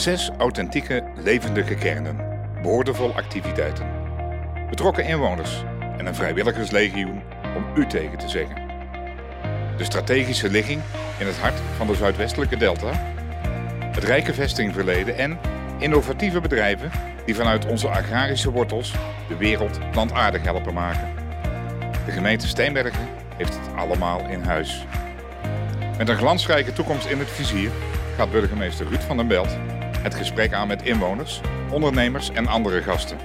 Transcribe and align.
Zes 0.00 0.30
authentieke, 0.38 1.02
levendige 1.16 1.74
kernen, 1.74 2.16
boordevol 2.62 3.14
activiteiten. 3.14 3.86
Betrokken 4.70 5.04
inwoners 5.04 5.64
en 5.98 6.06
een 6.06 6.14
vrijwilligerslegioen 6.14 7.22
om 7.56 7.64
u 7.76 7.86
tegen 7.86 8.18
te 8.18 8.28
zeggen. 8.28 8.56
De 9.76 9.84
strategische 9.84 10.50
ligging 10.50 10.80
in 11.18 11.26
het 11.26 11.38
hart 11.38 11.60
van 11.76 11.86
de 11.86 11.94
Zuidwestelijke 11.94 12.56
Delta. 12.56 12.92
Het 13.84 14.04
rijke 14.04 14.34
vestingverleden 14.34 15.16
en 15.16 15.38
innovatieve 15.78 16.40
bedrijven 16.40 16.90
die 17.24 17.34
vanuit 17.34 17.66
onze 17.66 17.88
agrarische 17.88 18.50
wortels 18.50 18.94
de 19.28 19.36
wereld 19.36 19.78
plantaardig 19.90 20.42
helpen 20.42 20.74
maken. 20.74 21.08
De 22.04 22.12
gemeente 22.12 22.48
Steenbergen 22.48 23.08
heeft 23.36 23.58
het 23.58 23.76
allemaal 23.76 24.28
in 24.28 24.42
huis. 24.42 24.86
Met 25.98 26.08
een 26.08 26.16
glansrijke 26.16 26.72
toekomst 26.72 27.06
in 27.06 27.18
het 27.18 27.30
vizier 27.30 27.70
gaat 28.16 28.30
burgemeester 28.30 28.86
Ruud 28.86 29.02
van 29.02 29.16
den 29.16 29.28
Belt 29.28 29.58
het 30.02 30.14
gesprek 30.14 30.52
aan 30.52 30.68
met 30.68 30.82
inwoners, 30.82 31.40
ondernemers 31.70 32.30
en 32.30 32.46
andere 32.46 32.82
gasten. 32.82 33.18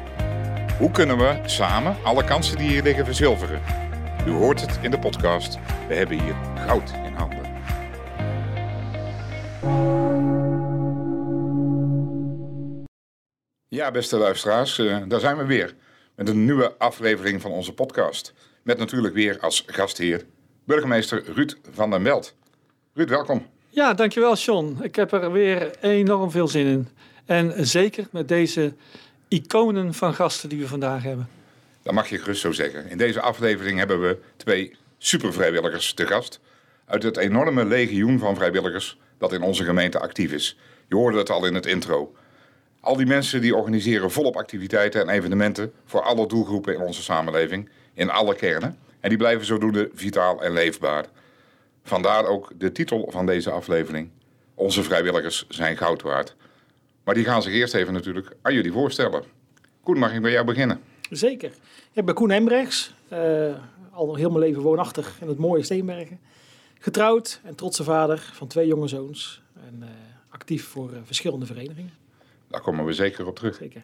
Hoe 0.78 0.92
kunnen 0.92 1.18
we 1.18 1.40
samen 1.46 1.96
alle 2.04 2.24
kansen 2.24 2.58
die 2.58 2.70
hier 2.70 2.84
liggen 2.84 3.06
verzilveren? 3.06 3.62
U 4.28 4.30
hoort 4.30 4.62
het 4.62 4.80
in 4.82 4.92
de 4.92 5.00
podcast. 5.00 5.58
We 5.88 5.96
hebben 5.96 6.20
hier 6.20 6.36
goud 6.56 6.92
in 7.06 7.14
handen. 7.14 7.44
Ja, 13.68 13.92
beste 13.92 14.18
luisteraars, 14.18 14.80
eh, 14.80 14.98
daar 15.08 15.20
zijn 15.20 15.38
we 15.38 15.46
weer 15.46 15.76
met 16.16 16.30
een 16.30 16.46
nieuwe 16.46 16.78
aflevering 16.78 17.42
van 17.42 17.52
onze 17.52 17.74
podcast. 17.74 18.34
Met 18.64 18.78
natuurlijk 18.78 19.14
weer 19.14 19.40
als 19.40 19.64
gastheer 19.68 20.26
burgemeester 20.66 21.24
Ruud 21.34 21.56
van 21.72 21.90
den 21.90 22.04
Belt. 22.04 22.36
Ruud, 22.94 23.10
welkom. 23.10 23.55
Ja, 23.76 23.94
dankjewel 23.94 24.36
John. 24.36 24.78
Ik 24.82 24.96
heb 24.96 25.12
er 25.12 25.32
weer 25.32 25.72
enorm 25.82 26.32
veel 26.32 26.48
zin 26.48 26.66
in. 26.66 26.88
En 27.26 27.68
zeker 27.68 28.08
met 28.12 28.28
deze 28.28 28.74
iconen 29.28 29.94
van 29.94 30.14
gasten 30.14 30.50
die 30.50 30.60
we 30.60 30.68
vandaag 30.68 31.04
hebben. 31.04 31.30
Dat 31.84 31.94
mag 31.94 32.10
je 32.10 32.18
gerust 32.18 32.42
zo 32.42 32.52
zeggen. 32.52 32.90
In 32.90 32.98
deze 32.98 33.22
aflevering 33.22 33.78
hebben 33.78 34.02
we 34.02 34.18
twee 34.38 34.76
supervrijwilligers 34.98 35.94
te 35.94 36.08
gast. 36.08 36.40
Uit 36.86 37.04
het 37.04 37.18
enorme 37.18 37.66
legioen 37.66 38.20
van 38.20 38.36
vrijwilligers 38.36 38.98
dat 39.18 39.34
in 39.34 39.42
onze 39.42 39.64
gemeente 39.64 40.00
actief 40.00 40.32
is. 40.32 40.58
Je 40.88 40.96
hoorde 40.96 41.18
het 41.18 41.30
al 41.30 41.46
in 41.46 41.54
het 41.54 41.66
intro. 41.66 42.16
Al 42.80 42.96
die 42.96 43.06
mensen 43.06 43.42
die 43.42 43.56
organiseren 43.56 44.12
volop 44.12 44.36
activiteiten 44.36 45.02
en 45.02 45.10
evenementen 45.10 45.74
voor 45.86 46.02
alle 46.02 46.28
doelgroepen 46.28 46.74
in 46.74 46.82
onze 46.82 47.04
samenleving, 47.04 47.70
in 47.94 48.10
alle 48.10 48.36
kernen. 48.36 48.78
En 49.00 49.10
die 49.10 49.18
blijven 49.18 49.46
zodoende 49.46 49.90
vitaal 49.94 50.44
en 50.44 50.54
leefbaar. 50.54 51.06
Vandaar 51.86 52.26
ook 52.26 52.52
de 52.58 52.72
titel 52.72 53.08
van 53.12 53.26
deze 53.26 53.52
aflevering. 53.52 54.10
Onze 54.56 54.84
vrijwilligers 54.84 55.46
zijn 55.50 55.78
goud 55.78 56.02
waard. 56.02 56.36
Maar 57.04 57.14
die 57.14 57.24
gaan 57.24 57.42
zich 57.42 57.54
eerst 57.54 57.74
even 57.74 57.94
natuurlijk 57.94 58.36
aan 58.42 58.54
jullie 58.54 58.72
voorstellen. 58.72 59.24
Koen, 59.84 59.98
mag 59.98 60.14
ik 60.14 60.22
bij 60.22 60.32
jou 60.32 60.46
beginnen? 60.46 60.82
Zeker. 61.10 61.52
Ik 61.94 62.06
ben 62.06 62.16
Koen 62.16 62.30
Hembrechts, 62.30 62.94
uh, 63.14 63.56
al 63.92 64.16
heel 64.16 64.30
mijn 64.30 64.44
leven 64.44 64.62
woonachtig 64.62 65.18
in 65.22 65.28
het 65.28 65.38
mooie 65.38 65.64
Steenbergen. 65.64 66.20
Getrouwd 66.80 67.40
en 67.44 67.56
trotse 67.56 67.84
vader 67.84 68.30
van 68.34 68.48
twee 68.48 68.68
jonge 68.68 68.88
zoons. 68.88 69.42
En 69.68 69.80
uh, 69.80 69.90
actief 70.30 70.66
voor 70.66 70.92
uh, 70.92 70.98
verschillende 71.04 71.46
verenigingen. 71.46 71.94
Daar 72.48 72.62
komen 72.62 72.86
we 72.86 72.94
zeker 72.94 73.28
op 73.28 73.36
terug. 73.36 73.56
Zeker. 73.56 73.84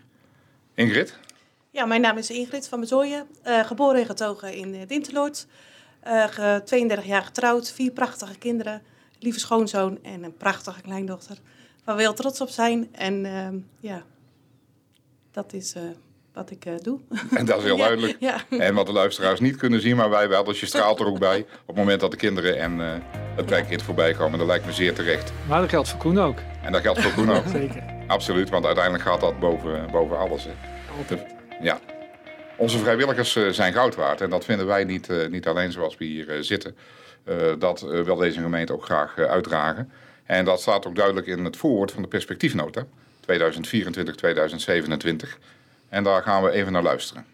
Ingrid? 0.73 1.19
Ja, 1.71 1.85
mijn 1.85 2.01
naam 2.01 2.17
is 2.17 2.29
Ingrid 2.29 2.67
van 2.67 2.79
Bezooien. 2.79 3.27
geboren 3.43 3.99
en 3.99 4.05
getogen 4.05 4.53
in 4.53 4.85
Dinteloord. 4.87 5.47
32 6.03 7.05
jaar 7.05 7.23
getrouwd, 7.23 7.71
vier 7.71 7.91
prachtige 7.91 8.37
kinderen, 8.37 8.81
lieve 9.19 9.39
schoonzoon 9.39 9.99
en 10.03 10.23
een 10.23 10.37
prachtige 10.37 10.81
kleindochter. 10.81 11.37
Waar 11.83 11.95
we 11.95 12.01
heel 12.01 12.13
trots 12.13 12.41
op 12.41 12.49
zijn. 12.49 12.87
En 12.91 13.25
ehm, 13.25 13.55
ja, 13.79 14.03
dat 15.31 15.53
is 15.53 15.75
uh, 15.75 15.81
wat 16.33 16.51
ik 16.51 16.65
uh, 16.65 16.73
doe. 16.81 16.99
En 17.37 17.45
dat 17.45 17.57
is 17.57 17.63
heel 17.63 17.77
Ja, 17.77 17.83
duidelijk. 17.83 18.17
ja. 18.19 18.35
En 18.49 18.73
wat 18.73 18.85
de 18.85 18.91
luisteraars 18.91 19.39
niet 19.39 19.55
kunnen 19.55 19.81
zien, 19.81 19.95
maar 19.95 20.09
wij 20.09 20.29
wel. 20.29 20.43
Dus 20.43 20.59
je 20.59 20.65
straalt 20.65 20.99
er 20.99 21.05
ook 21.05 21.19
bij. 21.19 21.39
Op 21.41 21.67
het 21.67 21.75
moment 21.75 21.99
dat 21.99 22.11
de 22.11 22.17
kinderen 22.17 22.59
en 22.59 22.81
eh, 22.81 22.87
het 23.35 23.45
kleinkind 23.45 23.81
voorbij 23.81 24.13
komen. 24.13 24.37
Dat 24.39 24.47
lijkt 24.47 24.65
me 24.65 24.71
zeer 24.71 24.93
terecht. 24.93 25.31
Maar 25.47 25.61
dat 25.61 25.69
geldt 25.69 25.89
voor 25.89 25.99
Koen 25.99 26.19
ook. 26.19 26.37
En 26.63 26.71
dat 26.71 26.81
geldt 26.81 27.01
voor 27.01 27.11
Koen 27.11 27.31
ook. 27.31 27.43
Zeker. 27.61 27.83
Absoluut, 28.07 28.49
want 28.49 28.65
uiteindelijk 28.65 29.03
gaat 29.03 29.21
dat 29.21 29.39
boven, 29.39 29.91
boven 29.91 30.17
alles. 30.17 30.43
Hè. 30.43 30.51
Altijd. 30.97 31.35
Ja. 31.61 31.79
Onze 32.57 32.77
vrijwilligers 32.77 33.35
eh, 33.35 33.47
zijn 33.47 33.73
goud 33.73 33.95
waard. 33.95 34.21
En 34.21 34.29
dat 34.29 34.45
vinden 34.45 34.65
wij 34.65 34.83
niet, 34.83 35.09
eh, 35.09 35.27
niet 35.27 35.47
alleen 35.47 35.71
zoals 35.71 35.97
we 35.97 36.05
hier 36.05 36.29
eh, 36.29 36.41
zitten. 36.41 36.75
Dat 37.59 37.81
wil 37.81 38.15
deze 38.15 38.41
gemeente 38.41 38.73
ook 38.73 38.83
graag 38.83 39.17
uitdragen. 39.17 39.91
En 40.25 40.45
dat 40.45 40.61
staat 40.61 40.85
ook 40.85 40.95
duidelijk 40.95 41.27
in 41.27 41.45
het 41.45 41.57
voorwoord 41.57 41.91
van 41.91 42.01
de 42.01 42.07
perspectiefnota 42.07 42.85
2024-2027. 43.19 45.37
En 45.89 46.03
daar 46.03 46.21
gaan 46.21 46.43
we 46.43 46.51
even 46.51 46.71
naar 46.71 46.83
luisteren. 46.83 47.25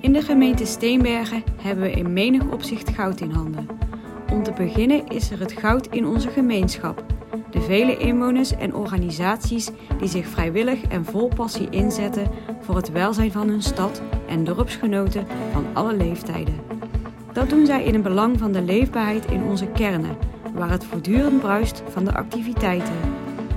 In 0.00 0.12
de 0.12 0.22
gemeente 0.22 0.66
Steenbergen 0.66 1.44
hebben 1.62 1.84
we 1.84 1.90
in 1.90 2.12
menig 2.12 2.44
opzicht 2.44 2.88
goud 2.88 3.20
in 3.20 3.30
handen. 3.30 3.68
Om 4.30 4.42
te 4.42 4.52
beginnen 4.52 5.08
is 5.08 5.30
er 5.30 5.40
het 5.40 5.52
goud 5.52 5.86
in 5.86 6.06
onze 6.06 6.30
gemeenschap. 6.30 7.19
De 7.50 7.60
vele 7.60 7.96
inwoners 7.96 8.56
en 8.56 8.74
organisaties 8.74 9.70
die 9.98 10.08
zich 10.08 10.26
vrijwillig 10.26 10.82
en 10.82 11.04
vol 11.04 11.28
passie 11.28 11.70
inzetten 11.70 12.30
voor 12.60 12.76
het 12.76 12.90
welzijn 12.90 13.32
van 13.32 13.48
hun 13.48 13.62
stad 13.62 14.02
en 14.28 14.44
dorpsgenoten 14.44 15.26
van 15.52 15.64
alle 15.72 15.96
leeftijden. 15.96 16.54
Dat 17.32 17.48
doen 17.48 17.66
zij 17.66 17.84
in 17.84 17.94
het 17.94 18.02
belang 18.02 18.38
van 18.38 18.52
de 18.52 18.62
leefbaarheid 18.62 19.24
in 19.26 19.42
onze 19.42 19.66
kernen, 19.66 20.16
waar 20.54 20.70
het 20.70 20.84
voortdurend 20.84 21.40
bruist 21.40 21.82
van 21.88 22.04
de 22.04 22.14
activiteiten. 22.14 22.94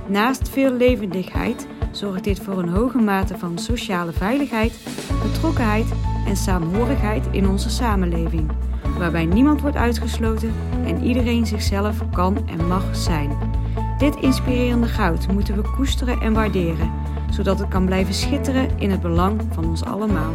Naast 0.06 0.48
veel 0.48 0.72
levendigheid 0.72 1.66
zorgt 1.90 2.24
dit 2.24 2.40
voor 2.40 2.58
een 2.58 2.68
hoge 2.68 2.98
mate 2.98 3.38
van 3.38 3.58
sociale 3.58 4.12
veiligheid, 4.12 4.78
betrokkenheid 5.22 5.86
en 6.26 6.36
saamhorigheid 6.36 7.26
in 7.30 7.48
onze 7.48 7.70
samenleving, 7.70 8.50
waarbij 8.98 9.24
niemand 9.24 9.60
wordt 9.60 9.76
uitgesloten 9.76 10.52
en 10.84 11.02
iedereen 11.02 11.46
zichzelf 11.46 12.10
kan 12.10 12.48
en 12.48 12.66
mag 12.66 12.96
zijn. 12.96 13.62
Dit 14.04 14.16
inspirerende 14.16 14.86
goud 14.86 15.28
moeten 15.28 15.56
we 15.56 15.70
koesteren 15.76 16.20
en 16.20 16.32
waarderen, 16.32 16.92
zodat 17.30 17.58
het 17.58 17.68
kan 17.68 17.86
blijven 17.86 18.14
schitteren 18.14 18.78
in 18.78 18.90
het 18.90 19.00
belang 19.00 19.42
van 19.52 19.68
ons 19.68 19.84
allemaal. 19.84 20.32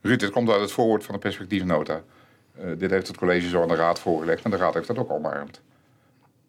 Ruud, 0.00 0.20
dit 0.20 0.30
komt 0.30 0.50
uit 0.50 0.60
het 0.60 0.72
voorwoord 0.72 1.04
van 1.04 1.14
de 1.14 1.20
perspectiefnota. 1.20 2.02
Eh, 2.54 2.66
dit 2.78 2.90
heeft 2.90 3.06
het 3.06 3.16
college 3.16 3.48
zo 3.48 3.62
aan 3.62 3.68
de 3.68 3.74
raad 3.74 3.98
voorgelegd 3.98 4.44
en 4.44 4.50
de 4.50 4.56
raad 4.56 4.74
heeft 4.74 4.86
dat 4.86 4.98
ook 4.98 5.10
omarmd. 5.10 5.62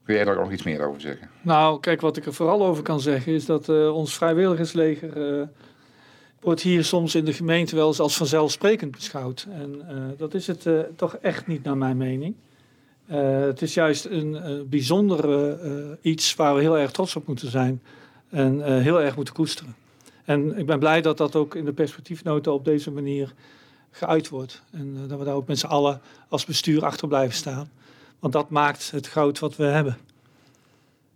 Kun 0.03 0.16
jij 0.16 0.24
daar 0.24 0.35
nog 0.35 0.52
iets 0.52 0.63
meer 0.63 0.88
over 0.88 1.02
zeggen? 1.02 1.30
Nou, 1.41 1.79
kijk, 1.79 2.02
wat 2.02 2.18
ik 2.18 2.25
er 2.25 2.34
vooral 2.34 2.66
over 2.66 2.84
kan 2.84 3.00
zeggen 3.00 3.34
is 3.34 3.46
dat 3.46 3.69
eh, 3.69 3.96
ons 3.96 4.16
vrijwilligersleger 4.16 5.40
eh, 5.40 5.47
wordt 6.40 6.62
hier 6.62 6.84
soms 6.84 7.16
in 7.16 7.25
de 7.25 7.34
gemeente 7.34 7.75
wel 7.75 7.88
eens 7.88 8.00
als 8.00 8.18
vanzelfsprekend 8.18 8.91
beschouwd. 8.91 9.47
En 9.52 9.88
eh, 9.88 9.96
dat 10.18 10.34
is 10.34 10.47
het 10.47 10.66
eh, 10.66 10.79
toch 10.96 11.16
echt 11.16 11.47
niet 11.47 11.64
naar 11.64 11.78
mijn 11.78 11.97
mening. 11.97 12.35
Eh, 13.07 13.40
het 13.40 13.62
is 13.62 13.73
juist 13.73 14.06
een 14.06 14.35
eh, 14.35 14.62
bijzondere 14.66 15.57
eh, 15.57 16.12
iets 16.12 16.35
waar 16.35 16.56
we 16.56 16.62
heel 16.62 16.78
erg 16.78 16.91
trots 16.91 17.16
op 17.16 17.28
moeten 17.28 17.51
zijn 17.51 17.81
en 18.29 18.81
heel 18.81 19.01
erg 19.01 19.16
moeten 19.16 19.34
koesteren. 19.34 19.75
En 20.25 20.57
ik 20.57 20.66
ben 20.66 20.79
blij 20.79 21.01
dat 21.01 21.17
dat 21.17 21.35
ook 21.35 21.56
in 21.56 21.66
de 21.66 21.73
perspectiefnota 21.73 22.51
op 22.51 22.66
deze 22.66 22.91
manier 22.91 23.34
geuit 23.91 24.29
wordt. 24.29 24.62
En 24.72 25.07
dat 25.07 25.19
we 25.19 25.25
daar 25.25 25.35
ook 25.35 25.47
met 25.47 25.59
z'n 25.59 25.66
allen 25.66 26.01
als 26.29 26.46
bestuur 26.46 26.85
achter 26.85 27.07
blijven 27.07 27.35
staan. 27.35 27.72
Want 28.19 28.34
dat 28.34 28.50
maakt 28.50 28.91
het 28.91 29.07
goud 29.07 29.40
wat 29.40 29.56
we 29.56 29.63
hebben. 29.63 29.97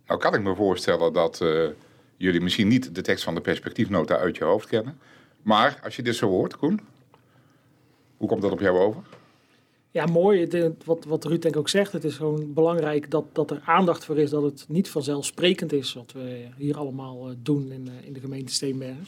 Nou 0.06 0.20
kan 0.20 0.34
ik 0.34 0.42
me 0.42 0.54
voorstellen 0.54 1.12
dat 1.12 1.44
jullie 2.16 2.40
misschien 2.40 2.68
niet 2.68 2.94
de 2.94 3.02
tekst 3.02 3.24
van 3.24 3.34
de 3.34 3.40
perspectiefnota 3.40 4.16
uit 4.16 4.36
je 4.36 4.44
hoofd 4.44 4.68
kennen. 4.68 4.98
Maar 5.42 5.80
als 5.84 5.96
je 5.96 6.02
dit 6.02 6.16
zo 6.16 6.28
hoort, 6.28 6.56
Koen, 6.56 6.80
hoe 8.16 8.28
komt 8.28 8.42
dat 8.42 8.52
op 8.52 8.60
jou 8.60 8.78
over? 8.78 9.02
Ja, 9.92 10.06
mooi. 10.06 10.44
Eh, 10.44 10.70
wat, 10.84 11.04
wat 11.04 11.24
Ruud 11.24 11.42
denk 11.42 11.56
ook 11.56 11.68
zegt, 11.68 11.92
het 11.92 12.04
is 12.04 12.16
gewoon 12.16 12.52
belangrijk 12.52 13.10
dat, 13.10 13.24
dat 13.32 13.50
er 13.50 13.60
aandacht 13.64 14.04
voor 14.04 14.18
is. 14.18 14.30
Dat 14.30 14.42
het 14.42 14.64
niet 14.68 14.90
vanzelfsprekend 14.90 15.72
is 15.72 15.92
wat 15.92 16.12
we 16.12 16.46
hier 16.56 16.76
allemaal 16.76 17.28
eh, 17.28 17.34
doen 17.38 17.72
in, 17.72 17.88
eh, 17.88 18.06
in 18.06 18.12
de 18.12 18.20
gemeente 18.20 18.52
Steenbergen. 18.52 19.06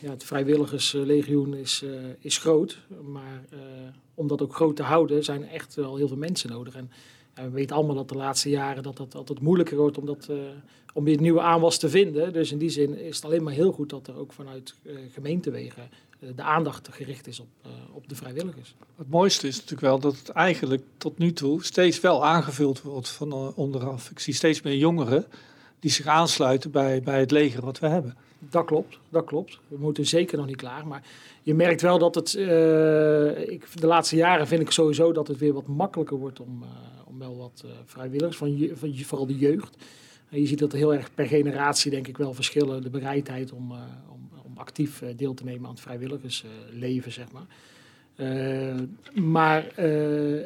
Ja, 0.00 0.10
het 0.10 0.24
vrijwilligerslegioen 0.24 1.54
is, 1.54 1.84
is 2.18 2.38
groot, 2.38 2.78
maar 3.02 3.44
om 4.14 4.26
dat 4.26 4.42
ook 4.42 4.54
groot 4.54 4.76
te 4.76 4.82
houden 4.82 5.24
zijn 5.24 5.48
echt 5.48 5.74
wel 5.74 5.96
heel 5.96 6.08
veel 6.08 6.16
mensen 6.16 6.50
nodig. 6.50 6.74
En 6.74 6.90
ja, 7.34 7.44
we 7.44 7.50
weten 7.50 7.76
allemaal 7.76 7.94
dat 7.94 8.08
de 8.08 8.14
laatste 8.14 8.50
jaren 8.50 8.82
dat 8.82 8.98
het 8.98 9.14
altijd 9.14 9.40
moeilijker 9.40 9.76
wordt 9.76 9.98
om, 9.98 10.06
dat, 10.06 10.28
om 10.94 11.04
die 11.04 11.20
nieuwe 11.20 11.40
aanwas 11.40 11.78
te 11.78 11.88
vinden. 11.88 12.32
Dus 12.32 12.52
in 12.52 12.58
die 12.58 12.68
zin 12.68 12.98
is 12.98 13.16
het 13.16 13.24
alleen 13.24 13.42
maar 13.42 13.52
heel 13.52 13.72
goed 13.72 13.90
dat 13.90 14.06
er 14.06 14.18
ook 14.18 14.32
vanuit 14.32 14.74
gemeentewegen 15.12 15.90
de 16.36 16.42
aandacht 16.42 16.88
gericht 16.90 17.26
is 17.26 17.40
op, 17.40 17.48
eh, 17.62 17.70
op 17.92 18.08
de 18.08 18.14
vrijwilligers. 18.14 18.74
Het 18.96 19.10
mooiste 19.10 19.46
is 19.46 19.54
natuurlijk 19.54 19.80
wel 19.80 19.98
dat 19.98 20.16
het 20.16 20.28
eigenlijk 20.28 20.82
tot 20.96 21.18
nu 21.18 21.32
toe 21.32 21.64
steeds 21.64 22.00
wel 22.00 22.26
aangevuld 22.26 22.82
wordt 22.82 23.08
van 23.08 23.32
eh, 23.32 23.58
onderaf. 23.58 24.10
Ik 24.10 24.18
zie 24.18 24.34
steeds 24.34 24.62
meer 24.62 24.76
jongeren 24.76 25.26
die 25.78 25.90
zich 25.90 26.06
aansluiten 26.06 26.70
bij, 26.70 27.02
bij 27.02 27.20
het 27.20 27.30
leger 27.30 27.64
wat 27.64 27.78
we 27.78 27.86
hebben. 27.86 28.16
Dat 28.38 28.64
klopt, 28.64 28.98
dat 29.08 29.24
klopt. 29.24 29.58
We 29.68 29.76
moeten 29.78 30.06
zeker 30.06 30.38
nog 30.38 30.46
niet 30.46 30.56
klaar. 30.56 30.86
Maar 30.86 31.02
je 31.42 31.54
merkt 31.54 31.80
wel 31.80 31.98
dat 31.98 32.14
het. 32.14 32.34
eh, 32.34 33.48
ik, 33.48 33.66
de 33.80 33.86
laatste 33.86 34.16
jaren 34.16 34.46
vind 34.46 34.60
ik 34.60 34.70
sowieso 34.70 35.12
dat 35.12 35.28
het 35.28 35.38
weer 35.38 35.52
wat 35.52 35.66
makkelijker 35.66 36.16
wordt 36.16 36.40
om, 36.40 36.62
eh, 36.62 36.68
om 37.04 37.18
wel 37.18 37.36
wat 37.36 37.62
eh, 37.64 37.70
vrijwilligers, 37.84 38.36
van, 38.36 38.58
je, 38.58 38.76
van 38.76 38.94
vooral 38.96 39.26
de 39.26 39.38
jeugd. 39.38 39.76
je 40.28 40.46
ziet 40.46 40.58
dat 40.58 40.72
er 40.72 40.78
heel 40.78 40.94
erg 40.94 41.14
per 41.14 41.26
generatie 41.26 41.90
denk 41.90 42.08
ik 42.08 42.16
wel 42.16 42.34
verschillen. 42.34 42.82
De 42.82 42.90
bereidheid 42.90 43.52
om, 43.52 43.72
om, 43.72 43.78
om, 44.12 44.19
actief 44.60 45.02
deel 45.16 45.34
te 45.34 45.44
nemen 45.44 45.64
aan 45.64 45.70
het 45.70 45.80
vrijwilligersleven, 45.80 47.12
zeg 47.12 47.26
maar. 47.32 47.46
maar 49.22 49.78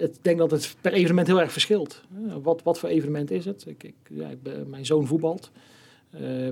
ik 0.01 0.15
denk 0.23 0.39
dat 0.39 0.51
het 0.51 0.77
per 0.81 0.93
evenement 0.93 1.27
heel 1.27 1.41
erg 1.41 1.53
verschilt. 1.53 2.03
wat, 2.43 2.63
wat 2.63 2.79
voor 2.79 2.89
evenement 2.89 3.31
is 3.31 3.45
het? 3.45 3.65
Ik, 3.67 3.83
ik, 3.83 3.95
ja, 4.11 4.29
ik 4.29 4.67
mijn 4.67 4.87
zoon 4.87 5.07
voetbalt. 5.07 5.51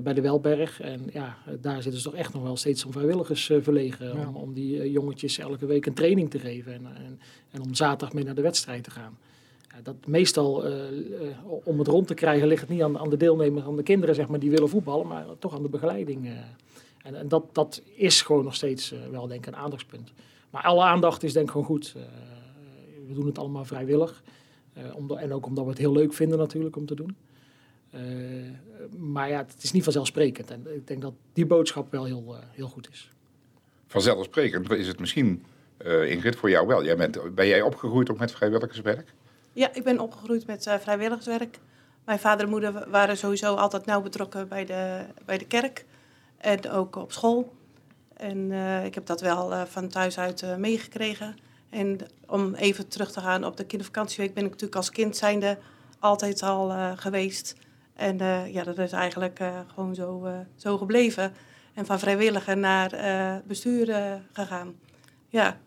Bij 0.03 0.13
de 0.13 0.21
Welberg. 0.21 0.81
En 0.81 1.01
ja, 1.13 1.37
daar 1.61 1.81
zitten 1.81 2.01
ze 2.01 2.09
toch 2.09 2.19
echt 2.19 2.33
nog 2.33 2.43
wel 2.43 2.57
steeds 2.57 2.85
om 2.85 2.91
vrijwilligers 2.91 3.51
verlegen. 3.61 4.27
Om, 4.27 4.35
om, 4.35 4.53
die 4.53 4.91
jongetjes 4.91 5.37
elke 5.37 5.65
week 5.65 5.85
een 5.85 5.93
training 5.93 6.29
te 6.29 6.39
geven. 6.39 6.73
En, 6.73 6.85
en, 6.85 7.19
en, 7.51 7.61
om 7.61 7.73
zaterdag 7.73 8.13
mee 8.13 8.23
naar 8.23 8.35
de 8.35 8.41
wedstrijd 8.41 8.83
te 8.83 8.91
gaan. 8.91 9.17
Dat 9.83 9.95
meestal 10.05 10.63
om 11.63 11.79
het 11.79 11.87
rond 11.87 12.07
te 12.07 12.13
krijgen 12.13 12.47
ligt 12.47 12.61
het 12.61 12.69
niet 12.69 12.81
aan, 12.81 12.99
aan, 12.99 13.09
de 13.09 13.17
deelnemers, 13.17 13.65
aan 13.65 13.75
de 13.75 13.83
kinderen 13.83 14.15
zeg 14.15 14.27
maar, 14.27 14.39
die 14.39 14.49
willen 14.49 14.69
voetballen. 14.69 15.07
Maar 15.07 15.25
toch 15.39 15.55
aan 15.55 15.61
de 15.61 15.69
begeleiding. 15.69 16.29
En, 17.03 17.15
en 17.15 17.27
dat, 17.27 17.55
dat 17.55 17.81
is 17.95 18.21
gewoon 18.21 18.43
nog 18.43 18.55
steeds 18.55 18.93
wel 19.11 19.27
denk 19.27 19.47
ik 19.47 19.53
een 19.53 19.59
aandachtspunt. 19.59 20.13
Maar 20.49 20.63
alle 20.63 20.83
aandacht 20.83 21.23
is 21.23 21.33
denk 21.33 21.45
ik 21.45 21.51
gewoon 21.51 21.67
goed. 21.67 21.95
we 23.07 23.13
doen 23.13 23.25
het 23.25 23.37
allemaal 23.37 23.65
vrijwillig. 23.65 24.23
om, 24.93 25.11
en 25.11 25.33
ook 25.33 25.45
omdat 25.45 25.63
we 25.63 25.69
het 25.69 25.79
heel 25.79 25.91
leuk 25.91 26.13
vinden 26.13 26.37
natuurlijk 26.37 26.75
om 26.75 26.85
te 26.85 26.95
doen. 26.95 27.15
Uh, 27.95 28.01
maar 28.97 29.29
ja, 29.29 29.37
het 29.37 29.63
is 29.63 29.71
niet 29.71 29.83
vanzelfsprekend. 29.83 30.51
En 30.51 30.75
ik 30.75 30.87
denk 30.87 31.01
dat 31.01 31.13
die 31.33 31.45
boodschap 31.45 31.91
wel 31.91 32.05
heel, 32.05 32.25
uh, 32.29 32.37
heel 32.51 32.67
goed 32.67 32.89
is. 32.91 33.09
Vanzelfsprekend 33.87 34.71
is 34.71 34.87
het 34.87 34.99
misschien, 34.99 35.45
uh, 35.85 36.11
Ingrid, 36.11 36.35
voor 36.35 36.49
jou 36.49 36.67
wel. 36.67 36.83
Jij 36.83 36.95
bent, 36.95 37.35
ben 37.35 37.47
jij 37.47 37.61
opgegroeid 37.61 38.11
ook 38.11 38.19
met 38.19 38.31
vrijwilligerswerk? 38.31 39.13
Ja, 39.53 39.73
ik 39.73 39.83
ben 39.83 39.99
opgegroeid 39.99 40.45
met 40.45 40.77
vrijwilligerswerk. 40.79 41.59
Mijn 42.05 42.19
vader 42.19 42.45
en 42.45 42.51
moeder 42.51 42.89
waren 42.89 43.17
sowieso 43.17 43.55
altijd 43.55 43.85
nauw 43.85 44.01
betrokken 44.01 44.47
bij 44.47 44.65
de, 44.65 45.05
bij 45.25 45.37
de 45.37 45.45
kerk. 45.45 45.85
En 46.43 46.69
ook 46.69 46.95
op 46.95 47.11
school. 47.11 47.53
En 48.13 48.51
ik 48.85 48.93
heb 48.93 49.05
dat 49.05 49.21
wel 49.21 49.65
van 49.67 49.87
thuis 49.87 50.17
uit 50.17 50.57
meegekregen. 50.57 51.35
En 51.69 51.99
om 52.27 52.53
even 52.53 52.87
terug 52.87 53.11
te 53.11 53.19
gaan 53.19 53.45
op 53.45 53.57
de 53.57 53.65
kindervakantieweek 53.65 54.33
ben 54.33 54.43
ik 54.43 54.49
natuurlijk 54.49 54.77
als 54.77 54.89
kind 54.89 55.17
zijnde 55.17 55.57
altijd 55.99 56.43
al 56.43 56.95
geweest. 56.95 57.55
En 57.93 58.17
ja, 58.51 58.63
dat 58.63 58.77
is 58.77 58.91
eigenlijk 58.91 59.39
gewoon 59.73 59.95
zo, 59.95 60.27
zo 60.55 60.77
gebleven. 60.77 61.33
En 61.73 61.85
van 61.85 61.99
vrijwilliger 61.99 62.57
naar 62.57 62.91
bestuur 63.47 64.19
gegaan. 64.33 64.75
Ja. 65.27 65.57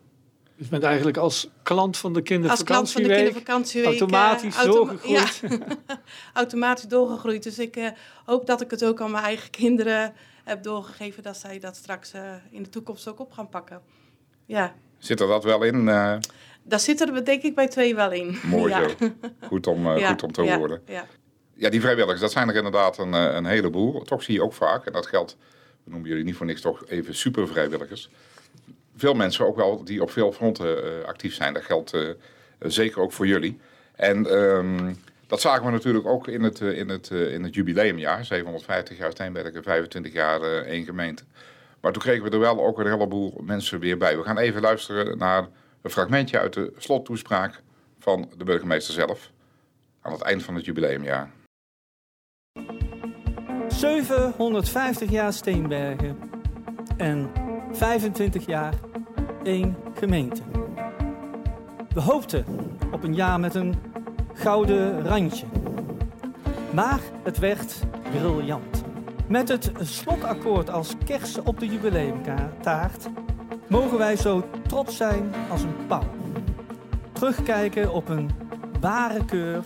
Dus 0.57 0.65
je 0.65 0.71
bent 0.71 0.83
eigenlijk 0.83 1.17
als 1.17 1.49
klant 1.63 1.97
van 1.97 2.13
de 2.13 2.21
kindervakantieweek, 2.21 2.79
als 2.79 2.91
klant 2.91 2.91
van 2.91 3.03
de 3.03 3.23
kindervakantieweek 3.23 3.89
automatisch 3.89 4.63
doorgegroeid. 4.63 5.41
Ja, 5.41 5.57
automatisch 6.33 6.87
doorgegroeid. 6.87 7.43
Dus 7.43 7.59
ik 7.59 7.93
hoop 8.25 8.45
dat 8.45 8.61
ik 8.61 8.71
het 8.71 8.85
ook 8.85 9.01
aan 9.01 9.11
mijn 9.11 9.23
eigen 9.23 9.49
kinderen 9.49 10.13
heb 10.47 10.63
doorgegeven... 10.63 11.23
dat 11.23 11.37
zij 11.37 11.59
dat 11.59 11.75
straks 11.75 12.11
in 12.49 12.63
de 12.63 12.69
toekomst 12.69 13.07
ook 13.07 13.19
op 13.19 13.31
gaan 13.31 13.49
pakken. 13.49 13.81
Ja. 14.45 14.75
Zit 14.97 15.19
er 15.19 15.27
dat 15.27 15.43
wel 15.43 15.63
in? 15.63 15.85
Daar 16.63 16.79
zit 16.79 17.01
er 17.01 17.25
denk 17.25 17.43
ik 17.43 17.55
bij 17.55 17.67
twee 17.67 17.95
wel 17.95 18.11
in. 18.11 18.37
Mooi 18.43 18.71
ja. 18.71 18.89
zo. 18.89 18.95
Goed 19.41 19.67
om, 19.67 19.87
goed 20.07 20.23
om 20.23 20.31
te 20.31 20.41
horen. 20.41 20.81
Ja. 20.85 21.05
Ja, 21.57 21.69
die 21.69 21.81
vrijwilligers, 21.81 22.21
dat 22.21 22.31
zijn 22.31 22.49
er 22.49 22.55
inderdaad 22.55 22.97
een, 22.97 23.13
eh, 23.13 23.33
een 23.33 23.45
heleboel. 23.45 24.01
Toch 24.01 24.23
zie 24.23 24.33
je 24.33 24.43
ook 24.43 24.53
vaak, 24.53 24.85
en 24.85 24.93
dat 24.93 25.07
geldt, 25.07 25.37
we 25.83 25.91
noemen 25.91 26.09
jullie 26.09 26.23
niet 26.23 26.35
voor 26.35 26.45
niks 26.45 26.61
toch 26.61 26.85
even 26.87 27.15
supervrijwilligers. 27.15 28.09
Veel 28.95 29.13
mensen 29.13 29.45
ook 29.45 29.55
wel 29.55 29.83
die 29.83 30.01
op 30.01 30.11
veel 30.11 30.31
fronten 30.31 30.85
uh, 30.85 31.05
actief 31.05 31.33
zijn. 31.33 31.53
Dat 31.53 31.63
geldt 31.63 31.93
uh, 31.93 32.09
zeker 32.59 33.01
ook 33.01 33.11
voor 33.11 33.27
jullie. 33.27 33.59
En 33.95 34.33
um, 34.33 34.97
dat 35.27 35.41
zagen 35.41 35.65
we 35.65 35.71
natuurlijk 35.71 36.07
ook 36.07 36.27
in 36.27 36.43
het, 36.43 36.59
in 36.59 36.89
het, 36.89 37.09
in 37.09 37.43
het 37.43 37.53
jubileumjaar. 37.53 38.25
750 38.25 38.97
jaar 38.97 39.11
Steenbergen, 39.11 39.63
25 39.63 40.13
jaar 40.13 40.41
één 40.41 40.85
gemeente. 40.85 41.23
Maar 41.81 41.91
toen 41.91 42.01
kregen 42.01 42.23
we 42.23 42.29
er 42.29 42.39
wel 42.39 42.65
ook 42.65 42.79
een 42.79 42.91
heleboel 42.91 43.41
mensen 43.43 43.79
weer 43.79 43.97
bij. 43.97 44.17
We 44.17 44.23
gaan 44.23 44.37
even 44.37 44.61
luisteren 44.61 45.17
naar 45.17 45.47
een 45.81 45.89
fragmentje 45.89 46.39
uit 46.39 46.53
de 46.53 46.73
slottoespraak 46.77 47.61
van 47.99 48.29
de 48.37 48.43
burgemeester 48.43 48.93
zelf. 48.93 49.31
Aan 50.01 50.11
het 50.11 50.21
eind 50.21 50.43
van 50.43 50.55
het 50.55 50.65
jubileumjaar. 50.65 51.31
750 53.67 55.09
jaar 55.09 55.33
Steenbergen 55.33 56.17
en 56.97 57.31
25 57.71 58.45
jaar 58.45 58.73
één 59.43 59.77
gemeente. 59.93 60.41
We 61.89 62.01
hoopten 62.01 62.45
op 62.91 63.03
een 63.03 63.15
jaar 63.15 63.39
met 63.39 63.55
een 63.55 63.75
gouden 64.37 65.07
randje. 65.07 65.45
Maar 66.73 66.99
het 67.23 67.37
werd 67.37 67.79
briljant. 68.11 68.83
Met 69.27 69.47
het 69.47 69.71
slotakkoord 69.81 70.69
als 70.69 70.93
kers 71.05 71.37
op 71.43 71.59
de 71.59 71.67
jubileumtaart 71.67 73.09
mogen 73.67 73.97
wij 73.97 74.15
zo 74.15 74.43
trots 74.67 74.97
zijn 74.97 75.33
als 75.49 75.63
een 75.63 75.75
pauw. 75.87 76.07
Terugkijken 77.11 77.93
op 77.93 78.09
een 78.09 78.29
ware 78.79 79.25
keur 79.25 79.63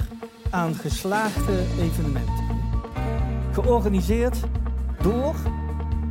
aan 0.50 0.74
geslaagde 0.74 1.66
evenementen 1.80 2.42
georganiseerd 3.52 4.38
door 5.02 5.36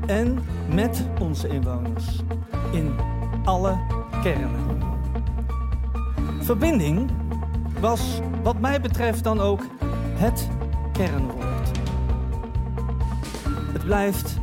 en 0.07 0.39
met 0.75 1.07
onze 1.21 1.49
inwoners 1.49 2.21
in 2.73 2.95
alle 3.45 3.79
kernen. 4.23 4.83
Verbinding 6.41 7.11
was 7.81 8.21
wat 8.43 8.61
mij 8.61 8.81
betreft 8.81 9.25
dan 9.25 9.41
ook 9.41 9.61
het 10.15 10.49
kernwoord. 10.93 11.79
Het 13.73 13.85
blijft 13.85 14.37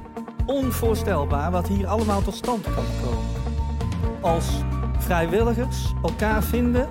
onvoorstelbaar 0.45 1.51
wat 1.51 1.67
hier 1.67 1.87
allemaal 1.87 2.21
tot 2.21 2.35
stand 2.35 2.63
kan 2.63 2.85
komen. 3.03 3.25
Als 4.21 4.49
vrijwilligers 4.97 5.93
elkaar 6.03 6.43
vinden 6.43 6.89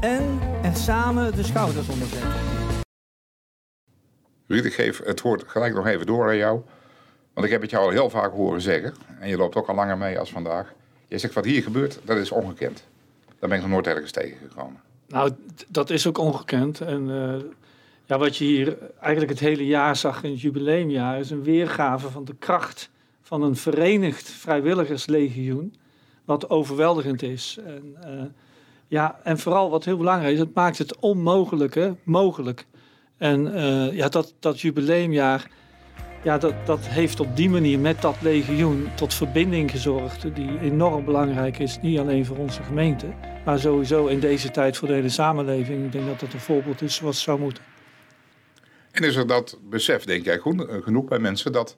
en 0.00 0.38
er 0.62 0.76
samen 0.76 1.36
de 1.36 1.42
schouders 1.42 1.88
onder 1.88 2.06
zetten. 2.06 2.30
Ruud, 4.46 4.64
ik 4.64 4.74
geef 4.74 5.04
het 5.04 5.20
woord 5.20 5.44
gelijk 5.46 5.74
nog 5.74 5.86
even 5.86 6.06
door 6.06 6.28
aan 6.28 6.36
jou. 6.36 6.60
Want 7.32 7.46
ik 7.46 7.52
heb 7.52 7.62
het 7.62 7.70
jou 7.70 7.84
al 7.84 7.90
heel 7.90 8.10
vaak 8.10 8.32
horen 8.32 8.60
zeggen. 8.60 8.94
En 9.20 9.28
je 9.28 9.36
loopt 9.36 9.56
ook 9.56 9.68
al 9.68 9.74
langer 9.74 9.98
mee 9.98 10.18
als 10.18 10.30
vandaag. 10.30 10.72
Je 11.08 11.18
zegt 11.18 11.34
wat 11.34 11.44
hier 11.44 11.62
gebeurt, 11.62 11.98
dat 12.04 12.16
is 12.16 12.30
ongekend. 12.30 12.84
Daar 13.38 13.48
ben 13.48 13.58
ik 13.58 13.64
nog 13.64 13.72
nooit 13.72 13.86
ergens 13.86 14.10
tegengekomen. 14.10 14.80
Nou, 15.08 15.30
dat 15.68 15.90
is 15.90 16.06
ook 16.06 16.18
ongekend. 16.18 16.80
En 16.80 17.08
uh, 17.08 17.34
ja, 18.04 18.18
wat 18.18 18.36
je 18.36 18.44
hier 18.44 18.78
eigenlijk 19.00 19.30
het 19.30 19.40
hele 19.40 19.66
jaar 19.66 19.96
zag 19.96 20.22
in 20.22 20.30
het 20.30 20.40
jubileumjaar... 20.40 21.18
is 21.18 21.30
een 21.30 21.42
weergave 21.42 22.10
van 22.10 22.24
de 22.24 22.34
kracht 22.38 22.90
van 23.22 23.42
een 23.42 23.56
verenigd 23.56 24.28
vrijwilligerslegioen... 24.30 25.74
wat 26.24 26.50
overweldigend 26.50 27.22
is. 27.22 27.58
En, 27.64 27.96
uh, 28.04 28.22
ja, 28.88 29.20
en 29.22 29.38
vooral 29.38 29.70
wat 29.70 29.84
heel 29.84 29.96
belangrijk 29.96 30.32
is, 30.32 30.38
het 30.38 30.54
maakt 30.54 30.78
het 30.78 30.96
onmogelijke 30.98 31.96
mogelijk. 32.02 32.66
En 33.16 33.46
uh, 33.46 33.92
ja, 33.92 34.08
dat, 34.08 34.34
dat 34.38 34.60
jubileumjaar, 34.60 35.50
ja, 36.22 36.38
dat, 36.38 36.54
dat 36.64 36.86
heeft 36.86 37.20
op 37.20 37.36
die 37.36 37.50
manier 37.50 37.78
met 37.78 38.02
dat 38.02 38.16
legioen 38.20 38.88
tot 38.94 39.14
verbinding 39.14 39.70
gezorgd. 39.70 40.34
Die 40.34 40.60
enorm 40.60 41.04
belangrijk 41.04 41.58
is, 41.58 41.78
niet 41.82 41.98
alleen 41.98 42.26
voor 42.26 42.36
onze 42.36 42.62
gemeente, 42.62 43.06
maar 43.46 43.58
sowieso 43.58 44.06
in 44.06 44.20
deze 44.20 44.50
tijd 44.50 44.76
voor 44.76 44.88
de 44.88 44.94
hele 44.94 45.08
samenleving. 45.08 45.84
Ik 45.84 45.92
denk 45.92 46.06
dat 46.06 46.20
dat 46.20 46.32
een 46.32 46.40
voorbeeld 46.40 46.82
is 46.82 47.00
wat 47.00 47.14
zou 47.14 47.40
moeten. 47.40 47.62
En 48.90 49.02
is 49.02 49.16
er 49.16 49.26
dat 49.26 49.58
besef, 49.62 50.04
denk 50.04 50.24
jij, 50.24 50.38
eh, 50.38 50.82
genoeg 50.82 51.04
bij 51.04 51.18
mensen 51.18 51.52
dat 51.52 51.76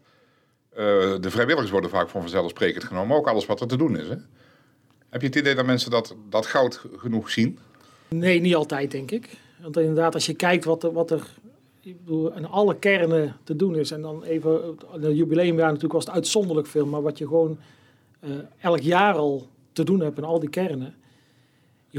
uh, 0.70 0.76
de 1.20 1.30
vrijwilligers 1.30 1.70
worden 1.70 1.90
vaak 1.90 2.08
van 2.08 2.20
vanzelfsprekend 2.20 2.84
genomen, 2.84 3.16
ook 3.16 3.28
alles 3.28 3.46
wat 3.46 3.60
er 3.60 3.66
te 3.66 3.76
doen 3.76 3.98
is? 3.98 4.08
Hè? 4.08 4.14
Heb 5.08 5.20
je 5.20 5.26
het 5.26 5.37
idee 5.37 5.54
dat 5.54 5.66
mensen 5.66 5.90
dat, 5.90 6.16
dat 6.28 6.46
goud 6.46 6.84
genoeg 6.96 7.30
zien? 7.30 7.58
Nee, 8.08 8.40
niet 8.40 8.54
altijd, 8.54 8.90
denk 8.90 9.10
ik. 9.10 9.37
Want 9.62 9.76
inderdaad, 9.76 10.14
als 10.14 10.26
je 10.26 10.34
kijkt 10.34 10.64
wat 10.64 10.82
er, 10.82 10.92
wat 10.92 11.10
er 11.10 11.26
aan 12.34 12.50
alle 12.50 12.78
kernen 12.78 13.37
te 13.44 13.56
doen 13.56 13.76
is. 13.76 13.90
En 13.90 14.02
dan 14.02 14.22
even, 14.22 14.76
het 14.90 15.16
jubileumjaar 15.16 15.66
natuurlijk 15.66 15.92
was 15.92 16.04
het 16.04 16.14
uitzonderlijk 16.14 16.66
veel. 16.66 16.87
Maar 16.87 17.02
wat 17.02 17.18
je 17.18 17.26
gewoon 17.26 17.58
uh, 18.25 18.30
elk 18.60 18.80
jaar 18.80 19.14
al 19.14 19.48
te 19.72 19.84
doen 19.84 20.00
hebt 20.00 20.18
in 20.18 20.25
al 20.25 20.40
die 20.40 20.50
kernen. 20.50 20.94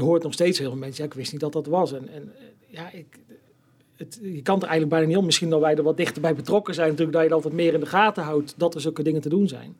Je 0.00 0.06
hoort 0.06 0.22
nog 0.22 0.32
steeds 0.32 0.58
heel 0.58 0.70
veel 0.70 0.78
mensen, 0.78 1.04
ja, 1.04 1.10
ik 1.10 1.16
wist 1.16 1.32
niet 1.32 1.40
dat 1.40 1.52
dat 1.52 1.66
was. 1.66 1.92
En, 1.92 2.08
en 2.08 2.32
eh, 2.38 2.44
ja, 2.66 2.92
ik, 2.92 3.06
het, 3.96 4.18
je 4.22 4.42
kan 4.42 4.56
er 4.56 4.68
eigenlijk 4.68 4.90
bijna 4.90 5.06
niet 5.06 5.16
om. 5.16 5.24
Misschien 5.24 5.50
dat 5.50 5.60
wij 5.60 5.76
er 5.76 5.82
wat 5.82 5.96
dichterbij 5.96 6.34
betrokken 6.34 6.74
zijn 6.74 6.88
natuurlijk. 6.88 7.16
Dat 7.16 7.26
je 7.26 7.34
altijd 7.34 7.54
meer 7.54 7.74
in 7.74 7.80
de 7.80 7.86
gaten 7.86 8.22
houdt 8.22 8.54
dat 8.56 8.74
er 8.74 8.80
zulke 8.80 9.02
dingen 9.02 9.20
te 9.20 9.28
doen 9.28 9.48
zijn. 9.48 9.76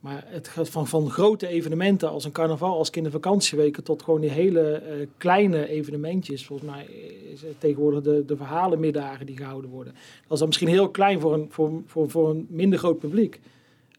Maar 0.00 0.24
het 0.26 0.48
gaat 0.48 0.68
van, 0.68 0.86
van 0.86 1.10
grote 1.10 1.46
evenementen 1.46 2.10
als 2.10 2.24
een 2.24 2.32
carnaval, 2.32 2.78
als 2.78 2.90
kindervakantieweken, 2.90 3.84
tot 3.84 4.02
gewoon 4.02 4.20
die 4.20 4.30
hele 4.30 4.82
uh, 4.82 5.06
kleine 5.16 5.68
evenementjes. 5.68 6.46
Volgens 6.46 6.70
mij 6.70 6.84
is 7.32 7.42
het 7.42 7.60
tegenwoordig 7.60 8.02
de, 8.02 8.24
de 8.24 8.36
verhalenmiddagen 8.36 9.26
die 9.26 9.36
gehouden 9.36 9.70
worden. 9.70 9.92
Dat 9.92 10.32
is 10.32 10.38
dan 10.38 10.48
misschien 10.48 10.68
heel 10.68 10.90
klein 10.90 11.20
voor 11.20 11.34
een, 11.34 11.46
voor, 11.50 11.82
voor, 11.86 12.10
voor 12.10 12.30
een 12.30 12.46
minder 12.48 12.78
groot 12.78 12.98
publiek, 12.98 13.40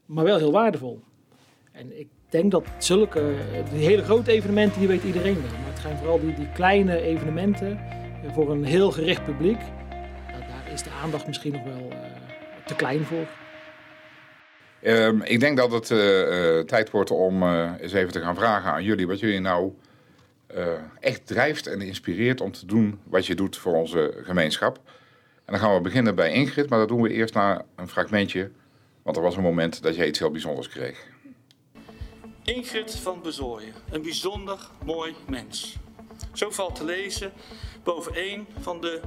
maar 0.06 0.24
wel 0.24 0.38
heel 0.38 0.52
waardevol. 0.52 1.00
En 1.72 2.00
ik 2.00 2.08
denk 2.32 2.52
dat 2.52 2.64
zulke, 2.78 3.34
die 3.74 3.86
hele 3.86 4.04
grote 4.04 4.32
evenementen, 4.32 4.80
die 4.80 4.88
weet 4.88 5.04
iedereen 5.04 5.42
wel. 5.42 5.52
Maar 5.52 5.72
het 5.72 5.82
zijn 5.82 5.98
vooral 5.98 6.20
die, 6.20 6.48
kleine 6.54 7.02
evenementen 7.02 7.80
voor 8.34 8.52
een 8.52 8.64
heel 8.64 8.92
gericht 8.92 9.26
publiek. 9.26 9.60
is 10.74 10.84
de 10.84 10.90
aandacht 11.04 11.28
misschien 11.28 11.52
nog 11.52 11.64
wel 11.64 11.90
te 12.66 12.76
klein 12.76 13.04
voor. 13.04 13.26
Ehm, 14.82 15.22
ik 15.22 15.40
denk 15.40 15.58
dat 15.58 15.72
het 15.72 15.88
tijd 16.68 16.90
wordt 16.90 17.12
om 17.12 17.44
eens 17.80 17.94
even 17.94 18.12
te 18.12 18.22
gaan 18.22 18.36
vragen 18.36 18.72
aan 18.72 18.84
jullie 18.84 19.08
wat 19.08 19.20
jullie 19.20 19.40
nou 19.40 19.74
echt 21.00 21.28
drijft 21.28 21.68
en 21.68 21.82
inspireert 21.82 22.42
om 22.42 22.52
te 22.52 22.66
doen 22.66 23.00
wat 23.04 23.26
je 23.26 23.36
doet 23.36 23.58
voor 23.58 23.74
onze 23.74 24.14
gemeenschap. 24.24 24.80
En 25.46 25.54
dan 25.58 25.60
gaan 25.60 25.76
we 25.76 25.82
beginnen 25.82 26.16
bij 26.16 26.32
Ingrid, 26.32 26.70
maar 26.70 26.80
dat 26.80 26.88
doen 26.88 27.02
we 27.02 27.10
eerst 27.10 27.34
na 27.34 27.66
een 27.76 27.88
fragmentje, 27.88 28.52
want 29.04 29.18
er 29.18 29.24
was 29.24 29.36
een 29.36 29.44
moment 29.44 29.82
dat 29.82 29.96
jij 29.96 30.08
iets 30.08 30.20
heel 30.20 30.32
bijzonders 30.32 30.70
kreeg. 30.70 31.11
Ingrid 32.44 32.96
van 32.96 33.22
Bezooien, 33.22 33.74
een 33.90 34.02
bijzonder 34.02 34.70
mooi 34.86 35.16
mens. 35.28 35.76
Zo 36.34 36.50
valt 36.50 36.76
te 36.76 36.86
lezen 36.86 37.34
boven 37.84 38.12
een 38.16 38.48
van 38.60 38.82
de 38.82 39.02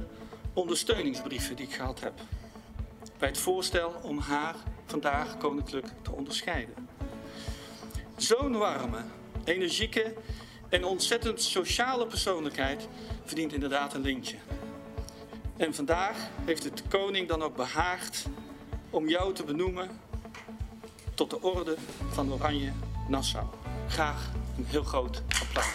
ondersteuningsbrieven 0.53 1.55
die 1.55 1.65
ik 1.65 1.73
gehad 1.73 1.99
heb. 1.99 2.13
Bij 3.17 3.27
het 3.27 3.37
voorstel 3.37 3.93
om 4.03 4.17
haar 4.17 4.55
vandaag 4.85 5.37
koninklijk 5.37 5.87
te 6.01 6.11
onderscheiden. 6.11 6.87
Zo'n 8.17 8.57
warme, 8.57 9.03
energieke 9.43 10.13
en 10.69 10.83
ontzettend 10.83 11.41
sociale 11.41 12.07
persoonlijkheid 12.07 12.87
verdient 13.25 13.53
inderdaad 13.53 13.93
een 13.93 14.01
lintje. 14.01 14.37
En 15.57 15.73
vandaag 15.73 16.17
heeft 16.45 16.63
het 16.63 16.83
koning 16.87 17.27
dan 17.27 17.41
ook 17.41 17.55
behaagd 17.55 18.25
om 18.89 19.09
jou 19.09 19.33
te 19.33 19.43
benoemen 19.43 19.99
tot 21.13 21.29
de 21.29 21.41
orde 21.41 21.75
van 22.09 22.33
Oranje 22.33 22.71
Nassau. 23.07 23.45
Graag 23.87 24.31
een 24.57 24.65
heel 24.67 24.83
groot 24.83 25.21
applaus. 25.41 25.73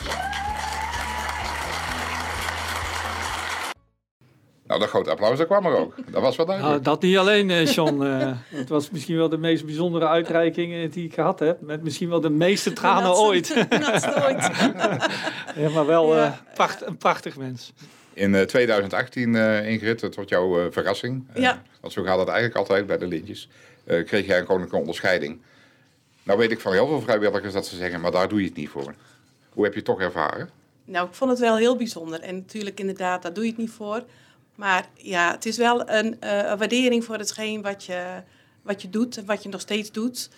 Nou, 4.66 4.80
dat 4.80 4.90
grote 4.90 5.10
applaus, 5.10 5.38
dat 5.38 5.46
kwam 5.46 5.66
er 5.66 5.76
ook. 5.76 5.94
Dat 6.10 6.22
was 6.22 6.36
wel 6.36 6.46
duidelijk. 6.46 6.74
Nou, 6.74 6.94
dat 6.94 7.02
niet 7.02 7.16
alleen, 7.16 7.50
eh, 7.50 7.66
John. 7.66 8.02
Uh, 8.02 8.32
het 8.48 8.68
was 8.68 8.90
misschien 8.90 9.16
wel 9.16 9.28
de 9.28 9.38
meest 9.38 9.64
bijzondere 9.64 10.06
uitreiking 10.06 10.92
die 10.92 11.04
ik 11.04 11.14
gehad 11.14 11.38
heb. 11.38 11.60
Met 11.60 11.82
misschien 11.82 12.08
wel 12.08 12.20
de 12.20 12.30
meeste 12.30 12.72
tranen 12.72 13.16
ooit. 13.16 13.54
ooit. 14.26 14.50
ja, 15.62 15.68
maar 15.74 15.86
wel 15.86 16.16
uh, 16.16 16.32
pracht, 16.54 16.86
een 16.86 16.96
prachtig 16.96 17.36
mens. 17.36 17.72
In 18.12 18.46
2018, 18.46 19.34
Ingrid, 19.64 20.12
tot 20.12 20.28
jouw 20.28 20.70
verrassing. 20.70 21.26
ja. 21.34 21.62
Want 21.80 21.92
zo 21.92 22.02
gaat 22.02 22.18
het 22.18 22.28
eigenlijk 22.28 22.58
altijd 22.58 22.86
bij 22.86 22.98
de 22.98 23.06
lintjes. 23.06 23.48
kreeg 23.84 24.26
jij 24.26 24.38
een 24.38 24.44
koninklijke 24.44 24.76
onderscheiding. 24.76 25.40
Nou 26.22 26.38
weet 26.38 26.50
ik 26.50 26.60
van 26.60 26.72
heel 26.72 26.86
veel 26.86 27.00
vrijwilligers 27.00 27.52
dat 27.52 27.66
ze 27.66 27.76
zeggen, 27.76 28.00
maar 28.00 28.10
daar 28.10 28.28
doe 28.28 28.40
je 28.40 28.46
het 28.46 28.56
niet 28.56 28.68
voor. 28.68 28.94
Hoe 29.52 29.64
heb 29.64 29.72
je 29.72 29.78
het 29.78 29.88
toch 29.88 30.00
ervaren? 30.00 30.50
Nou, 30.84 31.08
ik 31.08 31.14
vond 31.14 31.30
het 31.30 31.40
wel 31.40 31.56
heel 31.56 31.76
bijzonder. 31.76 32.20
En 32.20 32.34
natuurlijk, 32.34 32.80
inderdaad, 32.80 33.22
daar 33.22 33.32
doe 33.32 33.44
je 33.44 33.50
het 33.50 33.58
niet 33.58 33.70
voor. 33.70 34.04
Maar 34.54 34.88
ja, 34.94 35.30
het 35.30 35.46
is 35.46 35.56
wel 35.56 35.88
een, 35.88 36.16
uh, 36.24 36.50
een 36.50 36.58
waardering 36.58 37.04
voor 37.04 37.16
hetgeen 37.16 37.62
wat 37.62 37.84
je, 37.84 38.22
wat 38.62 38.82
je 38.82 38.90
doet 38.90 39.16
en 39.16 39.26
wat 39.26 39.42
je 39.42 39.48
nog 39.48 39.60
steeds 39.60 39.92
doet. 39.92 40.30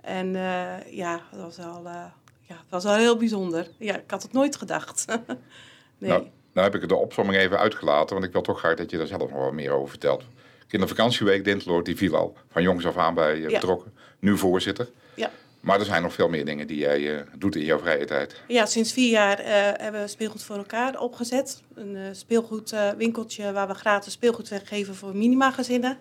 En 0.00 0.34
uh, 0.34 0.92
ja, 0.92 1.20
dat 1.30 1.40
was 1.40 1.66
al, 1.66 1.84
uh, 1.84 2.04
ja, 2.40 2.54
dat 2.54 2.82
was 2.82 2.84
al 2.84 2.94
heel 2.94 3.16
bijzonder. 3.16 3.68
Ja, 3.78 3.96
ik 3.96 4.10
had 4.10 4.22
het 4.22 4.32
nooit 4.32 4.56
gedacht. 4.56 5.04
nee. 5.98 6.10
Nou, 6.10 6.26
nou 6.52 6.70
heb 6.70 6.82
ik 6.82 6.88
de 6.88 6.96
opzomming 6.96 7.38
even 7.38 7.58
uitgelaten, 7.58 8.14
want 8.14 8.26
ik 8.26 8.32
wil 8.32 8.42
toch 8.42 8.58
graag 8.58 8.76
dat 8.76 8.90
je 8.90 8.96
daar 8.96 9.06
zelf 9.06 9.30
nog 9.30 9.44
wat 9.44 9.52
meer 9.52 9.72
over 9.72 9.88
vertelt. 9.88 10.24
Kindervakantieweek 10.68 11.44
Dinteloord, 11.44 11.84
die 11.84 11.96
viel 11.96 12.16
al 12.16 12.36
van 12.48 12.62
jongs 12.62 12.86
af 12.86 12.96
aan 12.96 13.14
bij 13.14 13.40
betrokken. 13.40 13.91
Nu 14.22 14.38
voorzitter. 14.38 14.88
Ja. 15.14 15.30
Maar 15.60 15.78
er 15.78 15.84
zijn 15.84 16.02
nog 16.02 16.12
veel 16.12 16.28
meer 16.28 16.44
dingen 16.44 16.66
die 16.66 16.76
jij 16.76 17.00
uh, 17.00 17.20
doet 17.38 17.56
in 17.56 17.64
jouw 17.64 17.78
vrije 17.78 18.04
tijd. 18.04 18.40
Ja, 18.48 18.66
sinds 18.66 18.92
vier 18.92 19.10
jaar 19.10 19.40
uh, 19.40 19.46
hebben 19.76 20.00
we 20.00 20.08
Speelgoed 20.08 20.42
voor 20.42 20.56
elkaar 20.56 21.00
opgezet. 21.00 21.62
Een 21.74 21.96
uh, 21.96 22.02
speelgoedwinkeltje 22.12 23.52
waar 23.52 23.68
we 23.68 23.74
gratis 23.74 24.12
speelgoed 24.12 24.48
weggeven 24.48 24.94
voor 24.94 25.16
minimagezinnen. 25.16 25.98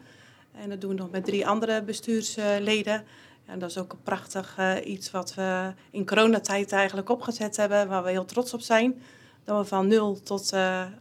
En 0.56 0.70
dat 0.70 0.82
doen 0.82 0.90
we 0.90 0.96
nog 0.96 1.12
met 1.12 1.26
drie 1.26 1.48
andere 1.48 1.82
bestuursleden. 1.84 3.04
En 3.46 3.60
dat 3.60 3.70
is 3.70 3.78
ook 3.78 3.92
een 3.92 4.04
prachtig 4.04 4.58
iets 4.84 5.12
wat 5.12 5.34
we 5.34 5.74
in 5.92 6.06
coronatijd 6.06 6.72
eigenlijk 6.72 7.10
opgezet 7.10 7.58
hebben, 7.58 7.88
waar 7.88 8.04
we 8.04 8.10
heel 8.10 8.26
trots 8.26 8.54
op 8.54 8.62
zijn. 8.62 9.02
Dat 9.44 9.58
we 9.58 9.66
van 9.66 9.88
nul 9.88 10.20
tot 10.24 10.50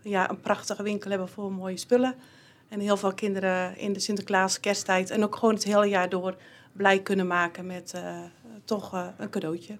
ja, 0.02 0.30
een 0.30 0.40
prachtige 0.40 0.82
winkel 0.82 1.10
hebben 1.10 1.28
voor 1.28 1.52
mooie 1.52 1.76
spullen. 1.76 2.14
En 2.68 2.80
heel 2.80 2.96
veel 2.96 3.14
kinderen 3.14 3.76
in 3.76 3.92
de 3.92 4.00
Sinterklaas, 4.00 4.60
kersttijd 4.60 5.10
en 5.10 5.24
ook 5.24 5.36
gewoon 5.36 5.54
het 5.54 5.64
hele 5.64 5.86
jaar 5.88 6.08
door 6.08 6.36
blij 6.72 7.00
kunnen 7.00 7.26
maken 7.26 7.66
met 7.66 7.94
toch 8.64 8.94
uh, 8.94 9.06
een 9.18 9.30
cadeautje. 9.30 9.78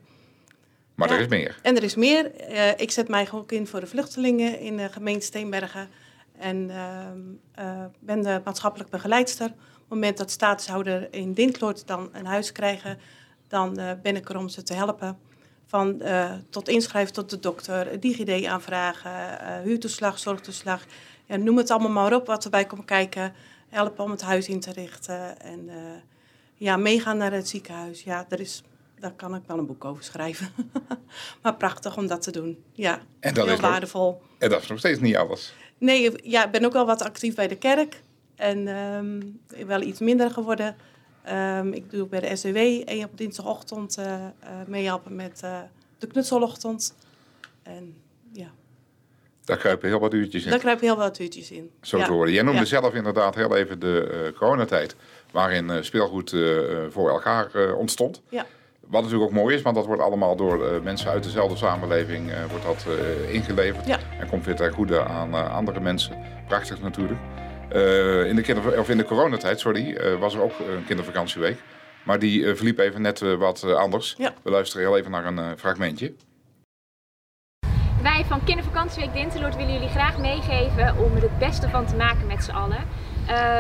Maar 0.94 1.09
ja. 1.09 1.14
er 1.14 1.20
is 1.20 1.28
meer. 1.28 1.59
En 1.62 1.76
er 1.76 1.82
is 1.82 1.94
meer. 1.94 2.50
Uh, 2.50 2.68
ik 2.76 2.90
zet 2.90 3.09
mij 3.09 3.28
ook 3.32 3.52
in 3.52 3.66
voor 3.66 3.80
de 3.80 3.87
vluchtelingen 3.87 4.59
in 4.59 4.76
de 4.76 4.88
gemeente 4.88 5.26
Steenbergen. 5.26 5.88
En 6.38 6.70
uh, 7.59 7.85
ben 8.00 8.23
de 8.23 8.40
maatschappelijk 8.44 8.90
begeleidster. 8.90 9.47
Op 9.47 9.54
het 9.78 9.88
moment 9.88 10.18
dat 10.18 10.30
statushouder 10.30 11.09
in 11.11 11.32
Dintlord 11.32 11.87
dan 11.87 12.09
een 12.12 12.26
huis 12.26 12.52
krijgen, 12.52 12.99
dan 13.49 13.75
ben 14.02 14.16
ik 14.16 14.28
er 14.28 14.38
om 14.38 14.49
ze 14.49 14.62
te 14.62 14.75
helpen. 14.75 15.18
Van 15.66 16.02
tot 16.50 16.68
inschrijven 16.68 17.12
tot 17.12 17.30
de 17.30 17.38
dokter, 17.38 18.00
DigiD 18.00 18.44
aanvragen, 18.44 19.12
huurtoeslag, 19.62 20.18
zorgtoeslag. 20.18 20.85
Ja, 21.26 21.37
noem 21.37 21.56
het 21.56 21.70
allemaal 21.70 21.90
maar 21.90 22.14
op 22.14 22.26
wat 22.26 22.44
erbij 22.44 22.64
komt 22.64 22.85
kijken. 22.85 23.32
Helpen 23.68 24.04
om 24.04 24.11
het 24.11 24.23
huis 24.23 24.49
in 24.49 24.61
te 24.61 24.73
richten. 24.73 25.40
En 25.40 25.70
ja, 26.60 26.76
meegaan 26.76 27.16
naar 27.16 27.32
het 27.32 27.48
ziekenhuis. 27.48 28.02
Ja, 28.02 28.26
er 28.28 28.40
is 28.40 28.62
daar 29.00 29.12
kan 29.12 29.34
ik 29.34 29.42
wel 29.46 29.58
een 29.58 29.66
boek 29.66 29.84
over 29.84 30.04
schrijven. 30.04 30.48
maar 31.42 31.56
prachtig 31.56 31.96
om 31.96 32.06
dat 32.06 32.22
te 32.22 32.30
doen. 32.30 32.64
Ja, 32.72 33.00
en 33.20 33.34
dat 33.34 33.44
heel 33.44 33.54
is 33.54 33.60
waardevol. 33.60 34.22
En 34.38 34.50
dat 34.50 34.62
is 34.62 34.68
nog 34.68 34.78
steeds 34.78 35.00
niet 35.00 35.16
alles. 35.16 35.54
Nee, 35.78 36.12
ja, 36.30 36.44
ik 36.44 36.50
ben 36.50 36.64
ook 36.64 36.72
wel 36.72 36.86
wat 36.86 37.02
actief 37.02 37.34
bij 37.34 37.48
de 37.48 37.56
kerk. 37.56 38.02
En 38.36 38.68
um, 38.68 39.40
wel 39.66 39.80
iets 39.80 40.00
minder 40.00 40.30
geworden. 40.30 40.76
Um, 41.30 41.72
ik 41.72 41.90
doe 41.90 42.06
bij 42.06 42.20
de 42.20 42.36
SDW 42.36 42.56
en 42.88 43.04
op 43.04 43.18
dinsdagochtend 43.18 43.98
uh, 43.98 44.04
uh, 44.06 44.24
meehelpen 44.66 45.16
met 45.16 45.40
uh, 45.44 45.58
de 45.98 46.06
knutselochtend. 46.06 46.94
En 47.62 47.94
ja. 48.32 48.50
Daar 49.44 49.56
kruipen 49.56 49.88
heel 49.88 49.98
wat 49.98 50.14
uurtjes 50.14 50.44
in. 50.44 50.50
Daar 50.50 50.58
kruipen 50.58 50.86
heel 50.86 50.96
wat 50.96 51.18
uurtjes 51.18 51.50
in. 51.50 51.70
Zo 51.80 51.98
ja. 51.98 52.04
te 52.04 52.12
worden. 52.12 52.34
Jij 52.34 52.42
noemde 52.42 52.60
ja. 52.60 52.66
zelf 52.66 52.94
inderdaad 52.94 53.34
heel 53.34 53.56
even 53.56 53.78
de 53.78 54.32
coronatijd. 54.36 54.96
Waarin 55.32 55.84
speelgoed 55.84 56.37
voor 56.88 57.10
elkaar 57.10 57.75
ontstond. 57.75 58.22
Ja. 58.28 58.46
Wat 58.90 59.02
natuurlijk 59.02 59.30
ook 59.30 59.37
mooi 59.37 59.54
is, 59.54 59.62
want 59.62 59.76
dat 59.76 59.87
wordt 59.87 60.02
allemaal 60.02 60.37
door 60.37 60.72
uh, 60.72 60.80
mensen 60.82 61.10
uit 61.10 61.22
dezelfde 61.22 61.56
samenleving 61.56 62.30
uh, 62.30 62.44
wordt 62.44 62.64
dat, 62.64 62.87
uh, 62.88 63.34
ingeleverd. 63.34 63.87
Ja. 63.87 63.99
En 64.18 64.28
komt 64.28 64.44
weer 64.44 64.56
ten 64.56 64.72
goede 64.72 65.04
aan 65.04 65.50
andere 65.50 65.80
mensen. 65.80 66.16
Prachtig 66.49 66.80
natuurlijk. 66.80 67.20
in, 68.28 68.37
de 68.37 68.42
kinder, 68.42 68.78
of 68.78 68.88
in 68.88 68.96
de 68.96 69.04
coronatijd 69.04 69.60
sorry, 69.60 70.16
was 70.18 70.34
er 70.34 70.42
ook 70.42 70.58
een 70.58 70.84
kindervakantieweek. 70.87 71.58
Maar 72.04 72.18
die 72.18 72.54
verliep 72.54 72.78
even 72.78 73.02
net 73.02 73.20
wat 73.20 73.64
anders. 73.64 74.14
Ja. 74.18 74.34
We 74.42 74.50
luisteren 74.50 74.87
heel 74.87 74.96
even 74.96 75.10
naar 75.10 75.26
een 75.26 75.58
fragmentje. 75.58 76.14
Wij 78.02 78.25
van 78.25 78.44
Kindervakantieweek 78.44 79.12
Dinteloord 79.12 79.56
willen 79.56 79.72
jullie 79.72 79.88
graag 79.88 80.18
meegeven 80.18 80.96
om 80.99 81.16
er 81.16 81.22
het 81.22 81.38
beste 81.38 81.68
van 81.68 81.87
te 81.87 81.96
maken 81.96 82.26
met 82.26 82.44
z'n 82.44 82.50
allen. 82.50 82.84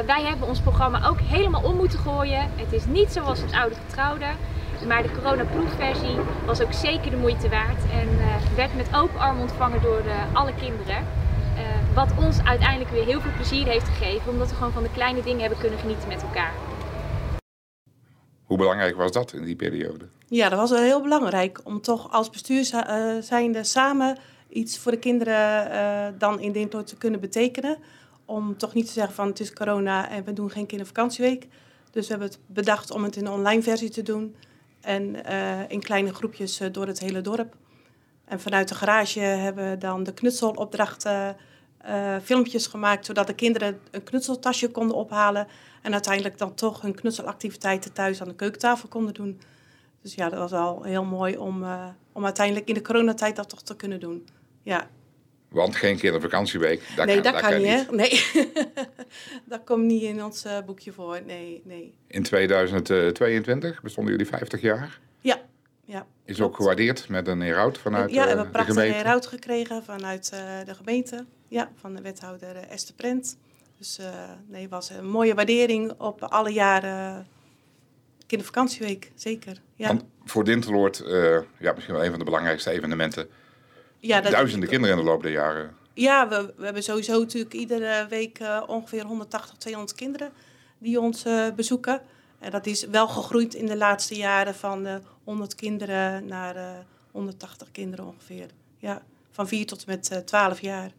Wij 0.06 0.22
hebben 0.22 0.48
ons 0.48 0.60
programma 0.60 1.06
ook 1.06 1.20
helemaal 1.20 1.62
om 1.62 1.76
moeten 1.76 1.98
gooien. 1.98 2.50
Het 2.56 2.72
is 2.72 2.86
niet 2.86 3.12
zoals 3.12 3.40
het 3.40 3.52
oude 3.52 3.74
getrouwde. 3.74 4.26
Maar 4.86 5.02
de 5.02 5.10
coronaproefversie 5.10 6.16
was 6.46 6.60
ook 6.60 6.72
zeker 6.72 7.10
de 7.10 7.16
moeite 7.16 7.48
waard 7.48 7.82
en 7.92 8.08
uh, 8.08 8.56
werd 8.56 8.76
met 8.76 8.94
open 8.94 9.20
arm 9.20 9.40
ontvangen 9.40 9.82
door 9.82 10.02
uh, 10.04 10.34
alle 10.34 10.54
kinderen. 10.54 10.96
Uh, 10.96 11.94
wat 11.94 12.08
ons 12.18 12.42
uiteindelijk 12.44 12.90
weer 12.90 13.04
heel 13.04 13.20
veel 13.20 13.32
plezier 13.36 13.66
heeft 13.66 13.88
gegeven, 13.88 14.32
omdat 14.32 14.48
we 14.48 14.54
gewoon 14.54 14.72
van 14.72 14.82
de 14.82 14.90
kleine 14.90 15.22
dingen 15.22 15.40
hebben 15.40 15.58
kunnen 15.58 15.78
genieten 15.78 16.08
met 16.08 16.22
elkaar. 16.22 16.52
Hoe 18.44 18.56
belangrijk 18.56 18.96
was 18.96 19.12
dat 19.12 19.32
in 19.32 19.44
die 19.44 19.56
periode? 19.56 20.04
Ja, 20.28 20.48
dat 20.48 20.58
was 20.58 20.70
wel 20.70 20.82
heel 20.82 21.02
belangrijk 21.02 21.60
om 21.64 21.80
toch 21.80 22.12
als 22.12 22.30
bestuur 22.30 22.64
zijnde 23.20 23.64
samen 23.64 24.18
iets 24.48 24.78
voor 24.78 24.92
de 24.92 24.98
kinderen 24.98 26.18
dan 26.18 26.40
in 26.40 26.52
Dintoort 26.52 26.86
te 26.86 26.96
kunnen 26.96 27.20
betekenen. 27.20 27.76
Om 28.30 28.56
toch 28.56 28.74
niet 28.74 28.86
te 28.86 28.92
zeggen 28.92 29.14
van 29.14 29.26
het 29.26 29.40
is 29.40 29.52
corona 29.52 30.08
en 30.08 30.24
we 30.24 30.32
doen 30.32 30.50
geen 30.50 30.66
kindervakantieweek. 30.66 31.48
Dus 31.90 32.06
we 32.06 32.10
hebben 32.10 32.28
het 32.28 32.38
bedacht 32.46 32.90
om 32.90 33.02
het 33.02 33.16
in 33.16 33.26
een 33.26 33.32
online 33.32 33.62
versie 33.62 33.90
te 33.90 34.02
doen. 34.02 34.36
En 34.80 35.16
uh, 35.30 35.70
in 35.70 35.80
kleine 35.80 36.14
groepjes 36.14 36.60
uh, 36.60 36.68
door 36.72 36.86
het 36.86 37.00
hele 37.00 37.20
dorp. 37.20 37.56
En 38.24 38.40
vanuit 38.40 38.68
de 38.68 38.74
garage 38.74 39.20
hebben 39.20 39.70
we 39.70 39.78
dan 39.78 40.02
de 40.02 40.14
knutselopdrachten, 40.14 41.36
uh, 41.86 42.16
filmpjes 42.22 42.66
gemaakt, 42.66 43.06
zodat 43.06 43.26
de 43.26 43.34
kinderen 43.34 43.80
een 43.90 44.02
knutseltasje 44.02 44.70
konden 44.70 44.96
ophalen. 44.96 45.46
En 45.82 45.92
uiteindelijk 45.92 46.38
dan 46.38 46.54
toch 46.54 46.80
hun 46.80 46.94
knutselactiviteiten 46.94 47.92
thuis 47.92 48.20
aan 48.20 48.28
de 48.28 48.34
keukentafel 48.34 48.88
konden 48.88 49.14
doen. 49.14 49.40
Dus 50.02 50.14
ja, 50.14 50.28
dat 50.28 50.38
was 50.38 50.52
al 50.52 50.82
heel 50.82 51.04
mooi 51.04 51.36
om, 51.36 51.64
om 52.12 52.24
uiteindelijk 52.24 52.68
in 52.68 52.74
de 52.74 52.82
coronatijd 52.82 53.36
dat 53.36 53.48
toch 53.48 53.62
te 53.62 53.76
kunnen 53.76 54.00
doen. 54.00 54.26
Ja. 54.62 54.88
Want 55.50 55.76
geen 55.76 55.96
kindervakantieweek, 55.96 56.82
dat 56.96 57.06
nee, 57.06 57.20
kan, 57.20 57.32
dat, 57.32 57.42
dat 57.42 57.50
kan, 57.50 57.60
niet, 57.60 57.66
hè? 57.66 57.82
Nee, 57.90 58.24
dat 59.52 59.64
komt 59.64 59.84
niet 59.84 60.02
in 60.02 60.24
ons 60.24 60.44
uh, 60.46 60.58
boekje 60.66 60.92
voor. 60.92 61.20
Nee, 61.26 61.62
nee. 61.64 61.94
In 62.06 62.22
2022 62.22 63.82
bestonden 63.82 64.12
jullie 64.12 64.28
50 64.28 64.60
jaar. 64.60 65.00
Ja. 65.20 65.40
ja 65.84 66.06
Is 66.24 66.36
klopt. 66.36 66.50
ook 66.50 66.56
gewaardeerd 66.56 67.08
met 67.08 67.28
een 67.28 67.40
heroud 67.40 67.78
vanuit 67.78 68.10
ja, 68.10 68.22
we 68.22 68.28
hebben 68.28 68.44
een 68.44 68.50
prachtige 68.50 68.80
heroud 68.80 69.26
gekregen 69.26 69.84
vanuit 69.84 70.30
uh, 70.34 70.40
de 70.66 70.74
gemeente. 70.74 71.24
Ja, 71.48 71.70
van 71.76 71.94
de 71.94 72.02
wethouder 72.02 72.56
Esther 72.56 72.94
Prent. 72.94 73.38
Dus 73.78 73.98
uh, 74.00 74.06
nee, 74.46 74.68
was 74.68 74.90
een 74.90 75.08
mooie 75.08 75.34
waardering 75.34 75.92
op 75.98 76.22
alle 76.22 76.52
jaren 76.52 77.26
kindervakantieweek, 78.26 79.12
zeker. 79.14 79.60
Ja. 79.74 79.86
Want 79.86 80.04
voor 80.24 80.44
Dinteloord, 80.44 81.02
ja, 81.58 81.72
misschien 81.72 81.94
wel 81.94 82.04
een 82.04 82.10
van 82.10 82.18
de 82.18 82.24
belangrijkste 82.24 82.70
evenementen. 82.70 83.28
Ja, 84.00 84.20
dat 84.20 84.32
Duizenden 84.32 84.68
kinderen 84.68 84.98
in 84.98 85.04
de 85.04 85.10
loop 85.10 85.22
der 85.22 85.32
jaren. 85.32 85.76
Ja, 85.94 86.28
we, 86.28 86.52
we 86.56 86.64
hebben 86.64 86.82
sowieso 86.82 87.18
natuurlijk 87.18 87.54
iedere 87.54 88.06
week 88.08 88.40
uh, 88.40 88.62
ongeveer 88.66 89.04
180, 89.04 89.56
200 89.56 89.96
kinderen 89.96 90.32
die 90.78 91.00
ons 91.00 91.24
bezoeken. 91.56 92.00
En 92.38 92.50
dat 92.50 92.66
is 92.66 92.86
wel 92.86 93.08
gegroeid 93.08 93.54
in 93.54 93.66
de 93.66 93.76
laatste 93.76 94.16
jaren 94.16 94.54
van 94.54 94.88
100 95.24 95.54
kinderen 95.54 96.26
naar 96.26 96.84
180 97.10 97.70
kinderen 97.70 98.06
ongeveer. 98.06 98.46
Ja, 98.78 99.02
van 99.30 99.48
4 99.48 99.66
tot 99.66 99.86
met 99.86 100.22
12 100.24 100.60
jaar. 100.60 100.90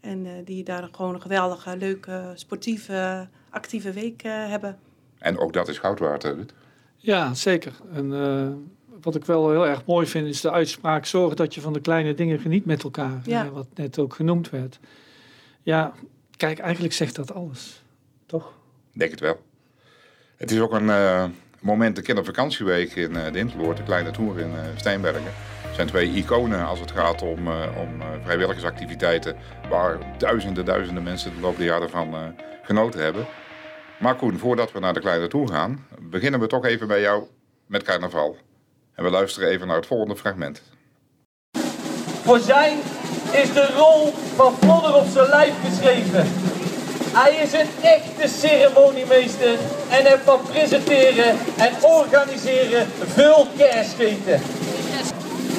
En 0.00 0.44
die 0.44 0.64
daar 0.64 0.88
gewoon 0.92 1.14
een 1.14 1.20
geweldige, 1.22 1.76
leuke, 1.76 2.32
sportieve, 2.34 3.28
actieve 3.50 3.92
week 3.92 4.22
hebben. 4.22 4.78
En 5.18 5.38
ook 5.38 5.52
dat 5.52 5.68
is 5.68 5.78
goud 5.78 5.98
waard, 5.98 6.24
Ruud. 6.24 6.52
Ja, 6.96 7.34
zeker. 7.34 7.72
En 7.92 8.12
uh, 8.12 8.48
wat 9.00 9.14
ik 9.14 9.24
wel 9.24 9.50
heel 9.50 9.66
erg 9.66 9.84
mooi 9.84 10.06
vind, 10.06 10.26
is 10.26 10.40
de 10.40 10.50
uitspraak: 10.50 11.06
zorg 11.06 11.34
dat 11.34 11.54
je 11.54 11.60
van 11.60 11.72
de 11.72 11.80
kleine 11.80 12.14
dingen 12.14 12.38
geniet 12.38 12.64
met 12.64 12.82
elkaar. 12.82 13.20
Ja. 13.24 13.50
wat 13.50 13.68
net 13.74 13.98
ook 13.98 14.14
genoemd 14.14 14.50
werd. 14.50 14.78
Ja, 15.62 15.92
kijk, 16.36 16.58
eigenlijk 16.58 16.94
zegt 16.94 17.16
dat 17.16 17.34
alles. 17.34 17.82
Toch? 18.26 18.52
Denk 18.92 19.10
het 19.10 19.20
wel. 19.20 19.40
Het 20.36 20.50
is 20.50 20.60
ook 20.60 20.72
een 20.72 20.86
uh, 20.86 21.24
moment, 21.60 21.96
de 21.96 22.02
kindervakantieweek 22.02 22.94
in 22.94 23.10
uh, 23.10 23.24
de 23.32 23.74
de 23.74 23.82
kleine 23.84 24.10
toer 24.10 24.38
in 24.38 24.50
uh, 24.50 24.60
Steenbergen. 24.76 25.32
Het 25.62 25.74
zijn 25.74 25.86
twee 25.86 26.12
iconen 26.14 26.66
als 26.66 26.80
het 26.80 26.90
gaat 26.90 27.22
om, 27.22 27.48
om 27.76 28.02
vrijwilligersactiviteiten, 28.22 29.36
waar 29.68 30.18
duizenden, 30.18 30.64
duizenden 30.64 31.02
mensen 31.02 31.34
de 31.34 31.40
loop 31.40 31.56
der 31.56 31.66
jaren 31.66 31.90
van 31.90 32.34
genoten 32.62 33.00
hebben. 33.00 33.26
Maar 33.98 34.16
Koen, 34.16 34.38
voordat 34.38 34.72
we 34.72 34.78
naar 34.78 34.94
de 34.94 35.00
kleine 35.00 35.28
toe 35.28 35.48
gaan, 35.48 35.86
beginnen 36.00 36.40
we 36.40 36.46
toch 36.46 36.64
even 36.64 36.88
bij 36.88 37.00
jou 37.00 37.24
met 37.66 37.82
carnaval. 37.82 38.36
En 38.96 39.04
we 39.04 39.10
luisteren 39.10 39.48
even 39.48 39.66
naar 39.66 39.76
het 39.76 39.86
volgende 39.86 40.16
fragment. 40.16 40.62
Voor 42.22 42.38
zijn 42.38 42.78
is 43.32 43.52
de 43.52 43.66
rol 43.76 44.12
van 44.34 44.54
Vlodder 44.60 44.94
op 44.94 45.06
zijn 45.12 45.28
lijf 45.28 45.54
geschreven. 45.64 46.26
Hij 47.12 47.34
is 47.36 47.52
een 47.52 47.68
echte 47.82 48.28
ceremoniemeester 48.28 49.58
en 49.90 50.04
heeft 50.06 50.24
van 50.24 50.40
presenteren 50.50 51.38
en 51.56 51.72
organiseren 51.82 52.86
veel 53.14 53.46
kerstgeten. 53.56 54.40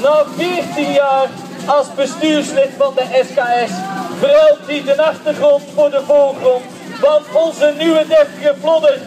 Na 0.01 0.25
14 0.36 0.91
jaar 0.91 1.29
als 1.65 1.94
bestuurslid 1.96 2.70
van 2.77 2.94
de 2.96 3.24
SKS 3.25 3.74
verhuilt 4.20 4.67
hij 4.67 4.84
de 4.84 5.01
achtergrond 5.01 5.63
voor 5.75 5.89
de 5.89 6.01
voorgrond 6.06 6.63
want 7.01 7.25
onze 7.34 7.74
nieuwe 7.77 8.06
deftige 8.08 8.56
vlodder 8.62 9.00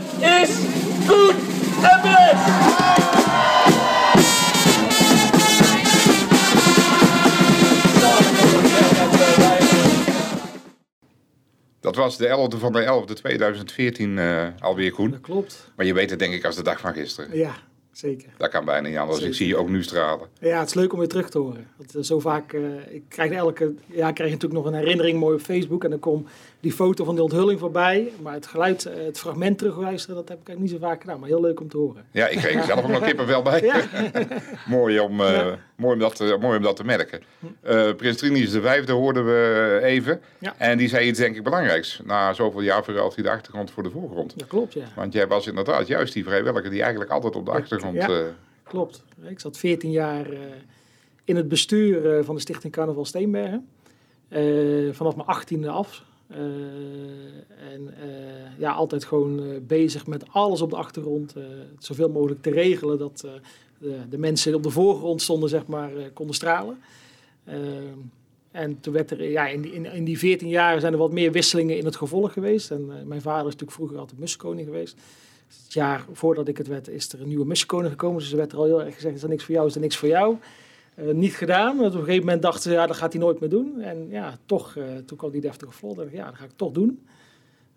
is 0.43 0.51
goed 1.07 1.40
was 12.19 12.29
de 12.29 12.57
11e 12.57 12.61
van 12.61 12.73
de 12.73 13.05
11e 13.09 13.13
2014 13.13 14.17
uh, 14.17 14.47
alweer, 14.59 14.93
Koen. 14.93 15.11
Dat 15.11 15.21
klopt. 15.21 15.71
Maar 15.77 15.87
je 15.87 15.95
weet 15.95 16.11
het 16.11 16.19
denk 16.19 16.35
ik 16.35 16.45
als 16.45 16.57
de 16.57 16.63
dag 16.63 16.81
van 16.81 16.93
gisteren. 16.93 17.37
Ja, 17.37 17.55
zeker. 17.93 18.29
Dat 18.37 18.51
kan 18.51 18.65
bijna 18.65 18.89
niet 18.89 18.99
anders. 18.99 19.21
Ik 19.21 19.35
zie 19.35 19.47
je 19.47 19.57
ook 19.57 19.69
nu 19.69 19.83
stralen. 19.83 20.29
Ja, 20.41 20.59
het 20.59 20.69
is 20.69 20.75
leuk 20.75 20.93
om 20.93 20.99
weer 20.99 21.09
terug 21.09 21.31
te 21.31 21.39
horen. 21.39 21.67
Want, 21.77 21.97
uh, 21.97 22.03
zo 22.03 22.21
vaak, 22.21 22.53
uh, 22.53 22.95
ik 22.95 23.03
krijg 23.09 23.33
elke 23.33 23.75
jaar 23.87 24.13
krijg 24.13 24.31
natuurlijk 24.31 24.63
nog 24.63 24.73
een 24.73 24.79
herinnering 24.79 25.19
mooi 25.19 25.35
op 25.35 25.41
Facebook. 25.41 25.85
En 25.85 25.91
dan 25.91 25.99
kom 25.99 26.27
die 26.61 26.73
foto 26.73 27.05
van 27.05 27.15
de 27.15 27.23
onthulling 27.23 27.61
voorbij. 27.61 28.13
Maar 28.23 28.33
het 28.33 28.47
geluid, 28.47 28.85
eh, 28.85 29.05
het 29.05 29.19
fragment 29.19 29.59
terugluisteren, 29.59 30.17
dat 30.17 30.29
heb 30.29 30.41
ik 30.41 30.47
eigenlijk 30.49 30.73
niet 30.73 30.83
zo 30.83 30.89
vaak 30.89 31.01
gedaan. 31.01 31.21
Maar 31.21 31.29
heel 31.29 31.41
leuk 31.41 31.61
om 31.61 31.69
te 31.69 31.77
horen. 31.77 32.05
Ja, 32.11 32.29
ik 32.29 32.39
kreeg 32.39 32.55
er 32.55 32.65
zelf 32.65 32.83
ook 32.83 32.91
nog 32.91 33.05
kippenvel 33.05 33.43
bij. 33.43 33.63
Ja. 33.71 33.83
mooi, 34.67 35.01
om, 35.01 35.21
uh, 35.21 35.53
mooi, 35.77 35.93
om 35.93 35.99
dat, 35.99 36.21
uh, 36.21 36.39
mooi 36.39 36.57
om 36.57 36.63
dat 36.63 36.77
te 36.77 36.85
merken. 36.85 37.23
Uh, 37.67 37.95
Prins 37.95 38.17
Trinius 38.17 38.51
de 38.51 38.61
vijfde 38.61 38.93
hoorden 38.93 39.25
we 39.25 39.81
even. 39.83 40.21
Ja. 40.39 40.55
En 40.57 40.79
die 40.79 40.89
zei 40.89 41.07
iets 41.07 41.19
denk 41.19 41.37
ik 41.37 41.43
belangrijks. 41.43 42.01
Na 42.05 42.33
zoveel 42.33 42.61
jaar 42.61 42.85
verruilt 42.85 43.15
hij 43.15 43.25
de 43.25 43.31
achtergrond 43.31 43.71
voor 43.71 43.83
de 43.83 43.91
voorgrond. 43.91 44.39
Dat 44.39 44.49
klopt, 44.49 44.73
ja. 44.73 44.85
Want 44.95 45.13
jij 45.13 45.27
was 45.27 45.47
inderdaad 45.47 45.87
juist 45.87 46.13
die 46.13 46.25
vrijwilliger 46.25 46.71
die 46.71 46.81
eigenlijk 46.81 47.11
altijd 47.11 47.37
op 47.37 47.45
de 47.45 47.51
achtergrond... 47.51 47.95
Ja, 47.95 48.23
klopt. 48.63 49.05
Ik 49.29 49.41
zat 49.41 49.59
14 49.59 49.91
jaar 49.91 50.27
in 51.25 51.37
het 51.37 51.49
bestuur 51.49 52.25
van 52.25 52.35
de 52.35 52.41
Stichting 52.41 52.73
Carnaval 52.73 53.05
Steenbergen. 53.05 53.69
vanaf 54.93 55.17
mijn 55.17 55.63
18e 55.63 55.67
af 55.67 56.05
en 56.31 57.81
uh, 57.83 58.59
ja, 58.59 58.73
altijd 58.73 59.05
gewoon 59.05 59.43
uh, 59.43 59.57
bezig 59.67 60.07
met 60.07 60.25
alles 60.29 60.61
op 60.61 60.71
de 60.71 60.77
achtergrond. 60.77 61.35
zoveel 61.79 62.09
mogelijk 62.09 62.43
te 62.43 62.51
regelen 62.51 62.99
dat 62.99 63.27
de, 63.79 63.97
de, 64.11 64.19
mensen 64.19 64.55
op 64.55 64.63
de 64.63 64.71
voorgrond 64.71 65.23
stonden, 65.23 65.49
zeg 65.49 65.67
maar, 65.67 65.91
konden 66.13 66.35
stralen. 66.35 66.79
en 68.51 68.81
toen 68.81 68.93
werd 68.93 69.11
er, 69.11 69.31
ja, 69.31 69.49
in 69.49 69.61
die, 69.61 69.73
in, 69.73 69.85
in 69.85 70.05
die 70.05 70.19
14 70.19 70.49
jaar 70.49 70.81
zijn 70.81 70.93
er 70.93 70.99
wat 70.99 71.13
meer 71.13 71.33
wisselingen 71.33 71.79
in 71.79 71.85
het 71.85 71.97
gevolg 71.97 72.33
geweest. 72.33 72.71
En 72.71 72.87
mijn 72.87 73.23
vader 73.23 73.47
is 73.47 73.53
natuurlijk 73.53 73.73
vroeger 73.73 73.99
altijd 73.99 74.21
muskoning 74.21 74.67
geweest. 74.67 74.97
Het 75.65 75.73
jaar 75.73 76.05
voordat 76.13 76.49
ik 76.49 76.57
het 76.59 76.67
werd, 76.67 76.89
is 76.89 77.13
er 77.13 77.21
een 77.21 77.29
nieuwe 77.29 77.47
muskoning 77.47 77.91
gekomen. 77.91 78.19
Dus 78.19 78.31
er 78.31 78.37
werd 78.37 78.53
er 78.53 78.59
al 78.59 78.65
heel 78.65 78.83
erg 78.83 78.95
gezegd, 78.95 79.15
is 79.15 79.23
er 79.23 79.29
niks 79.29 79.45
voor 79.45 79.55
jou, 79.55 79.67
is 79.67 79.75
er 79.75 79.81
niks 79.81 79.97
voor 79.97 80.09
jou. 80.09 80.37
Uh, 80.97 81.15
niet 81.15 81.35
gedaan. 81.35 81.77
Want 81.77 81.93
op 81.93 81.99
een 81.99 82.05
gegeven 82.05 82.25
moment 82.25 82.43
dachten 82.43 82.63
ze, 82.63 82.73
ja, 82.73 82.87
dat 82.87 82.97
gaat 82.97 83.13
hij 83.13 83.23
nooit 83.23 83.41
meer 83.41 83.49
doen. 83.49 83.81
En 83.81 84.09
ja, 84.09 84.39
toch, 84.47 84.75
uh, 84.75 84.85
toen 85.07 85.19
kwam 85.19 85.31
die 85.31 85.41
deftige 85.41 85.73
vlodder. 85.73 86.13
Ja, 86.13 86.25
dat 86.25 86.35
ga 86.35 86.45
ik 86.45 86.51
toch 86.57 86.73
doen. 86.73 87.07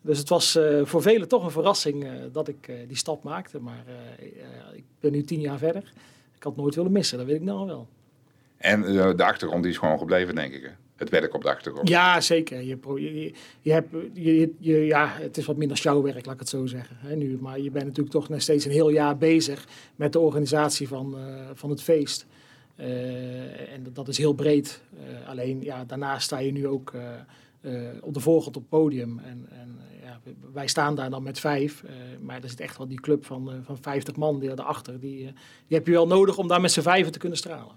Dus 0.02 0.18
het 0.18 0.30
was 0.30 0.56
uh, 0.56 0.86
voor 0.86 1.02
velen 1.02 1.28
toch 1.28 1.44
een 1.44 1.52
verrassing 1.52 2.08
dat 2.32 2.48
ik 2.48 2.72
die 2.88 2.98
stap 2.98 3.24
maakte. 3.24 3.60
Maar 3.60 3.86
ik 4.74 4.84
ben 5.00 5.12
nu 5.12 5.22
tien 5.22 5.40
jaar 5.40 5.58
verder. 5.58 5.94
Ik 6.36 6.44
had 6.44 6.52
het 6.52 6.62
nooit 6.62 6.76
willen 6.76 6.92
missen, 6.92 7.18
dat 7.18 7.28
weet 7.28 7.36
ik 7.36 7.42
nou 7.42 7.66
wel. 7.66 7.88
En 8.58 8.82
de 9.16 9.24
achtergrond 9.24 9.64
die 9.64 9.72
is 9.72 9.78
gewoon 9.78 9.98
gebleven, 9.98 10.36
denk 10.36 10.54
ik. 10.54 10.76
Het 10.96 11.10
werk 11.10 11.34
op 11.34 11.42
de 11.42 11.50
achtergrond. 11.50 11.90
Ja, 11.90 12.22
zeker. 12.22 12.62
Je, 12.62 12.78
je, 12.96 13.34
je 13.62 13.72
hebt, 13.72 13.92
je, 14.14 14.54
je, 14.60 14.86
ja, 14.86 15.08
het 15.20 15.38
is 15.38 15.46
wat 15.46 15.58
minder 15.58 15.78
sjouwwerk, 15.78 16.26
laat 16.26 16.34
ik 16.34 16.40
het 16.40 16.50
zo 16.50 16.66
zeggen. 16.66 16.96
Hè, 17.00 17.16
nu. 17.16 17.38
Maar 17.42 17.60
je 17.60 17.72
bent 17.72 17.86
natuurlijk 17.86 18.16
toch 18.16 18.30
nog 18.30 18.42
steeds 18.42 18.66
een 18.66 18.72
heel 18.72 18.90
jaar 18.90 19.18
bezig 19.18 19.68
met 19.96 20.14
de 20.14 20.20
organisatie 20.20 20.88
van, 20.88 21.18
van 21.54 21.70
het 21.70 21.84
feest. 21.84 22.26
Uh, 22.80 23.74
en 23.74 23.86
dat 23.94 24.08
is 24.08 24.18
heel 24.18 24.34
breed. 24.34 24.82
Uh, 24.94 25.30
alleen 25.30 25.62
ja, 25.62 25.84
daarnaast 25.86 26.26
sta 26.26 26.38
je 26.38 26.52
nu 26.52 26.68
ook 26.68 26.94
uh, 27.62 27.88
op 28.02 28.14
de 28.14 28.20
voorgrond 28.20 28.56
op 28.56 28.62
het 28.62 28.72
podium. 28.72 29.20
En, 29.20 29.48
en 29.52 29.80
ja, 30.04 30.20
wij 30.54 30.68
staan 30.68 30.96
daar 30.96 31.10
dan 31.10 31.24
met 31.24 31.40
vijf. 31.40 31.84
maar 32.22 32.44
er 32.44 32.50
zit 32.50 32.60
echt 32.60 32.78
wel 32.78 32.88
die 32.88 33.02
club 33.02 33.26
van, 33.26 33.52
van 33.66 33.78
50 33.82 34.16
man 34.16 34.40
die 34.40 34.50
erachter. 34.50 35.00
Die, 35.00 35.18
die 35.68 35.78
heb 35.78 35.86
je 35.86 35.92
wel 35.92 36.08
nodig 36.08 36.38
om 36.38 36.48
daar 36.48 36.62
met 36.62 36.72
z'n 36.72 36.82
vijven 36.82 37.12
te 37.12 37.20
kunnen 37.20 37.38
stralen. 37.38 37.76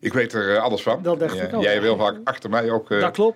Ik 0.00 0.12
weet 0.12 0.32
er 0.32 0.58
alles 0.58 0.82
van. 0.82 1.02
Dat 1.02 1.18
dacht 1.18 1.40
ik 1.40 1.54
ook. 1.54 1.62
Jij 1.62 1.72
hebt 1.72 1.84
heel 1.84 1.96
vaak 1.96 2.16
achter 2.24 2.50
mij 2.50 2.70
ook 2.70 2.88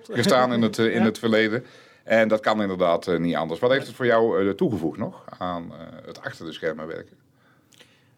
gestaan 0.03 0.53
in 0.53 0.61
het, 0.61 0.77
in 0.77 1.01
het 1.01 1.19
verleden. 1.19 1.65
En 2.03 2.27
dat 2.27 2.39
kan 2.39 2.61
inderdaad 2.61 3.17
niet 3.19 3.35
anders. 3.35 3.59
Wat 3.59 3.71
heeft 3.71 3.87
het 3.87 3.95
voor 3.95 4.05
jou 4.05 4.55
toegevoegd 4.55 4.97
nog 4.97 5.25
aan 5.37 5.71
het 6.05 6.21
achter 6.21 6.45
de 6.45 6.51
schermen 6.51 6.87
werken? 6.87 7.17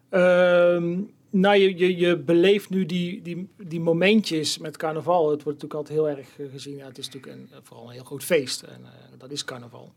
Ehm, 0.08 0.98
nou, 1.40 1.56
je, 1.56 1.76
je, 1.76 1.96
je 1.96 2.16
beleeft 2.16 2.70
nu 2.70 2.86
die, 2.86 3.22
die, 3.22 3.48
die 3.56 3.80
momentjes 3.80 4.58
met 4.58 4.76
carnaval. 4.76 5.30
Het 5.30 5.42
wordt 5.42 5.62
natuurlijk 5.62 5.74
altijd 5.74 5.98
heel 5.98 6.08
erg 6.08 6.38
eh, 6.38 6.52
gezien. 6.52 6.80
Het 6.80 6.98
is 6.98 7.08
natuurlijk 7.08 7.32
een, 7.32 7.48
vooral 7.62 7.86
een 7.86 7.92
heel 7.92 8.04
groot 8.04 8.24
feest. 8.24 8.62
En 8.62 8.80
uh, 8.82 8.88
dat 9.18 9.30
is 9.30 9.44
carnaval. 9.44 9.92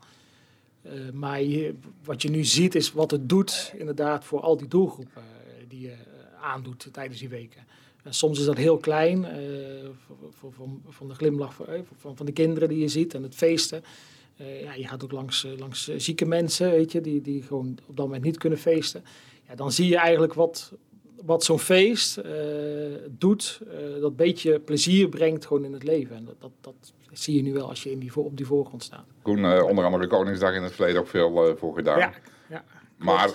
Uh, 0.82 0.92
maar 1.12 1.40
wat 2.04 2.22
je 2.22 2.30
nu 2.30 2.44
ziet 2.44 2.74
is 2.74 2.92
wat 2.92 3.10
het 3.10 3.28
doet 3.28 3.72
inderdaad 3.76 4.24
voor 4.24 4.40
al 4.40 4.56
die 4.56 4.68
doelgroepen 4.68 5.22
die 5.68 5.80
je 5.80 5.94
aandoet 6.40 6.88
tijdens 6.92 7.18
die 7.18 7.28
weken. 7.28 7.66
En 8.02 8.14
soms 8.14 8.38
is 8.38 8.44
dat 8.44 8.56
heel 8.56 8.76
klein, 8.76 9.26
van, 10.38 10.82
van 10.88 11.08
de 11.08 11.14
glimlach 11.14 11.54
van, 11.96 12.16
van 12.16 12.26
de 12.26 12.32
kinderen 12.32 12.68
die 12.68 12.78
je 12.78 12.88
ziet 12.88 13.14
en 13.14 13.22
het 13.22 13.34
feesten. 13.34 13.82
ja, 14.36 14.74
je 14.74 14.88
gaat 14.88 15.04
ook 15.04 15.12
langs, 15.12 15.46
langs 15.58 15.90
zieke 15.96 16.26
mensen, 16.26 16.70
weet 16.70 16.92
je, 16.92 17.00
die, 17.00 17.20
die 17.20 17.42
gewoon 17.42 17.78
op 17.86 17.96
dat 17.96 18.06
moment 18.06 18.24
niet 18.24 18.38
kunnen 18.38 18.58
feesten. 18.58 19.04
Ja, 19.48 19.54
dan 19.54 19.72
zie 19.72 19.88
je 19.88 19.96
eigenlijk 19.96 20.34
wat, 20.34 20.72
wat 21.24 21.44
zo'n 21.44 21.58
feest 21.58 22.18
uh, 22.18 22.24
doet, 23.10 23.60
uh, 23.66 24.00
dat 24.00 24.16
beetje 24.16 24.58
plezier 24.58 25.08
brengt 25.08 25.46
gewoon 25.46 25.64
in 25.64 25.72
het 25.72 25.82
leven. 25.82 26.16
En 26.16 26.24
dat, 26.24 26.34
dat, 26.38 26.50
dat 26.60 26.92
zie 27.12 27.36
je 27.36 27.42
nu 27.42 27.52
wel 27.52 27.68
als 27.68 27.82
je 27.82 27.90
in 27.90 27.98
die, 27.98 28.16
op 28.16 28.36
die 28.36 28.46
voorgrond 28.46 28.82
staat. 28.82 29.04
Koen, 29.22 29.38
uh, 29.38 29.64
onder 29.64 29.84
andere 29.84 30.06
Koningsdag 30.06 30.54
in 30.54 30.62
het 30.62 30.72
verleden 30.72 31.00
ook 31.00 31.08
veel 31.08 31.56
voor 31.56 31.74
gedaan. 31.74 31.98
Ja, 31.98 32.12
ja 32.48 32.64
maar 32.96 33.30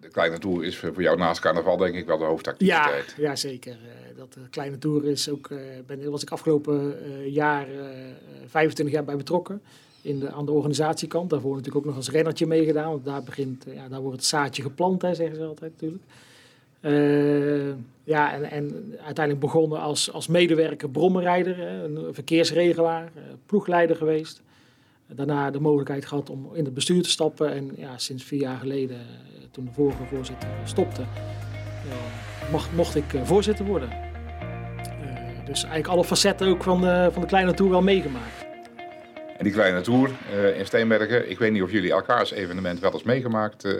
de 0.00 0.08
kleine 0.08 0.38
tour 0.38 0.64
is 0.64 0.76
voor 0.76 1.02
jou 1.02 1.16
naast 1.16 1.40
carnaval 1.40 1.76
denk 1.76 1.94
ik 1.94 2.06
wel 2.06 2.18
de 2.18 2.24
hoofdactiviteit. 2.24 3.14
Ja, 3.16 3.22
ja 3.22 3.36
zeker. 3.36 3.76
dat 4.16 4.32
de 4.32 4.48
kleine 4.50 4.78
tour 4.78 5.04
is 5.04 5.30
ook, 5.30 5.48
ben, 5.86 6.10
was 6.10 6.22
ik 6.22 6.30
afgelopen 6.30 6.96
jaar 7.30 7.66
25 8.46 8.94
jaar 8.94 9.04
bij 9.04 9.16
betrokken. 9.16 9.62
In 10.02 10.18
de, 10.18 10.30
aan 10.30 10.44
de 10.44 10.52
organisatiekant. 10.52 11.30
Daarvoor 11.30 11.50
natuurlijk 11.50 11.76
ook 11.76 11.84
nog 11.84 11.96
als 11.96 12.10
rennertje 12.10 12.46
meegedaan. 12.46 12.90
Want 12.90 13.04
daar, 13.04 13.22
begint, 13.22 13.64
ja, 13.74 13.88
daar 13.88 14.00
wordt 14.00 14.16
het 14.16 14.26
zaadje 14.26 14.62
geplant, 14.62 15.02
hè, 15.02 15.14
zeggen 15.14 15.36
ze 15.36 15.44
altijd 15.44 15.72
natuurlijk. 15.72 16.02
Uh, 16.80 17.72
ja, 18.04 18.32
en, 18.32 18.50
en, 18.50 18.94
uiteindelijk 19.04 19.40
begonnen 19.44 19.80
als, 19.80 20.12
als 20.12 20.26
medewerker 20.26 20.90
brommerrijder, 20.90 21.60
een 21.60 22.14
verkeersregelaar, 22.14 23.02
uh, 23.02 23.22
ploegleider 23.46 23.96
geweest. 23.96 24.42
Daarna 25.06 25.50
de 25.50 25.60
mogelijkheid 25.60 26.06
gehad 26.06 26.30
om 26.30 26.50
in 26.54 26.64
het 26.64 26.74
bestuur 26.74 27.02
te 27.02 27.10
stappen. 27.10 27.52
En 27.52 27.72
ja, 27.76 27.98
sinds 27.98 28.24
vier 28.24 28.40
jaar 28.40 28.58
geleden, 28.58 28.96
eh, 28.96 29.04
toen 29.50 29.64
de 29.64 29.72
vorige 29.72 30.04
voorzitter 30.04 30.48
stopte, 30.64 31.02
eh, 31.02 32.50
mocht, 32.52 32.72
mocht 32.72 32.94
ik 32.94 33.14
eh, 33.14 33.22
voorzitter 33.24 33.64
worden. 33.64 33.90
Eh, 33.90 35.46
dus 35.46 35.62
eigenlijk 35.62 35.88
alle 35.88 36.04
facetten 36.04 36.48
ook 36.48 36.62
van 36.62 36.80
de, 36.80 37.08
van 37.12 37.22
de 37.22 37.28
kleine 37.28 37.54
tour 37.54 37.70
wel 37.70 37.82
meegemaakt. 37.82 38.46
En 39.38 39.44
die 39.44 39.52
kleine 39.52 39.80
tour 39.80 40.10
eh, 40.30 40.58
in 40.58 40.66
Steenbergen, 40.66 41.30
ik 41.30 41.38
weet 41.38 41.52
niet 41.52 41.62
of 41.62 41.70
jullie 41.70 41.92
elkaars 41.92 42.30
evenement 42.30 42.80
wel 42.80 42.92
eens 42.92 43.02
meegemaakt 43.02 43.64
eh, 43.64 43.72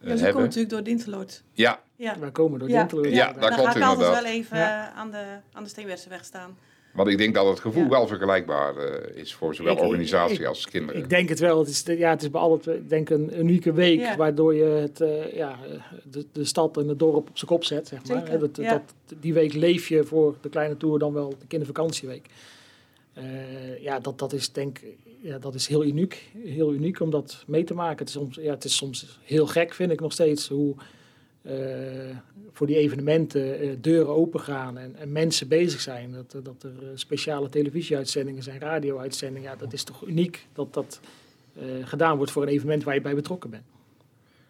Ja, 0.00 0.06
ze 0.06 0.08
hebben. 0.08 0.26
komen 0.32 0.42
natuurlijk 0.42 0.70
door 0.70 0.82
Dinteloord. 0.82 1.42
Ja, 1.52 1.80
Ja. 1.96 2.18
Wij 2.18 2.30
komen 2.30 2.58
door 2.58 2.68
Ja. 2.68 2.78
Dinteloord. 2.78 3.08
Ja, 3.10 3.26
inderdaad. 3.26 3.40
Dan 3.40 3.58
klopt 3.58 3.72
ga 3.72 3.78
ik 3.78 3.84
altijd 3.84 3.98
inderdaad. 4.08 4.22
wel 4.22 4.32
even 4.32 4.56
Ja. 4.58 4.90
eh, 4.92 4.98
aan 4.98 5.10
de, 5.10 5.24
aan 5.52 5.62
de 5.62 5.68
Steenbergse 5.68 6.08
staan. 6.22 6.56
want 6.92 7.08
ik 7.10 7.18
denk 7.18 7.34
dat 7.34 7.46
het 7.46 7.60
gevoel 7.60 7.82
Ja. 7.82 7.88
wel 7.88 8.06
vergelijkbaar 8.06 8.76
eh, 8.76 9.16
is 9.16 9.34
voor 9.34 9.54
zowel 9.54 9.72
Ik- 9.72 9.78
ik- 9.78 9.84
organisatie 9.84 10.38
ik- 10.40 10.46
als 10.46 10.66
kinderen. 10.66 11.02
Ik 11.02 11.10
denk 11.10 11.28
het 11.28 11.38
wel. 11.38 11.58
Het 11.58 11.68
is, 11.68 11.82
ja, 11.86 12.10
het 12.10 12.22
is 12.22 12.30
bij 12.30 12.40
altijd 12.40 12.76
ik 12.76 12.88
denk 12.88 13.10
een 13.10 13.38
unieke 13.38 13.72
week 13.72 13.98
Ja. 14.00 14.16
waardoor 14.16 14.54
je 14.54 14.64
het, 14.64 15.00
eh, 15.00 15.32
ja, 15.34 15.56
de, 16.10 16.26
de 16.32 16.44
stad 16.44 16.76
en 16.76 16.88
het 16.88 16.98
dorp 16.98 17.28
op 17.28 17.38
zijn 17.38 17.50
kop 17.50 17.64
zet. 17.64 17.88
Zeg 17.88 18.04
maar. 18.06 18.18
Zeker, 18.18 18.38
Dat, 18.38 18.56
ja. 18.56 18.70
dat, 18.72 18.94
die 19.20 19.34
week 19.34 19.52
leef 19.52 19.88
je 19.88 20.04
voor 20.04 20.36
de 20.40 20.48
kleine 20.48 20.76
tour 20.76 20.98
dan 20.98 21.12
wel 21.12 21.28
de 21.38 21.46
kindervakantieweek. 21.46 22.26
Eh, 23.14 23.82
ja, 23.82 24.00
dat, 24.00 24.18
dat 24.18 24.32
is 24.32 24.52
denk 24.52 24.80
ja, 25.20 25.38
dat 25.38 25.54
is 25.54 25.66
heel 25.66 25.84
uniek. 25.84 26.30
Heel 26.44 26.72
uniek 26.74 27.00
om 27.00 27.10
dat 27.10 27.44
mee 27.46 27.64
te 27.64 27.74
maken. 27.74 27.98
Het 27.98 28.08
is 28.08 28.14
soms, 28.14 28.36
ja, 28.36 28.50
het 28.50 28.64
is 28.64 28.76
soms 28.76 29.18
heel 29.24 29.46
gek, 29.46 29.74
vind 29.74 29.90
ik 29.92 30.00
nog 30.00 30.12
steeds, 30.12 30.48
hoe 30.48 30.74
eh, 31.42 32.16
voor 32.52 32.66
die 32.66 32.76
evenementen 32.76 33.58
eh, 33.60 33.70
deuren 33.80 34.14
open 34.14 34.40
gaan 34.40 34.78
en, 34.78 34.96
en 34.96 35.12
mensen 35.12 35.48
bezig 35.48 35.80
zijn. 35.80 36.12
Dat, 36.12 36.32
er- 36.32 36.42
dat 36.42 36.62
er 36.62 36.70
eh, 36.82 36.88
speciale 36.94 37.48
televisieuitzendingen 37.48 38.42
zijn, 38.42 38.60
radio-uitzendingen. 38.60 39.50
Ja, 39.50 39.56
dat 39.56 39.72
is 39.72 39.84
toch 39.84 40.06
uniek 40.06 40.46
dat 40.52 40.74
dat 40.74 41.00
eh, 41.54 41.64
gedaan 41.82 42.16
wordt 42.16 42.32
voor 42.32 42.42
een 42.42 42.48
evenement 42.48 42.84
waar 42.84 42.94
je 42.94 43.00
bij 43.00 43.14
betrokken 43.14 43.50
bent. 43.50 43.64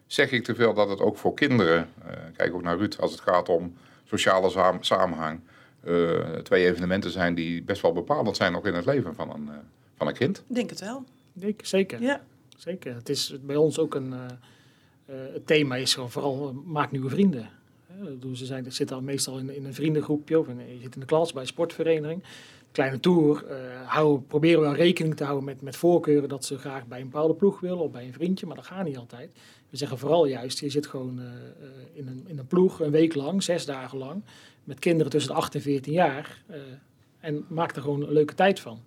Zeg 0.07 0.31
ik 0.31 0.43
te 0.43 0.55
veel 0.55 0.73
dat 0.73 0.89
het 0.89 0.99
ook 0.99 1.17
voor 1.17 1.33
kinderen, 1.33 1.89
eh, 2.05 2.13
kijk 2.35 2.53
ook 2.53 2.63
naar 2.63 2.77
Ruud, 2.77 2.95
als 2.99 3.11
het 3.11 3.21
gaat 3.21 3.49
om 3.49 3.73
sociale 4.05 4.77
samenhang, 4.79 5.39
eh, 5.83 6.19
twee 6.43 6.65
evenementen 6.65 7.11
zijn 7.11 7.35
die 7.35 7.63
best 7.63 7.81
wel 7.81 7.93
bepalend 7.93 8.35
zijn 8.35 8.55
ook 8.55 8.65
in 8.65 8.73
het 8.73 8.85
leven 8.85 9.15
van 9.15 9.29
een, 9.33 9.49
eh, 9.49 9.55
van 9.99 10.07
een 10.07 10.13
kind. 10.13 10.37
Ik 10.49 10.55
denk 10.55 10.69
het 10.69 10.79
wel. 10.79 11.03
Ik, 11.39 11.65
zeker, 11.65 12.01
Ja. 12.01 12.21
zeker. 12.57 12.95
Het 12.95 13.09
is 13.09 13.33
bij 13.41 13.55
ons 13.55 13.79
ook 13.79 13.95
een... 13.95 14.13
eh, 14.13 14.25
eh, 15.05 15.33
het 15.33 15.47
thema 15.47 15.75
is 15.75 15.93
gewoon 15.93 16.11
vooral 16.11 16.49
eh, 16.49 16.55
maak 16.71 16.91
nieuwe 16.91 17.09
vrienden. 17.09 17.49
Hè, 17.87 18.35
ze 18.35 18.45
zijn, 18.45 18.71
zitten 18.71 18.95
al 18.95 19.01
meestal 19.01 19.37
in, 19.37 19.49
in 19.55 19.65
een 19.65 19.73
vriendengroepje 19.73 20.39
of 20.39 20.47
in, 20.47 20.57
je 20.57 20.79
zit 20.81 20.93
in 20.93 20.99
de 20.99 21.05
klas 21.05 21.31
bij 21.33 21.41
een 21.41 21.47
sportvereniging. 21.47 22.23
Kleine 22.71 22.99
tour, 22.99 23.45
eh, 23.45 23.57
houden, 23.85 24.25
proberen 24.27 24.59
we 24.61 24.65
wel 24.65 24.75
rekening 24.75 25.15
te 25.15 25.23
houden 25.23 25.45
met, 25.45 25.61
met 25.61 25.75
voorkeuren 25.75 26.29
dat 26.29 26.45
ze 26.45 26.57
graag 26.57 26.87
bij 26.87 26.99
een 26.99 27.09
bepaalde 27.09 27.33
ploeg 27.33 27.59
willen 27.59 27.77
of 27.79 27.91
bij 27.91 28.05
een 28.05 28.13
vriendje, 28.13 28.45
maar 28.45 28.55
dat 28.55 28.65
gaat 28.65 28.85
niet 28.85 28.97
altijd. 28.97 29.29
We 29.69 29.77
zeggen 29.77 29.97
vooral 29.97 30.25
juist, 30.25 30.59
je 30.59 30.69
zit 30.69 30.87
gewoon 30.87 31.19
eh, 31.19 31.25
eh, 31.25 31.69
in, 31.93 32.07
een, 32.07 32.23
in 32.27 32.37
een 32.37 32.47
ploeg 32.47 32.79
een 32.79 32.91
week 32.91 33.15
lang, 33.15 33.43
zes 33.43 33.65
dagen 33.65 33.97
lang, 33.97 34.21
met 34.63 34.79
kinderen 34.79 35.11
tussen 35.11 35.31
de 35.31 35.37
8 35.37 35.55
en 35.55 35.61
14 35.61 35.93
jaar 35.93 36.43
eh, 36.47 36.59
en 37.19 37.45
maak 37.47 37.75
er 37.75 37.81
gewoon 37.81 38.01
een 38.03 38.13
leuke 38.13 38.35
tijd 38.35 38.59
van. 38.59 38.79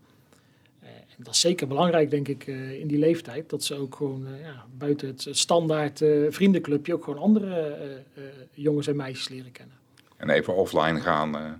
Eh, 0.93 1.17
en 1.17 1.25
dat 1.25 1.35
is 1.35 1.41
zeker 1.41 1.67
belangrijk, 1.67 2.11
denk 2.11 2.29
ik, 2.29 2.47
eh, 2.47 2.81
in 2.81 2.87
die 2.87 2.99
leeftijd. 2.99 3.51
Dat 3.51 3.65
ze 3.65 3.75
ook 3.75 3.95
gewoon 3.97 4.27
eh, 4.27 4.41
ja, 4.41 4.65
buiten 4.79 5.09
het 5.09 5.27
standaard 5.31 6.01
eh, 6.03 6.11
vriendenclubje 6.29 6.95
ook 6.95 7.05
gewoon 7.05 7.23
andere 7.23 7.57
eh, 7.57 7.93
eh, 7.95 8.31
jongens 8.53 8.87
en 8.87 8.97
meisjes 8.97 9.29
leren 9.29 9.53
kennen. 9.53 9.77
En 10.17 10.31
even 10.31 10.55
offline 10.57 11.01
gaan, 11.01 11.37
eh, 11.37 11.51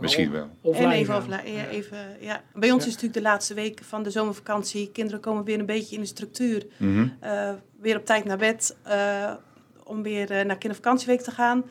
misschien 0.00 0.30
wel. 0.30 0.48
offline 0.60 0.86
en 0.92 0.98
even, 0.98 1.16
offline, 1.16 1.52
ja, 1.52 1.68
even 1.68 1.98
ja. 2.20 2.42
Bij 2.54 2.70
ons 2.72 2.82
Ja. 2.82 2.88
is 2.88 2.94
het 2.94 3.02
natuurlijk 3.02 3.14
de 3.14 3.20
laatste 3.22 3.54
week 3.54 3.80
van 3.82 4.02
de 4.02 4.10
zomervakantie. 4.10 4.90
Kinderen 4.92 5.20
komen 5.20 5.44
weer 5.44 5.58
een 5.58 5.66
beetje 5.66 5.94
in 5.94 6.00
de 6.00 6.06
structuur. 6.06 6.66
Mhm. 6.76 7.08
Eh, 7.20 7.52
weer 7.80 7.96
op 7.96 8.04
tijd 8.06 8.24
naar 8.24 8.38
bed. 8.38 8.76
eh, 8.82 9.34
om 9.84 10.02
weer 10.02 10.46
naar 10.46 10.58
kindervakantieweek 10.58 11.20
te 11.20 11.30
gaan. 11.30 11.64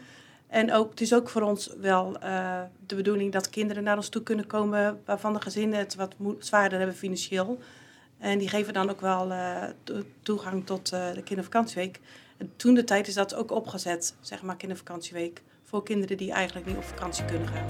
En 0.48 0.74
ook, 0.74 0.90
het 0.90 1.02
is 1.02 1.14
ook 1.14 1.30
voor 1.30 1.42
ons 1.42 1.70
wel 1.82 2.18
eh, 2.20 2.60
de 2.86 2.96
bedoeling 2.96 3.32
dat 3.32 3.50
kinderen 3.50 3.84
naar 3.84 3.96
ons 3.96 4.10
toe 4.10 4.24
kunnen 4.24 4.48
komen. 4.48 5.02
waarvan 5.06 5.34
de 5.34 5.42
gezinnen 5.42 5.80
het 5.80 5.96
wat 5.96 6.16
zwaarder 6.40 6.78
hebben 6.78 6.96
financieel. 6.96 7.60
En 8.20 8.38
die 8.38 8.50
geven 8.50 8.74
dan 8.74 8.90
ook 8.90 9.02
wel 9.02 9.32
eh, 9.32 9.64
to- 9.84 10.02
toegang 10.24 10.66
tot 10.66 10.92
eh, 10.92 11.14
de 11.14 11.24
kindervakantieweek. 11.24 12.00
En 12.38 12.52
toen 12.56 12.74
de 12.74 12.84
tijd 12.84 13.08
is 13.08 13.14
dat 13.14 13.36
ook 13.36 13.52
opgezet, 13.52 14.16
zeg 14.22 14.42
maar, 14.42 14.56
kindervakantieweek. 14.56 15.42
Voor 15.64 15.84
kinderen 15.84 16.18
die 16.18 16.32
eigenlijk 16.32 16.66
niet 16.68 16.78
op 16.78 16.84
vakantie 16.84 17.26
kunnen 17.26 17.48
gaan. 17.48 17.66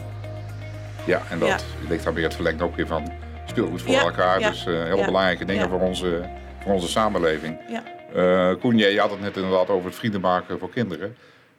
Ja, 1.06 1.22
en 1.30 1.40
dat 1.40 1.48
Ja. 1.48 1.58
ligt 1.90 2.04
dan 2.04 2.14
weer 2.14 2.24
het 2.24 2.34
verlengde 2.36 2.64
ook 2.64 2.76
weer 2.76 2.88
van 2.88 3.12
speelgoed 3.46 3.82
voor 3.82 3.92
Ja, 3.92 4.02
elkaar. 4.02 4.40
ja, 4.40 4.50
Dus 4.50 4.64
ja, 4.64 5.06
belangrijke 5.06 5.46
dingen 5.46 5.70
voor, 5.70 5.80
onze, 5.80 6.30
voor 6.64 6.74
onze 6.74 6.88
samenleving. 6.88 7.58
Ja. 7.70 8.54
Koen, 8.54 8.78
jij 8.78 8.96
had 8.96 9.12
het 9.12 9.20
net 9.20 9.36
inderdaad 9.36 9.70
over 9.70 9.86
het 9.86 9.96
vrienden 9.96 10.22
maken 10.22 10.60
voor 10.60 10.70
kinderen. 10.70 11.16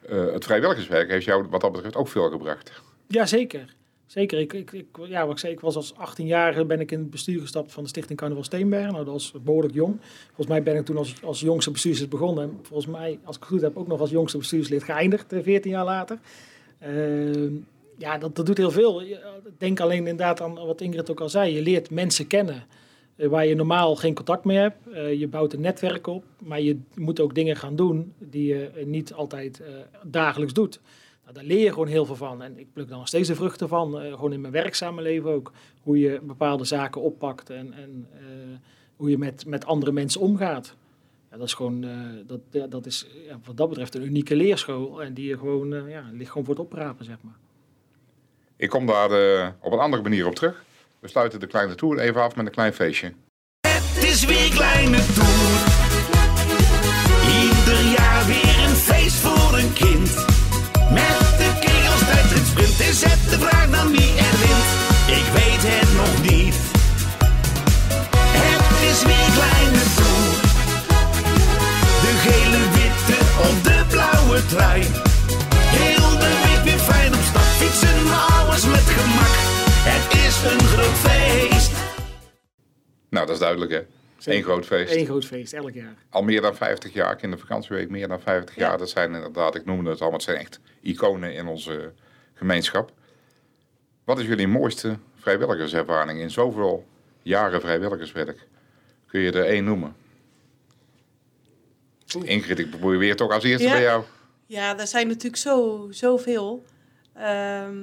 Eh, 0.09 0.33
het 0.33 0.45
vrijwilligerswerk 0.45 1.11
heeft 1.11 1.25
jou 1.25 1.47
wat 1.51 1.61
dat 1.61 1.73
betreft 1.73 1.97
ook 1.97 2.09
veel 2.09 2.31
gebracht. 2.31 2.83
Ja, 3.09 3.27
zeker. 3.27 3.75
Zeker. 4.07 4.39
Ik, 4.39 4.53
ik, 4.53 4.73
ik, 4.73 4.87
ja, 5.07 5.23
wat 5.25 5.33
ik 5.33 5.39
zei, 5.39 5.53
ik 5.53 5.61
was 5.61 5.77
als 5.77 5.93
18-jarige 5.95 6.65
ben 6.65 6.81
ik 6.81 6.93
in 6.93 6.99
het 6.99 7.11
bestuur 7.11 7.41
gestapt 7.41 7.73
van 7.73 7.83
de 7.83 7.89
Stichting 7.89 8.19
Carnaval 8.19 8.45
Steenbergen. 8.45 8.93
Nou, 8.93 9.05
dat 9.05 9.13
was 9.13 9.33
behoorlijk 9.43 9.75
jong. 9.75 9.97
Volgens 10.27 10.47
mij 10.47 10.63
ben 10.63 10.77
ik 10.77 10.85
toen 10.85 10.97
als, 10.97 11.15
als 11.23 11.41
jongste 11.41 11.71
bestuurslid 11.71 12.09
begonnen. 12.09 12.45
En 12.45 12.59
volgens 12.63 12.87
mij, 12.93 13.19
als 13.25 13.37
ik 13.37 13.43
het 13.43 13.51
goed 13.51 13.61
heb, 13.61 13.77
ook 13.77 13.87
nog 13.87 14.01
als 14.01 14.11
jongste 14.11 14.39
bestuurslid 14.39 14.83
geëindigd, 14.85 15.33
eh, 15.33 15.43
14 15.43 15.71
jaar 15.71 15.85
later. 15.85 16.19
Ehm, 16.79 17.51
ja, 17.99 18.19
dat, 18.19 18.37
dat 18.37 18.47
doet 18.47 18.57
heel 18.57 18.71
veel. 18.71 19.03
Je- 19.03 19.21
Denk 19.59 19.81
alleen 19.81 19.99
inderdaad 19.99 20.41
aan 20.41 20.55
wat 20.55 20.81
Ingrid 20.81 21.11
ook 21.11 21.21
al 21.21 21.29
zei. 21.29 21.55
Je 21.55 21.63
leert 21.63 21.91
mensen 21.91 22.27
kennen 22.27 22.55
eh, 22.55 22.61
waar 23.17 23.47
je 23.47 23.55
normaal 23.55 23.97
geen 23.97 24.15
contact 24.15 24.45
mee 24.45 24.57
hebt. 24.57 24.77
Eh, 24.93 25.15
je 25.15 25.29
bouwt 25.29 25.53
een 25.53 25.61
netwerk 25.61 26.07
op, 26.07 26.25
maar 26.39 26.61
je 26.61 26.79
moet 26.95 27.21
ook 27.21 27.35
dingen 27.35 27.57
gaan 27.57 27.77
doen 27.77 28.13
die 28.19 28.47
je 28.47 28.67
eh, 28.67 28.87
niet 28.87 29.13
altijd 29.13 29.61
eh, 29.61 29.69
dagelijks 30.03 30.53
doet. 30.53 30.81
Nou, 31.23 31.35
daar 31.35 31.45
leer 31.47 31.65
je 31.65 31.73
gewoon 31.73 31.89
heel 31.89 32.07
veel 32.07 32.17
van. 32.17 32.43
En 32.43 32.59
ik 32.59 32.67
pluk 32.73 32.89
daar 32.89 32.99
nog 32.99 33.09
steeds 33.09 33.29
de 33.29 33.35
vruchten 33.35 33.69
van, 33.69 34.01
eh, 34.01 34.13
gewoon 34.13 34.33
in 34.33 34.41
mijn 34.41 34.53
werkzame 34.53 35.03
leven 35.03 35.31
ook. 35.31 35.53
Hoe 35.83 35.99
je 35.99 36.21
bepaalde 36.23 36.65
zaken 36.65 37.01
oppakt 37.01 37.51
en, 37.51 37.73
en 37.73 38.09
eh, 38.13 38.21
hoe 38.97 39.11
je 39.11 39.19
met, 39.19 39.47
met 39.47 39.67
andere 39.67 39.93
mensen 39.93 40.21
omgaat. 40.21 40.77
Ja, 41.31 41.37
dat 41.37 41.47
is 41.47 41.55
gewoon, 41.55 41.85
eh, 41.85 41.91
dat, 42.27 42.71
dat 42.71 42.87
is 42.87 43.07
ja, 43.27 43.39
wat 43.45 43.57
dat 43.57 43.69
betreft 43.69 43.95
een 43.95 44.05
unieke 44.05 44.37
leerschool. 44.37 45.03
En 45.03 45.15
die 45.15 45.29
je 45.29 45.39
gewoon, 45.39 45.75
eh, 45.75 45.91
ja, 45.91 46.05
ligt 46.13 46.31
gewoon 46.31 46.47
voor 46.47 46.55
het 46.55 46.65
oprapen, 46.65 47.05
zeg 47.05 47.17
maar. 47.21 47.37
Ik 48.57 48.71
kom 48.71 48.87
daar 48.87 49.11
eh, 49.11 49.49
op 49.61 49.73
een 49.73 49.79
andere 49.79 50.03
manier 50.03 50.27
op 50.27 50.35
terug. 50.35 50.65
We 51.07 51.13
sluiten 51.13 51.41
de 51.41 51.47
kleine 51.47 51.75
tour 51.75 51.99
even 51.99 52.23
af 52.23 52.37
met 52.37 52.47
een 52.47 52.53
klein 52.53 52.73
feestje. 52.73 53.13
Het 53.61 54.05
is 54.05 54.25
weer 54.25 54.51
kleine 54.51 54.99
tour. 55.15 55.59
Ieder 57.43 57.83
jaar 57.99 58.27
weer 58.27 58.59
een 58.69 58.77
feest 58.77 59.17
voor 59.17 59.59
een 59.59 59.73
kind. 59.73 60.15
Met 60.91 61.19
de 61.39 61.51
kegels 61.61 62.09
uit 62.09 62.31
het 62.35 62.47
sprint 62.47 62.81
en 62.81 62.95
zet 62.95 63.31
de 63.31 63.39
vraag 63.39 63.71
dan 63.71 63.91
wie 63.91 64.26
duidelijk 83.57 83.89
hè. 83.89 83.95
Eén 84.33 84.43
groot 84.43 84.67
feest. 84.67 84.95
Eén 84.95 85.05
groot 85.07 85.25
feest, 85.25 85.53
elk 85.53 85.73
jaar. 85.73 85.95
Al 86.11 86.23
meer 86.23 86.41
dan 86.41 86.57
50 86.57 86.93
jaar, 86.93 87.17
kindervakantieweek 87.17 87.89
meer 87.91 88.09
dan 88.09 88.21
50 88.21 88.55
Ja. 88.55 88.67
jaar. 88.69 88.79
Dat 88.79 88.91
zijn 88.91 89.15
inderdaad, 89.15 89.55
ik 89.55 89.65
noemde 89.65 89.91
het 89.91 90.01
al, 90.01 90.07
maar 90.07 90.15
het 90.15 90.23
zijn 90.23 90.37
echt 90.37 90.61
iconen 90.81 91.35
in 91.35 91.47
onze 91.47 91.93
gemeenschap. 92.35 92.93
Wat 94.05 94.19
is 94.19 94.27
jullie 94.27 94.49
mooiste 94.49 94.99
vrijwilligerservaring 95.17 96.21
in 96.21 96.31
zoveel 96.31 96.87
jaren 97.23 97.61
vrijwilligerswerk? 97.61 98.47
Kun 99.07 99.21
je 99.21 99.33
er 99.33 99.45
één 99.45 99.65
noemen? 99.65 99.97
Ingrid, 102.23 102.59
ik 102.59 102.71
probeer 102.71 103.11
het 103.11 103.21
ook 103.21 103.33
als 103.33 103.45
eerste 103.45 103.67
Ja. 103.67 103.73
bij 103.73 103.83
jou. 103.83 104.05
Ja, 104.47 104.79
er 104.79 104.87
zijn 104.87 105.07
natuurlijk 105.09 105.37
zo, 105.37 105.87
zoveel. 105.91 106.65
Ehm, 107.15 107.77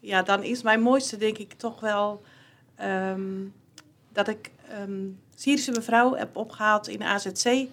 ja, 0.00 0.22
dan 0.22 0.42
is 0.42 0.62
mijn 0.62 0.80
mooiste 0.80 1.16
denk 1.16 1.38
ik 1.38 1.52
toch 1.52 1.80
wel 1.80 2.22
ehm, 2.76 3.44
dat 4.12 4.28
ik 4.28 4.50
ehm 4.70 5.10
Syrische 5.38 5.72
mevrouw 5.72 6.14
heb 6.14 6.36
opgehaald 6.36 6.88
in 6.88 6.98
de 6.98 7.04
AZC 7.04 7.68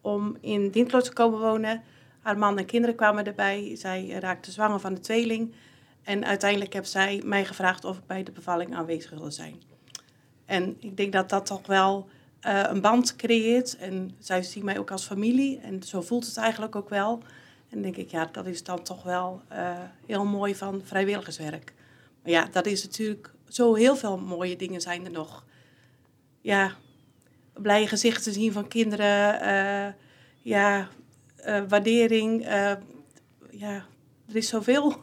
om 0.00 0.36
in 0.40 0.70
Dinklot 0.70 1.04
te 1.04 1.12
komen 1.12 1.38
wonen. 1.38 1.82
Haar 2.20 2.38
man 2.38 2.58
en 2.58 2.64
kinderen 2.64 2.96
kwamen 2.96 3.26
erbij. 3.26 3.76
Zij 3.76 4.08
raakte 4.08 4.50
zwanger 4.50 4.80
van 4.80 4.94
de 4.94 5.00
tweeling. 5.00 5.52
En 6.02 6.24
uiteindelijk 6.24 6.72
heeft 6.72 6.90
zij 6.90 7.22
mij 7.24 7.44
gevraagd 7.44 7.84
of 7.84 7.96
ik 7.96 8.06
bij 8.06 8.22
de 8.22 8.32
bevalling 8.32 8.74
aanwezig 8.74 9.10
wilde 9.10 9.30
zijn. 9.30 9.62
En 10.46 10.76
ik 10.80 10.96
denk 10.96 11.12
dat 11.12 11.28
dat 11.28 11.46
toch 11.46 11.66
wel 11.66 12.08
eh, 12.40 12.64
een 12.66 12.80
band 12.80 13.16
creëert. 13.16 13.76
En 13.76 14.10
zij 14.18 14.42
zien 14.42 14.64
mij 14.64 14.78
ook 14.78 14.90
als 14.90 15.04
familie. 15.04 15.60
En 15.60 15.82
zo 15.82 16.00
voelt 16.00 16.26
het 16.26 16.36
eigenlijk 16.36 16.76
ook 16.76 16.88
wel. 16.88 17.22
En 17.68 17.82
denk 17.82 17.96
ik, 17.96 18.10
ja, 18.10 18.28
dat 18.32 18.46
is 18.46 18.64
dan 18.64 18.82
toch 18.82 19.02
wel 19.02 19.42
eh, 19.48 19.78
heel 20.06 20.24
mooi 20.24 20.54
van 20.54 20.80
vrijwilligerswerk. 20.84 21.74
Maar 22.22 22.32
ja, 22.32 22.48
dat 22.52 22.66
is 22.66 22.82
natuurlijk 22.82 23.32
zo 23.48 23.74
heel 23.74 23.96
veel 23.96 24.18
mooie 24.18 24.56
dingen 24.56 24.80
zijn 24.80 25.04
er 25.04 25.10
nog. 25.12 25.46
Ja, 26.40 26.72
blije 27.54 27.86
gezichten 27.86 28.32
zien 28.32 28.52
van 28.52 28.68
kinderen. 28.68 29.40
eh, 29.40 29.92
ja, 30.42 30.88
eh, 31.36 31.62
waardering. 31.68 32.44
eh, 32.46 32.72
ja, 33.50 33.84
er 34.28 34.36
is 34.36 34.48
zoveel. 34.48 34.94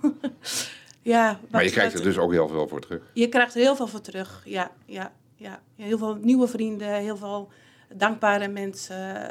ja, 1.01 1.39
Maar 1.49 1.63
je 1.63 1.69
krijgt 1.71 1.93
er 1.93 2.03
dus 2.03 2.17
ook 2.17 2.31
heel 2.31 2.47
veel 2.47 2.67
voor 2.67 2.81
terug. 2.81 3.01
je 3.13 3.29
krijgt 3.29 3.55
er 3.55 3.61
heel 3.61 3.75
veel 3.75 3.87
voor 3.87 4.01
terug. 4.01 4.41
Ja, 4.45 4.71
ja, 4.85 5.11
ja. 5.35 5.59
Heel 5.75 5.97
veel 5.97 6.15
nieuwe 6.15 6.47
vrienden, 6.47 6.93
heel 6.93 7.17
veel 7.17 7.51
dankbare 7.93 8.47
mensen. 8.47 9.27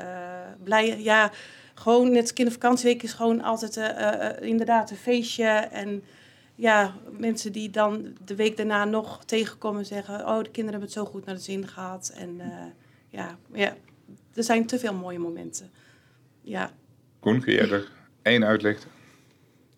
blij. 0.64 1.02
Ja, 1.02 1.30
gewoon 1.74 2.12
net 2.12 2.32
kindervakantieweek 2.32 3.02
is 3.02 3.12
gewoon 3.12 3.42
altijd 3.42 3.76
inderdaad 4.40 4.90
een 4.90 4.96
feestje. 4.96 5.44
En 5.48 6.04
ja, 6.54 6.94
mensen 7.18 7.52
die 7.52 7.70
dan 7.70 8.16
de 8.24 8.34
week 8.34 8.56
daarna 8.56 8.84
nog 8.84 9.24
tegenkomen 9.24 9.80
en 9.80 9.86
zeggen... 9.86 10.14
oh, 10.14 10.38
de 10.38 10.50
kinderen 10.50 10.70
hebben 10.70 10.80
het 10.80 10.92
zo 10.92 11.04
goed 11.04 11.24
naar 11.24 11.34
de 11.34 11.40
zin 11.40 11.68
gehad. 11.68 12.12
En 12.16 12.40
eh, 12.40 12.48
ja, 13.08 13.38
ja, 13.52 13.76
er 14.34 14.44
zijn 14.44 14.66
te 14.66 14.78
veel 14.78 14.94
mooie 14.94 15.18
momenten. 15.18 15.70
Ja. 16.42 16.70
Koen, 17.20 17.40
kun 17.40 17.52
je 17.52 17.60
er 17.60 17.90
één 18.22 18.44
uitlichten? 18.44 18.90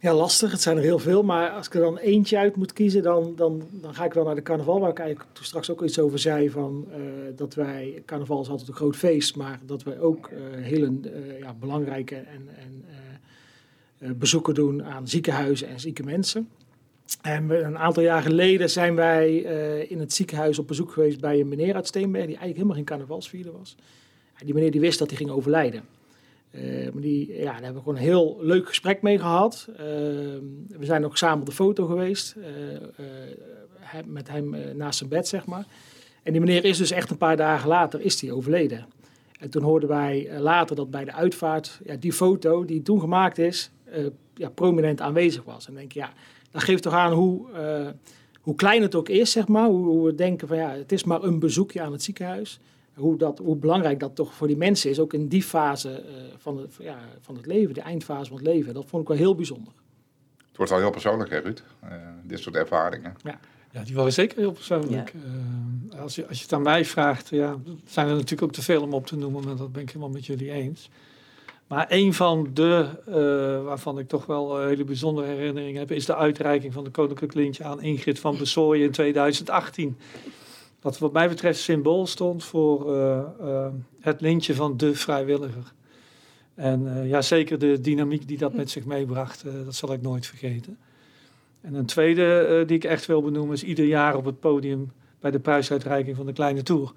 Ja, 0.01 0.15
lastig. 0.15 0.51
Het 0.51 0.61
zijn 0.61 0.77
er 0.77 0.83
heel 0.83 0.99
veel. 0.99 1.23
Maar 1.23 1.51
als 1.51 1.67
ik 1.67 1.75
er 1.75 1.81
dan 1.81 1.99
eentje 1.99 2.39
uit 2.39 2.57
moet 2.57 2.73
kiezen, 2.73 3.03
dan, 3.03 3.33
dan, 3.37 3.69
dan 3.73 3.95
ga 3.95 4.05
ik 4.05 4.13
wel 4.13 4.25
naar 4.25 4.35
de 4.35 4.43
carnaval. 4.43 4.81
Waar 4.81 4.91
ik 4.91 4.99
eigenlijk 4.99 5.31
toen 5.33 5.45
straks 5.45 5.71
ook 5.71 5.83
iets 5.83 5.99
over 5.99 6.19
zei. 6.19 6.51
Van, 6.51 6.87
eh, 6.93 6.99
dat 7.37 7.55
wij, 7.55 8.03
carnaval 8.07 8.41
is 8.41 8.49
altijd 8.49 8.69
een 8.69 8.75
groot 8.75 8.97
feest. 8.97 9.37
Maar 9.37 9.59
dat 9.67 9.83
wij 9.83 10.01
ook 10.01 10.27
eh, 10.27 10.39
hele 10.63 10.93
eh, 11.03 11.39
ja, 11.39 11.55
belangrijke 11.55 12.15
en, 12.15 12.49
en, 12.59 12.85
eh, 12.89 14.09
eh, 14.09 14.11
bezoeken 14.15 14.55
doen 14.55 14.85
aan 14.85 15.09
ziekenhuizen 15.09 15.69
en 15.69 15.81
zieke 15.81 16.03
mensen. 16.03 16.49
En 17.23 17.51
een 17.51 17.79
aantal 17.79 18.03
jaar 18.03 18.23
geleden 18.23 18.71
zijn 18.71 18.95
wij 18.95 19.45
eh, 19.45 19.91
in 19.91 20.01
het 20.01 20.13
ziekenhuis 20.13 20.59
op 20.59 20.67
bezoek 20.67 20.93
geweest 20.93 21.21
bij 21.21 21.41
een 21.41 21.49
meneer 21.49 21.75
uit 21.75 21.87
Steenberg. 21.87 22.27
Die 22.27 22.37
eigenlijk 22.37 22.57
helemaal 22.57 22.77
geen 22.77 22.85
carnavalsvierder 22.85 23.53
was. 23.53 23.77
Die 24.45 24.55
meneer 24.55 24.71
die 24.71 24.81
wist 24.81 24.99
dat 24.99 25.09
hij 25.09 25.17
ging 25.17 25.31
overlijden. 25.31 25.83
Eh, 26.57 26.93
maar 26.93 27.03
die, 27.03 27.37
ja, 27.37 27.45
daar 27.45 27.55
hebben 27.55 27.75
we 27.75 27.79
gewoon 27.79 27.97
een 27.97 28.03
heel 28.03 28.39
leuk 28.41 28.69
gesprek 28.69 29.03
mee 29.03 29.19
gehad. 29.19 29.69
Eh, 29.73 29.77
we 30.69 30.85
zijn 30.85 31.05
ook 31.05 31.17
samen 31.17 31.41
op 31.41 31.47
de 31.47 31.53
foto 31.53 31.87
geweest. 31.87 32.37
eh, 32.97 34.01
met 34.05 34.29
hem 34.29 34.57
naast 34.77 34.99
zijn 34.99 35.11
bed, 35.11 35.29
zeg 35.29 35.47
maar. 35.47 35.67
En 36.23 36.33
die 36.33 36.41
meneer 36.41 36.65
is 36.65 36.79
dus 36.79 36.91
echt 36.91 37.11
een 37.11 37.17
paar 37.17 37.37
dagen 37.37 37.69
later 37.69 38.01
is 38.01 38.19
die 38.19 38.33
overleden. 38.33 38.87
En 39.41 39.51
toen 39.51 39.63
hoorden 39.63 39.89
wij 39.89 40.31
later 40.39 40.77
dat 40.77 40.91
bij 40.91 41.05
de 41.05 41.13
uitvaart 41.13 41.81
ja, 41.85 41.97
die 41.97 42.13
foto 42.13 42.65
die 42.65 42.83
toen 42.83 43.01
gemaakt 43.01 43.39
is, 43.39 43.71
ja, 44.35 44.49
prominent 44.49 45.01
aanwezig 45.01 45.45
was. 45.45 45.69
En 45.69 45.75
denk 45.75 45.93
je, 45.93 45.99
ja, 45.99 46.13
dat 46.57 46.65
geeft 46.65 46.83
toch 46.83 46.93
aan 46.93 47.13
hoe, 47.13 47.53
eh, 47.53 47.89
hoe 48.41 48.55
klein 48.55 48.83
het 48.83 48.95
ook 48.95 49.09
is, 49.09 49.31
zeg 49.31 49.49
maar. 49.49 49.67
Hoe, 49.67 49.87
hoe 49.87 50.07
we 50.07 50.15
denken 50.15 50.49
van 50.49 50.57
ja, 50.57 50.71
het 50.71 50.93
is 50.93 51.05
maar 51.05 51.23
een 51.23 51.39
bezoekje 51.39 51.83
aan 51.83 51.93
het 51.93 52.03
ziekenhuis 52.03 52.61
hoe, 52.97 53.17
dat, 53.17 53.39
hoe 53.39 53.57
belangrijk 53.57 54.01
dat 54.01 54.15
toch 54.15 54.35
voor 54.35 54.47
die 54.47 54.57
mensen 54.57 54.91
is, 54.91 54.99
ook 54.99 55.13
in 55.13 55.29
die 55.29 55.43
fase 55.43 55.91
eh, 55.91 56.15
van, 56.37 56.59
het, 56.59 56.75
ja, 56.79 56.99
van 57.21 57.37
het 57.37 57.47
leven, 57.47 57.75
de 57.75 57.81
eindfase 57.81 58.29
van 58.29 58.37
het 58.37 58.47
leven. 58.47 58.75
Dat 58.75 58.87
vond 58.87 59.03
ik 59.03 59.09
wel 59.09 59.17
heel 59.17 59.35
bijzonder. 59.35 59.73
Het 60.47 60.57
wordt 60.57 60.73
wel 60.73 60.81
heel 60.81 60.91
persoonlijk, 60.91 61.31
hè, 61.31 61.39
Ruud? 61.39 61.63
Eh, 61.81 61.97
dit 62.23 62.39
soort 62.39 62.55
ervaringen. 62.55 63.15
Ja, 63.73 63.83
die 63.85 63.95
waren 63.95 64.13
zeker 64.13 64.39
heel 64.39 64.53
persoonlijk. 64.53 65.13
Als, 65.99 66.15
je, 66.15 66.27
als 66.27 66.37
je 66.37 66.43
het 66.43 66.53
aan 66.53 66.63
mij 66.63 66.85
vraagt, 66.85 67.29
ja, 67.29 67.57
zijn 67.85 68.07
er 68.09 68.15
natuurlijk 68.15 68.43
ook 68.43 68.53
te 68.53 68.63
veel 68.63 68.83
om 68.83 68.95
op 68.95 69.07
te 69.07 69.17
noemen, 69.17 69.45
maar 69.45 69.57
dat 69.57 69.73
ben 69.73 69.83
ik 69.83 69.89
helemaal 69.89 70.11
met 70.11 70.27
jullie 70.27 70.51
eens. 70.51 70.91
Maar 71.67 71.87
een 71.89 72.15
van 72.15 72.51
de, 72.53 72.87
eh, 73.07 73.65
waarvan 73.65 73.99
ik 73.99 74.09
toch 74.09 74.27
wel 74.27 74.61
een 74.61 74.69
hele 74.69 74.85
bijzondere 74.85 75.27
herinnering 75.27 75.77
heb, 75.77 75.91
is 75.91 76.07
de 76.07 76.17
uitreiking 76.17 76.73
van 76.73 76.85
de 76.85 76.91
Koninklijk 76.91 77.35
Lintje 77.35 77.65
aan 77.65 77.83
Ingrid 77.83 78.19
van 78.19 78.39
Besooyen 78.39 78.85
in 78.85 78.93
2018. 78.93 79.99
Wat 80.81 80.99
wat 80.99 81.13
mij 81.13 81.29
betreft 81.29 81.61
symbool 81.61 82.07
stond 82.07 82.45
voor 82.45 82.95
eh, 82.95 83.19
eh, 83.41 83.73
het 84.01 84.21
lintje 84.21 84.55
van 84.55 84.77
de 84.77 84.95
vrijwilliger. 84.95 85.75
En 86.57 86.97
eh, 86.97 87.09
ja, 87.09 87.23
zeker 87.23 87.59
de 87.59 87.81
dynamiek 87.81 88.29
die 88.29 88.39
dat 88.39 88.55
met 88.55 88.71
zich 88.71 88.85
meebracht, 88.85 89.45
eh, 89.45 89.53
dat 89.65 89.75
zal 89.75 89.93
ik 89.93 90.03
nooit 90.03 90.27
vergeten. 90.27 90.79
En 91.61 91.75
een 91.75 91.87
tweede 91.87 92.39
eh, 92.39 92.67
die 92.67 92.77
ik 92.77 92.85
echt 92.85 93.07
wil 93.07 93.23
benoemen 93.23 93.55
is 93.55 93.63
ieder 93.63 93.85
jaar 93.85 94.17
op 94.17 94.25
het 94.25 94.41
podium 94.41 94.93
bij 95.21 95.31
de 95.31 95.39
prijsuitreiking 95.39 96.17
van 96.17 96.27
de 96.27 96.33
Kleine 96.33 96.63
Tour. 96.63 96.93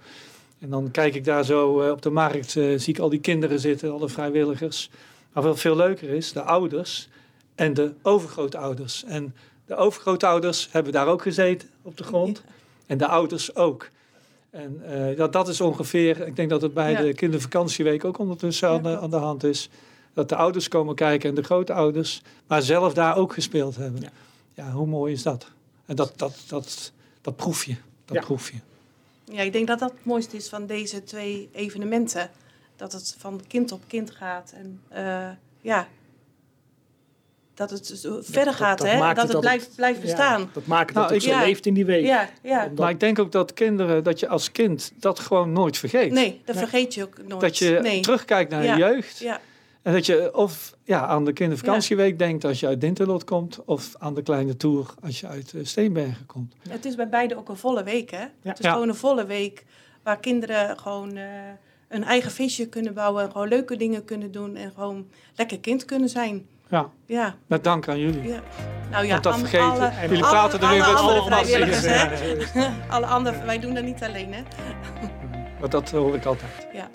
En 0.60 0.70
dan 0.70 0.92
kijk 0.92 1.16
ik 1.16 1.24
daar 1.24 1.46
zo 1.46 1.82
eh, 1.82 1.92
op 1.92 2.02
de 2.02 2.10
markt, 2.10 2.56
eh, 2.56 2.78
zie 2.78 2.94
ik 2.94 3.00
al 3.00 3.10
die 3.10 3.20
kinderen 3.20 3.60
zitten, 3.60 3.92
alle 3.92 4.10
vrijwilligers. 4.10 4.90
Maar 5.34 5.44
wat 5.44 5.60
veel 5.60 5.76
leuker 5.76 6.10
is, 6.10 6.34
de 6.34 6.42
ouders 6.42 7.10
en 7.56 7.74
de 7.74 7.94
overgrootouders. 8.02 9.04
En 9.04 9.36
de 9.66 9.76
overgrootouders 9.76 10.68
hebben 10.72 10.94
daar 10.94 11.08
ook 11.08 11.22
gezeten 11.22 11.70
op 11.82 11.98
de 11.98 12.04
grond. 12.04 12.44
En 12.86 12.98
de 12.98 13.08
ouders 13.08 13.56
ook. 13.56 13.90
En 14.50 14.82
eh, 14.86 15.18
dat, 15.18 15.34
dat 15.34 15.48
is 15.48 15.62
ongeveer, 15.62 16.28
ik 16.28 16.36
denk 16.36 16.50
dat 16.50 16.62
het 16.62 16.74
bij 16.74 16.92
Ja. 16.92 17.02
de 17.02 17.14
kindervakantieweek 17.14 18.06
ook 18.06 18.18
ondertussen 18.18 18.70
aan, 18.70 18.84
de, 18.84 19.00
aan 19.00 19.10
de 19.10 19.16
hand 19.16 19.44
is. 19.44 19.70
Dat 20.14 20.30
de 20.30 20.36
ouders 20.36 20.68
komen 20.68 20.96
kijken 20.96 21.30
en 21.30 21.36
de 21.36 21.44
grootouders, 21.44 22.22
maar 22.48 22.62
zelf 22.62 22.94
daar 22.94 23.18
ook 23.18 23.34
gespeeld 23.34 23.76
hebben. 23.76 24.02
Ja. 24.54 24.72
Hoe 24.72 24.88
mooi 24.88 25.14
is 25.14 25.24
dat? 25.24 25.52
En 25.86 25.96
dat, 25.96 26.14
dat, 26.16 26.44
dat, 26.48 26.92
dat 27.22 27.36
proef 27.36 27.66
je. 27.66 27.76
Dat 28.06 28.20
proef 28.20 28.52
je. 28.52 28.58
Ja, 29.30 29.42
ik 29.42 29.54
denk 29.54 29.68
dat 29.68 29.80
dat 29.80 29.92
het 29.92 30.06
mooiste 30.06 30.36
is 30.36 30.50
van 30.50 30.66
deze 30.66 31.04
twee 31.04 31.50
evenementen. 31.52 32.30
Dat 32.76 32.92
het 32.92 33.16
van 33.18 33.42
kind 33.48 33.72
op 33.72 33.82
kind 33.88 34.12
gaat. 34.12 34.54
En 34.56 34.82
eh, 34.90 35.30
ja, 35.62 35.88
dat 37.54 37.70
het 37.70 37.86
zo 37.86 38.20
verder 38.22 38.46
dat- 38.46 38.56
gaat, 38.56 38.78
dat 38.78 38.88
hè? 38.88 39.00
Dat 39.00 39.18
het 39.18 39.28
het 39.32 39.40
blijft, 39.40 39.76
blijft 39.76 40.02
bestaan. 40.02 40.42
Ja, 40.42 40.48
dat 40.54 40.66
maakt 40.66 40.86
het 40.86 40.96
Nou, 40.98 41.08
dat 41.08 41.16
het 41.16 41.26
ik- 41.26 41.34
zo 41.34 41.40
Ja. 41.40 41.46
leeft 41.46 41.66
in 41.66 41.74
die 41.74 41.86
week. 41.86 42.06
Ja, 42.06 42.30
ja. 42.44 42.62
Omdat- 42.64 42.78
Maar 42.78 42.90
ik 42.90 43.00
denk 43.00 43.20
ook 43.20 43.32
dat 43.32 43.54
kinderen, 43.54 44.04
dat 44.04 44.20
je 44.20 44.28
als 44.28 44.52
kind 44.52 44.92
dat 44.96 45.20
gewoon 45.20 45.52
nooit 45.54 45.78
vergeet. 45.78 46.12
Nee, 46.12 46.42
dat 46.46 46.58
vergeet 46.58 46.94
je 46.94 47.04
ook 47.04 47.18
nooit. 47.28 47.42
Dat 47.42 47.58
je 47.58 47.80
nee. 47.82 48.02
terugkijkt 48.02 48.52
naar 48.52 48.64
Ja. 48.64 48.74
je 48.76 48.80
jeugd. 48.80 49.18
Ja, 49.20 49.40
En 49.82 49.94
dat 49.94 50.06
je 50.06 50.36
of 50.36 50.74
ja, 50.84 51.06
aan 51.08 51.26
de 51.26 51.34
kindervakantieweek 51.34 52.20
denkt 52.20 52.46
als 52.46 52.60
je 52.60 52.68
uit 52.68 52.82
Dinterlot 52.82 53.24
komt. 53.24 53.60
Of 53.66 53.96
aan 53.98 54.14
de 54.14 54.22
kleine 54.22 54.58
tour 54.58 54.94
als 55.04 55.20
je 55.20 55.28
uit 55.28 55.54
eh, 55.54 55.62
Steenbergen 55.66 56.26
komt. 56.26 56.54
het 56.70 56.86
is 56.86 56.96
bij 56.96 57.10
beide 57.10 57.38
ook 57.38 57.50
een 57.50 57.58
volle 57.58 57.84
week, 57.84 58.10
hè? 58.12 58.26
Het 58.42 58.60
is 58.60 58.66
Ja. 58.66 58.72
gewoon 58.74 58.90
een 58.90 58.96
volle 58.96 59.26
week 59.26 59.66
waar 60.04 60.20
kinderen 60.20 60.80
gewoon 60.80 61.16
eh, 61.16 61.24
een 61.88 62.04
eigen 62.04 62.32
feestje 62.32 62.68
kunnen 62.68 62.94
bouwen. 62.94 63.24
En 63.24 63.32
gewoon 63.32 63.48
leuke 63.48 63.76
dingen 63.78 64.06
kunnen 64.06 64.32
doen. 64.32 64.56
En 64.56 64.72
gewoon 64.76 65.08
lekker 65.36 65.60
kind 65.60 65.86
kunnen 65.86 66.10
zijn. 66.10 66.46
Ja, 66.70 66.90
Ja, 67.06 67.36
met 67.48 67.64
dank 67.64 67.88
aan 67.88 68.00
jullie. 68.00 68.24
ja. 68.28 68.42
Nou 68.92 69.06
ja, 69.06 69.12
Want 69.12 69.24
dat 69.24 69.38
vergeten. 69.38 69.66
alle- 69.70 69.92
Jullie 70.02 70.24
alle- 70.24 70.32
praten 70.32 70.60
er 70.60 70.66
alle 70.68 70.78
met 70.78 70.88
andere 70.88 71.20
vol 71.20 71.30
passie. 71.30 71.56
vrijwilligers, 71.56 71.86
hè? 71.86 72.04
Ja, 72.04 72.16
zo 72.18 72.24
is 72.24 72.52
het. 72.52 72.70
Alle 72.90 73.06
anderen, 73.06 73.46
wij 73.46 73.60
doen 73.60 73.74
dat 73.74 73.84
niet 73.84 74.04
alleen, 74.04 74.34
hè? 74.34 74.42
Maar 75.60 75.70
dat 75.70 75.90
hoor 75.92 76.16
ik 76.16 76.26
altijd. 76.26 76.68
Ja. 76.74 76.90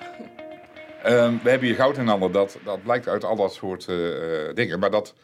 Ehm, 1.04 1.34
we 1.42 1.50
hebben 1.50 1.68
hier 1.68 1.76
goud 1.76 1.96
in 1.96 2.06
handen. 2.06 2.32
Dat, 2.32 2.58
dat 2.64 2.82
blijkt 2.82 3.08
uit 3.08 3.24
al 3.24 3.36
dat 3.36 3.52
soort 3.54 3.88
eh, 3.88 4.48
eh, 4.48 4.54
dingen. 4.54 4.78
Maar 4.78 4.90
dat 4.90 5.14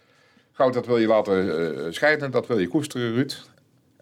goud 0.52 0.74
dat 0.74 0.86
wil 0.86 0.96
je 0.98 1.06
laten 1.06 1.76
eh, 1.86 1.92
schijnen. 1.92 2.30
Dat 2.30 2.46
wil 2.46 2.58
je 2.58 2.68
koesteren, 2.68 3.12
Ruud. 3.14 3.40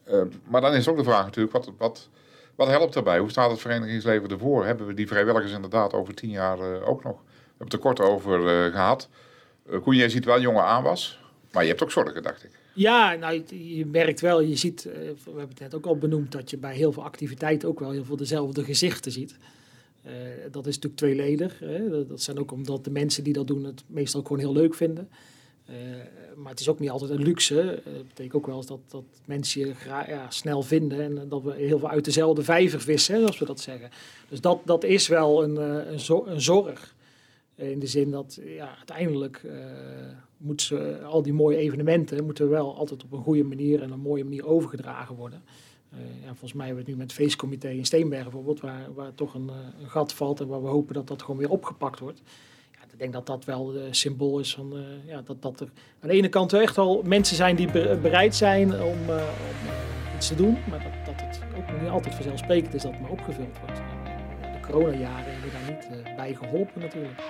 Ehm, 0.05 0.27
maar 0.45 0.61
dan 0.61 0.75
is 0.75 0.89
ook 0.89 0.97
de 0.97 1.05
vraag 1.05 1.25
natuurlijk. 1.25 1.53
Wat, 1.57 1.71
wat, 1.79 2.09
wat 2.55 2.69
helpt 2.69 2.95
daarbij? 2.95 3.19
Hoe 3.19 3.31
staat 3.31 3.51
het 3.51 3.61
verenigingsleven 3.61 4.29
ervoor? 4.31 4.65
Hebben 4.65 4.87
we 4.87 4.95
die 4.95 5.07
vrijwilligers 5.07 5.53
inderdaad 5.53 5.93
over 5.93 6.15
tien 6.15 6.31
jaar 6.31 6.83
ook 6.83 7.05
nog? 7.05 7.17
We 7.23 7.65
hebben 7.65 7.65
het 7.67 7.73
er 7.73 7.79
kort 7.79 8.01
over 8.01 8.47
eh, 8.67 8.73
gehad. 8.73 9.09
Uh, 9.71 9.81
Koen, 9.83 9.97
jij 9.97 10.09
ziet 10.09 10.25
wel 10.25 10.41
jonge 10.41 10.61
aanwas. 10.63 11.21
Maar 11.53 11.63
je 11.63 11.69
hebt 11.69 11.83
ook 11.83 11.91
zorgen, 11.91 12.23
dacht 12.23 12.45
ik. 12.45 12.51
Ja, 12.75 13.15
nou, 13.15 13.43
je- 13.49 13.87
merkt 13.87 14.21
wel, 14.21 14.41
je 14.41 14.57
ziet, 14.57 14.83
we 14.83 15.15
hebben 15.25 15.49
het 15.49 15.61
net 15.61 15.75
ook 15.75 15.87
al 15.87 15.97
benoemd, 15.99 16.33
dat 16.33 16.51
je 16.51 16.57
bij 16.59 16.75
heel 16.75 16.93
veel 16.93 17.05
activiteiten 17.05 17.69
ook 17.69 17.81
wel 17.81 17.91
heel 17.91 18.05
veel 18.05 18.17
dezelfde 18.17 18.65
gezichten 18.65 19.13
ziet. 19.13 19.37
Eh, 20.03 20.13
dat 20.51 20.67
is 20.67 20.75
natuurlijk 20.75 20.97
tweeledig. 20.97 21.59
Hè. 21.59 22.07
Dat, 22.07 22.23
zijn 22.23 22.39
ook 22.39 22.53
omdat 22.53 22.85
de 22.85 22.91
mensen 22.91 23.25
die 23.25 23.33
dat 23.33 23.47
doen 23.47 23.65
het 23.65 23.85
meestal 23.87 24.23
gewoon 24.23 24.39
heel 24.39 24.53
leuk 24.53 24.75
vinden. 24.75 25.09
Eh, 25.65 25.75
maar 26.37 26.51
het 26.51 26.61
is 26.61 26.69
ook 26.69 26.79
niet 26.79 26.91
altijd 26.91 27.11
een 27.11 27.23
luxe. 27.23 27.61
Eh, 27.61 27.93
Dat 27.95 28.09
betekent 28.09 28.35
ook 28.35 28.47
wel 28.47 28.57
eens 28.57 28.67
dat, 28.67 28.81
dat 28.89 29.05
mensen 29.25 29.61
je 29.61 29.75
ja, 29.87 30.31
snel 30.31 30.63
vinden 30.63 31.01
en 31.01 31.29
dat 31.29 31.43
we 31.43 31.55
heel 31.55 31.79
veel 31.79 31.89
uit 31.89 32.05
dezelfde 32.05 32.43
vijver 32.43 32.81
vissen, 32.81 33.15
hè, 33.15 33.21
zoals 33.21 33.39
we 33.39 33.45
dat 33.45 33.61
zeggen. 33.61 33.91
Dus 34.29 34.41
dat, 34.41 34.61
dat 34.65 34.85
is 34.85 35.09
wel 35.09 35.43
een, 35.43 35.57
een, 35.57 36.31
een 36.33 36.41
zorg. 36.41 36.97
In 37.55 37.79
de 37.79 37.87
zin 37.87 38.11
dat 38.11 38.41
ja, 38.45 38.77
uiteindelijk 38.77 39.43
moeten 40.37 41.05
al 41.05 41.23
die 41.23 41.33
mooie 41.33 41.57
evenementen 41.57 42.25
moeten 42.25 42.49
wel 42.49 42.77
altijd 42.77 43.05
op 43.05 43.13
een 43.13 43.23
goede 43.23 43.45
manier 43.45 43.83
en 43.83 43.91
een 43.91 44.01
mooie 44.01 44.25
manier 44.25 44.47
overgedragen 44.47 45.15
worden. 45.15 45.43
Eh, 45.93 45.99
ja, 46.23 46.29
volgens 46.29 46.53
mij 46.53 46.67
hebben 46.67 46.85
we 46.85 46.91
het 46.91 46.99
nu 46.99 47.05
met 47.05 47.13
het 47.13 47.21
feestcomité 47.23 47.69
in 47.69 47.85
Steenbergen 47.87 48.31
bijvoorbeeld, 48.31 48.61
waar, 48.61 48.95
waar 48.95 49.15
toch 49.15 49.35
een, 49.35 49.49
eh, 49.49 49.83
een 49.83 49.91
gat 49.91 50.13
valt 50.13 50.41
en 50.41 50.47
waar 50.47 50.63
we 50.63 50.69
hopen 50.69 50.95
dat 50.95 51.07
dat 51.09 51.23
gewoon 51.23 51.37
weer 51.37 51.51
opgepakt 51.51 51.99
wordt. 51.99 52.23
Ja, 52.73 52.79
ik 52.93 52.99
denk 52.99 53.13
dat 53.13 53.27
dat 53.27 53.45
wel 53.45 53.77
een 53.77 53.95
symbool 53.95 54.39
is 54.39 54.55
van 54.55 54.73
eh, 54.77 54.81
ja, 55.07 55.23
dat, 55.23 55.43
dat 55.43 55.61
er 55.61 55.69
aan 56.01 56.09
de 56.09 56.15
ene 56.15 56.29
kant 56.29 56.53
echt 56.53 56.77
wel 56.77 57.03
mensen 57.05 57.37
zijn 57.37 57.57
die 57.57 57.71
be- 57.73 57.99
bereid 58.03 58.35
zijn 58.35 58.73
om, 58.73 58.99
om 59.09 59.69
iets 60.17 60.29
te 60.29 60.35
doen, 60.35 60.59
maar 60.71 60.83
dat, 60.83 61.17
dat 61.17 61.27
het 61.27 61.41
ook 61.57 61.81
niet 61.81 61.91
altijd 61.91 62.15
vanzelfsprekend 62.15 62.75
is 62.75 62.83
dat 62.83 62.93
het 62.93 63.01
maar 63.01 63.11
opgevuld 63.11 63.59
wordt. 63.59 63.79
En, 63.79 64.53
de 64.53 64.61
coronajaren 64.61 65.33
hebben 65.33 65.51
daar 65.53 66.01
niet 66.05 66.17
bij 66.17 66.35
geholpen 66.35 66.81
natuurlijk. 66.81 67.21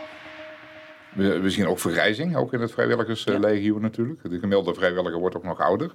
Zien 1.53 1.66
ook 1.66 1.79
vergrijzing, 1.79 2.37
ook 2.37 2.53
in 2.53 2.61
het 2.61 2.73
vrijwilligerslegioen 2.73 3.81
natuurlijk. 3.81 4.23
De 4.23 4.38
gemiddelde 4.38 4.75
vrijwilliger 4.75 5.18
wordt 5.18 5.37
ook 5.37 5.44
nog 5.44 5.61
ouder. 5.61 5.94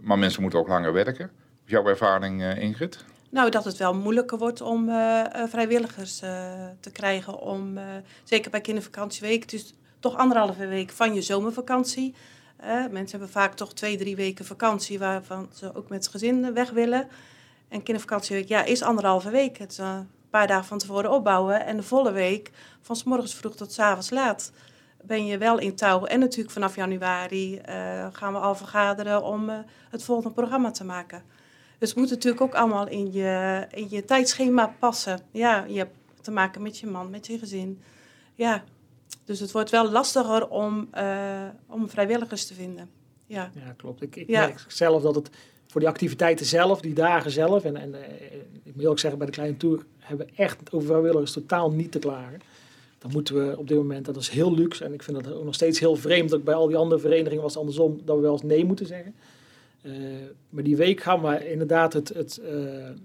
Maar 0.00 0.18
mensen 0.18 0.42
moeten 0.42 0.60
ook 0.60 0.68
langer 0.68 0.92
werken. 0.92 1.30
Jouw 1.70 1.86
ervaring, 1.86 2.42
eh, 2.42 2.62
Ingrid? 2.62 3.04
Nou, 3.30 3.50
dat 3.50 3.64
het 3.64 3.76
wel 3.76 3.94
moeilijker 3.94 4.38
wordt 4.38 4.60
om 4.60 4.88
eh, 4.88 5.34
eh, 5.34 5.48
vrijwilligers 5.48 6.18
te 6.80 6.90
krijgen. 6.92 7.40
Om, 7.40 7.78
eh, 7.78 7.84
zeker 8.24 8.50
bij 8.50 8.60
kindervakantieweek, 8.60 9.48
dus 9.48 9.74
toch 10.00 10.16
anderhalve 10.16 10.66
week 10.66 10.90
van 10.90 11.14
je 11.14 11.22
zomervakantie. 11.22 12.14
Mensen 12.90 13.10
hebben 13.10 13.28
vaak 13.28 13.54
toch 13.54 13.74
twee, 13.74 13.96
drie 13.96 14.16
weken 14.16 14.44
vakantie 14.44 14.98
waarvan 14.98 15.48
ze 15.54 15.74
ook 15.74 15.88
met 15.88 15.98
het 16.04 16.12
gezin 16.12 16.54
weg 16.54 16.70
willen. 16.70 17.08
En 17.68 17.82
kindervakantieweek 17.82 18.48
ja, 18.48 18.64
is 18.64 18.82
anderhalve 18.82 19.30
week. 19.30 19.58
Het 19.58 19.70
is 19.70 19.78
een 19.78 20.08
paar 20.30 20.46
dagen 20.46 20.64
van 20.64 20.78
tevoren 20.78 21.10
opbouwen. 21.10 21.66
En 21.66 21.76
de 21.76 21.82
volle 21.82 22.12
week, 22.12 22.50
van 22.80 22.96
s 22.96 23.04
morgens 23.04 23.34
vroeg 23.34 23.56
tot 23.56 23.72
s 23.72 23.78
avonds 23.78 24.10
laat, 24.10 24.52
ben 25.02 25.26
je 25.26 25.38
wel 25.38 25.58
in 25.58 25.76
touw. 25.76 26.04
En 26.04 26.20
natuurlijk 26.20 26.50
vanaf 26.50 26.76
januari 26.76 27.60
gaan 28.12 28.32
we 28.32 28.38
al 28.38 28.54
vergaderen 28.54 29.22
om 29.22 29.50
het 29.90 30.02
volgende 30.02 30.34
programma 30.34 30.70
te 30.70 30.84
maken. 30.84 31.22
Dus 31.80 31.88
het 31.88 31.98
moet 31.98 32.10
natuurlijk 32.10 32.42
ook 32.42 32.54
allemaal 32.54 32.88
in 32.88 33.12
je, 33.12 33.66
in 33.70 33.86
je 33.90 34.04
tijdschema 34.04 34.74
passen. 34.78 35.20
Ja, 35.30 35.64
je 35.68 35.78
hebt 35.78 35.94
te 36.20 36.30
maken 36.30 36.62
met 36.62 36.78
je 36.78 36.86
man, 36.86 37.10
met 37.10 37.26
je 37.26 37.38
gezin. 37.38 37.80
Ja, 38.34 38.64
dus 39.24 39.40
het 39.40 39.52
wordt 39.52 39.70
wel 39.70 39.90
lastiger 39.90 40.48
om, 40.48 40.88
eh, 40.90 41.48
om 41.66 41.88
vrijwilligers 41.88 42.46
te 42.46 42.54
vinden. 42.54 42.90
Ja. 43.26 43.50
Ja, 43.54 43.72
klopt. 43.76 44.02
Ik, 44.02 44.16
ik 44.16 44.28
Ja. 44.28 44.40
merk 44.46 44.64
zelf 44.68 45.02
dat 45.02 45.14
het 45.14 45.30
voor 45.66 45.80
die 45.80 45.88
activiteiten 45.88 46.46
zelf, 46.46 46.80
die 46.80 46.94
dagen 46.94 47.30
zelf, 47.30 47.64
en, 47.64 47.76
en 47.76 47.94
eh, 47.94 48.36
ik 48.62 48.76
moet 48.76 48.86
ook 48.86 48.98
zeggen, 48.98 49.18
bij 49.18 49.28
de 49.28 49.34
kleine 49.34 49.56
tour 49.56 49.84
hebben 49.98 50.26
we 50.26 50.32
echt 50.42 50.72
over 50.72 50.86
vrijwilligers 50.88 51.32
totaal 51.32 51.70
niet 51.70 51.92
te 51.92 51.98
klagen. 51.98 52.40
Dan 52.98 53.10
moeten 53.12 53.34
we 53.48 53.58
op 53.58 53.68
dit 53.68 53.76
moment, 53.76 54.04
dat 54.04 54.16
is 54.16 54.28
heel 54.28 54.54
luxe, 54.54 54.84
en 54.84 54.92
ik 54.92 55.02
vind 55.02 55.24
dat 55.24 55.32
ook 55.34 55.44
nog 55.44 55.54
steeds 55.54 55.78
heel 55.80 55.96
vreemd, 55.96 56.30
dat 56.30 56.44
bij 56.44 56.54
al 56.54 56.66
die 56.66 56.76
andere 56.76 57.00
verenigingen 57.00 57.42
was 57.42 57.52
het 57.52 57.60
andersom, 57.60 58.00
dat 58.04 58.16
we 58.16 58.22
wel 58.22 58.32
eens 58.32 58.42
nee 58.42 58.64
moeten 58.64 58.86
zeggen. 58.86 59.14
Eh, 59.82 59.92
maar 60.48 60.62
die 60.62 60.76
week 60.76 61.00
gaan 61.00 61.22
we 61.22 61.50
inderdaad 61.50 61.92
het, 61.92 62.08
het, 62.08 62.38
eh, 62.38 62.54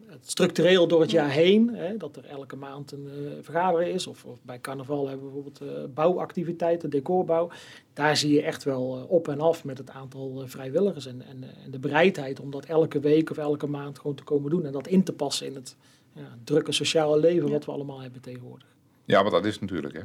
het 0.08 0.30
structureel 0.30 0.88
door 0.88 1.02
het 1.02 1.12
jaar 1.12 1.30
heen. 1.30 1.76
Hè, 1.76 1.98
dat 1.98 2.16
er 2.16 2.26
elke 2.26 2.56
maand 2.56 2.92
een 2.92 3.08
eh, 3.08 3.32
vergadering 3.42 3.94
is. 3.94 4.08
Of, 4.08 4.26
of 4.26 4.40
bij 4.42 4.60
carnaval 4.60 5.08
hebben 5.08 5.26
we 5.28 5.34
bijvoorbeeld 5.34 5.62
eh, 5.62 5.94
bouwactiviteiten, 5.94 6.90
decorbouw. 6.90 7.50
Daar 7.94 8.18
zie 8.18 8.34
je 8.34 8.42
echt 8.42 8.64
wel 8.64 9.06
op 9.10 9.28
en 9.28 9.40
af 9.40 9.64
met 9.64 9.78
het 9.78 9.90
aantal 9.90 10.44
vrijwilligers. 10.46 11.06
En, 11.06 11.22
en, 11.22 11.44
en 11.64 11.72
de 11.72 11.80
bereidheid 11.80 12.40
om 12.40 12.52
dat 12.52 12.66
elke 12.66 13.00
week 13.00 13.30
of 13.30 13.38
elke 13.38 13.68
maand 13.68 14.00
gewoon 14.00 14.16
te 14.16 14.24
komen 14.24 14.50
doen. 14.50 14.66
En 14.66 14.72
dat 14.72 14.88
in 14.88 15.04
te 15.04 15.14
passen 15.14 15.48
in 15.48 15.56
het 15.56 15.76
ja, 16.14 16.38
drukke 16.44 16.72
sociale 16.72 17.20
leven 17.20 17.48
Ja. 17.48 17.52
wat 17.54 17.66
we 17.66 17.72
allemaal 17.72 18.02
hebben 18.02 18.22
tegenwoordig. 18.22 18.68
Ja, 19.06 19.22
maar 19.22 19.32
dat 19.32 19.46
is 19.46 19.60
natuurlijk, 19.60 19.94
hè. 19.94 20.02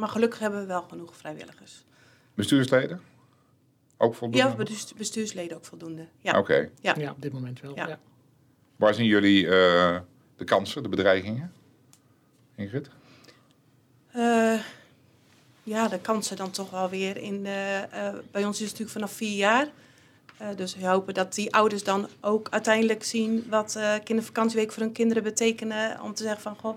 Maar 0.00 0.08
gelukkig 0.08 0.38
hebben 0.38 0.60
we 0.60 0.66
wel 0.66 0.82
genoeg 0.82 1.16
vrijwilligers. 1.16 1.84
Bestuursleden? 2.34 3.00
Ook 4.02 4.14
voldoende? 4.14 4.48
Ja, 4.48 4.54
bestuurs- 4.54 4.94
bestuursleden 4.94 5.56
ook 5.56 5.64
voldoende. 5.64 6.06
Ja. 6.20 6.38
Oké. 6.38 6.70
Ja. 6.80 6.94
Ja, 6.98 7.10
op 7.10 7.22
dit 7.22 7.32
moment 7.32 7.60
wel. 7.60 7.74
Ja. 7.74 7.88
Ja. 7.88 7.98
Waar 8.76 8.94
zien 8.94 9.06
jullie 9.06 9.44
eh, 9.44 9.98
de 10.36 10.44
kansen, 10.44 10.82
de 10.82 10.88
bedreigingen? 10.88 11.52
Ingrid? 12.56 12.88
Eh, 14.12 14.60
ja, 15.62 15.88
de 15.88 15.98
kansen 15.98 16.36
dan 16.36 16.50
toch 16.50 16.70
wel 16.70 16.88
weer 16.88 17.16
in. 17.16 17.46
eh, 17.46 17.82
eh, 18.08 18.14
bij 18.30 18.44
ons 18.44 18.54
is 18.60 18.70
het 18.70 18.78
natuurlijk 18.78 18.90
vanaf 18.90 19.12
vier 19.12 19.36
jaar. 19.36 19.68
Eh, 20.36 20.48
dus 20.56 20.76
we 20.76 20.86
hopen 20.86 21.14
dat 21.14 21.34
die 21.34 21.54
ouders 21.54 21.84
dan 21.84 22.08
ook 22.20 22.48
uiteindelijk 22.50 23.04
zien 23.04 23.46
wat 23.48 23.76
eh, 23.76 23.94
kindervakantieweek 24.04 24.72
voor 24.72 24.82
hun 24.82 24.92
kinderen 24.92 25.22
betekenen. 25.22 26.00
Om 26.02 26.14
te 26.14 26.22
zeggen 26.22 26.42
van, 26.42 26.56
goh, 26.56 26.76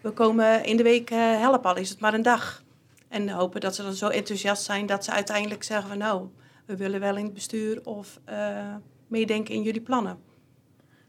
we 0.00 0.10
komen 0.10 0.64
in 0.64 0.76
de 0.76 0.82
week 0.82 1.10
eh, 1.10 1.18
helpen, 1.18 1.70
al 1.70 1.76
is 1.76 1.88
het 1.90 2.00
maar 2.00 2.14
een 2.14 2.22
dag. 2.22 2.62
En 3.08 3.28
hopen 3.28 3.60
dat 3.60 3.74
ze 3.74 3.82
dan 3.82 3.94
zo 3.94 4.08
enthousiast 4.08 4.62
zijn 4.64 4.86
dat 4.86 5.04
ze 5.04 5.10
uiteindelijk 5.10 5.62
zeggen 5.62 5.88
van, 5.88 5.98
nou, 5.98 6.26
we 6.64 6.76
willen 6.76 7.00
wel 7.00 7.16
in 7.16 7.24
het 7.24 7.34
bestuur 7.34 7.80
of 7.84 8.20
eh, 8.24 8.74
meedenken 9.06 9.54
in 9.54 9.62
jullie 9.62 9.80
plannen. 9.80 10.18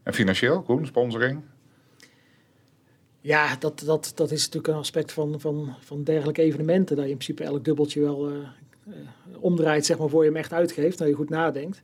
En 0.03 0.13
financieel, 0.13 0.61
Koen, 0.61 0.85
sponsoring? 0.85 1.41
Ja, 3.21 3.55
dat, 3.55 3.79
dat, 3.79 4.11
dat 4.15 4.31
is 4.31 4.45
natuurlijk 4.45 4.73
een 4.73 4.79
aspect 4.79 5.11
van, 5.11 5.39
van, 5.39 5.75
van 5.79 6.03
dergelijke 6.03 6.41
evenementen. 6.41 6.95
Dat 6.95 7.05
je 7.05 7.11
in 7.11 7.17
principe 7.17 7.43
elk 7.43 7.65
dubbeltje 7.65 8.01
wel 8.01 8.29
eh, 8.29 8.35
eh, 8.35 8.93
omdraait, 9.39 9.85
zeg 9.85 9.97
maar, 9.97 10.09
voor 10.09 10.23
je 10.23 10.29
hem 10.29 10.39
echt 10.39 10.53
uitgeeft. 10.53 10.97
Dat 10.97 11.07
je 11.07 11.13
goed 11.13 11.29
nadenkt. 11.29 11.81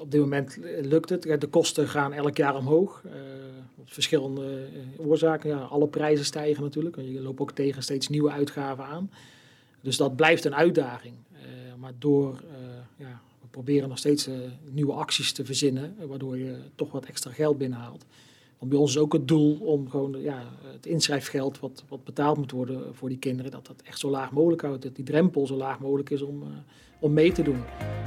Op 0.00 0.10
dit 0.10 0.20
moment 0.20 0.58
lukt 0.80 1.08
het. 1.08 1.40
De 1.40 1.46
kosten 1.46 1.88
gaan 1.88 2.12
elk 2.12 2.36
jaar 2.36 2.56
omhoog. 2.56 3.02
eh 3.04 3.12
op 3.82 3.92
verschillende 3.92 4.66
oorzaken. 4.96 5.50
Ja, 5.50 5.56
alle 5.56 5.88
prijzen 5.88 6.24
stijgen 6.24 6.62
natuurlijk. 6.62 6.96
Je 6.96 7.20
loopt 7.20 7.40
ook 7.40 7.52
tegen 7.52 7.82
steeds 7.82 8.08
nieuwe 8.08 8.30
uitgaven 8.30 8.84
aan. 8.84 9.10
Dus 9.80 9.96
dat 9.96 10.16
blijft 10.16 10.44
een 10.44 10.54
uitdaging. 10.54 11.14
Eh, 11.42 11.80
maar 11.80 11.92
door, 11.98 12.42
eh, 12.50 13.06
ja, 13.06 13.20
we 13.40 13.46
proberen 13.50 13.88
nog 13.88 13.98
steeds 13.98 14.26
eh, 14.26 14.34
nieuwe 14.70 14.92
acties 14.92 15.32
te 15.32 15.44
verzinnen. 15.44 15.96
waardoor 16.08 16.38
je 16.38 16.56
toch 16.74 16.92
wat 16.92 17.04
extra 17.04 17.30
geld 17.30 17.58
binnenhaalt. 17.58 18.04
Want 18.58 18.70
bij 18.70 18.80
ons 18.80 18.90
is 18.90 18.98
ook 18.98 19.12
het 19.12 19.28
doel 19.28 19.56
om 19.56 19.90
gewoon 19.90 20.20
ja, 20.20 20.42
het 20.64 20.86
inschrijfgeld 20.86 21.60
wat, 21.60 21.84
wat 21.88 22.04
betaald 22.04 22.36
moet 22.36 22.50
worden 22.50 22.94
voor 22.94 23.08
die 23.08 23.18
kinderen, 23.18 23.50
dat 23.50 23.66
dat 23.66 23.82
echt 23.84 23.98
zo 23.98 24.10
laag 24.10 24.30
mogelijk 24.30 24.62
houdt. 24.62 24.82
Dat 24.82 24.96
die 24.96 25.04
drempel 25.04 25.46
zo 25.46 25.56
laag 25.56 25.78
mogelijk 25.78 26.10
is 26.10 26.22
om, 26.22 26.42
om 27.00 27.12
mee 27.12 27.32
te 27.32 27.42
doen. 27.42 27.62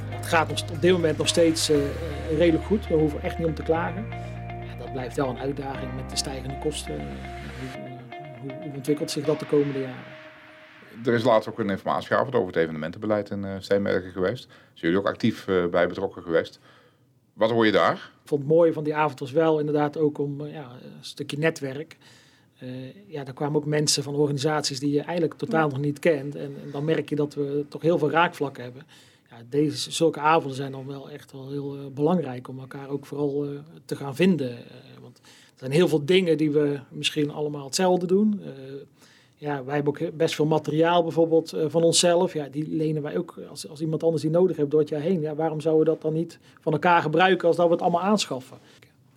Het 0.08 0.26
gaat 0.26 0.48
nog, 0.48 0.70
op 0.70 0.80
dit 0.80 0.92
moment 0.92 1.18
nog 1.18 1.28
steeds 1.28 1.70
redelijk 2.36 2.64
goed. 2.64 2.88
We 2.88 2.94
hoeven 2.94 3.22
echt 3.22 3.38
niet 3.38 3.46
om 3.46 3.54
te 3.54 3.62
klagen. 3.62 4.06
Ja, 4.66 4.76
dat 4.78 4.92
blijft 4.92 5.16
wel 5.16 5.28
een 5.28 5.38
uitdaging 5.38 5.94
met 5.94 6.10
de 6.10 6.16
stijgende 6.16 6.58
kosten. 6.58 7.00
Hoe 8.40 8.72
ontwikkelt 8.74 9.10
zich 9.10 9.24
dat 9.24 9.38
de 9.40 9.46
komende 9.46 9.80
jaren? 9.80 10.15
Er 11.04 11.12
is 11.12 11.22
laatst 11.22 11.48
ook 11.48 11.58
een 11.58 11.70
informatieavond 11.70 12.34
over 12.34 12.46
het 12.46 12.56
evenementenbeleid 12.56 13.30
in 13.30 13.44
eh 13.44 13.54
Steenbergen 13.58 14.10
geweest. 14.10 14.42
Zijn 14.44 14.56
jullie 14.92 14.98
ook 14.98 15.06
actief 15.06 15.48
eh, 15.48 15.66
bij 15.66 15.88
betrokken 15.88 16.22
geweest? 16.22 16.60
Wat 17.32 17.50
hoor 17.50 17.66
je 17.66 17.72
daar? 17.72 17.94
Ik 17.94 18.28
vond 18.28 18.40
het 18.40 18.50
mooie 18.50 18.72
van 18.72 18.84
die 18.84 18.94
avond 18.94 19.20
was 19.20 19.32
wel 19.32 19.58
inderdaad 19.58 19.96
ook 19.98 20.18
om 20.18 20.40
eh, 20.40 20.52
ja, 20.52 20.70
een 20.82 21.04
stukje 21.04 21.38
netwerk. 21.38 21.96
Eh, 22.58 22.68
ja, 23.06 23.24
daar 23.24 23.34
kwamen 23.34 23.56
ook 23.56 23.66
mensen 23.66 24.02
van 24.02 24.14
organisaties 24.14 24.80
die 24.80 24.92
je 24.92 25.00
eigenlijk 25.00 25.34
totaal 25.34 25.68
nog 25.68 25.78
niet 25.78 25.98
kent. 25.98 26.34
En, 26.34 26.56
en 26.64 26.70
dan 26.70 26.84
merk 26.84 27.08
je 27.08 27.16
dat 27.16 27.34
we 27.34 27.64
toch 27.68 27.82
heel 27.82 27.98
veel 27.98 28.10
raakvlakken 28.10 28.62
hebben. 28.62 28.82
Ja, 29.30 29.36
deze, 29.48 29.92
zulke 29.92 30.20
avonden 30.20 30.56
zijn 30.56 30.72
dan 30.72 30.86
wel 30.86 31.10
echt 31.10 31.32
wel 31.32 31.50
heel 31.50 31.90
belangrijk 31.94 32.48
om 32.48 32.58
elkaar 32.58 32.88
ook 32.88 33.06
vooral 33.06 33.46
te 33.84 33.96
gaan 33.96 34.14
vinden. 34.14 34.58
Want 35.00 35.18
er 35.18 35.58
zijn 35.58 35.70
heel 35.70 35.88
veel 35.88 36.04
dingen 36.04 36.36
die 36.36 36.50
we 36.50 36.80
misschien 36.88 37.30
allemaal 37.30 37.64
hetzelfde 37.64 38.06
doen. 38.06 38.40
Ja, 39.38 39.64
wij 39.64 39.74
hebben 39.74 39.92
ook 39.92 40.16
best 40.16 40.34
veel 40.34 40.46
materiaal 40.46 41.02
bijvoorbeeld 41.02 41.52
eh, 41.52 41.64
van 41.68 41.82
onszelf. 41.82 42.32
Ja, 42.32 42.48
die 42.48 42.68
lenen 42.68 43.02
wij 43.02 43.18
ook 43.18 43.40
als, 43.50 43.68
als 43.68 43.80
iemand 43.80 44.02
anders 44.02 44.22
die 44.22 44.30
nodig 44.30 44.56
heeft 44.56 44.70
door 44.70 44.80
het 44.80 44.88
jaar 44.88 45.00
heen. 45.00 45.20
Ja, 45.20 45.34
waarom 45.34 45.60
zouden 45.60 45.84
we 45.84 45.90
dat 45.90 46.02
dan 46.02 46.12
niet 46.12 46.38
van 46.60 46.72
elkaar 46.72 47.02
gebruiken 47.02 47.48
als 47.48 47.56
dat 47.56 47.66
we 47.66 47.72
het 47.72 47.82
allemaal 47.82 48.02
aanschaffen? 48.02 48.58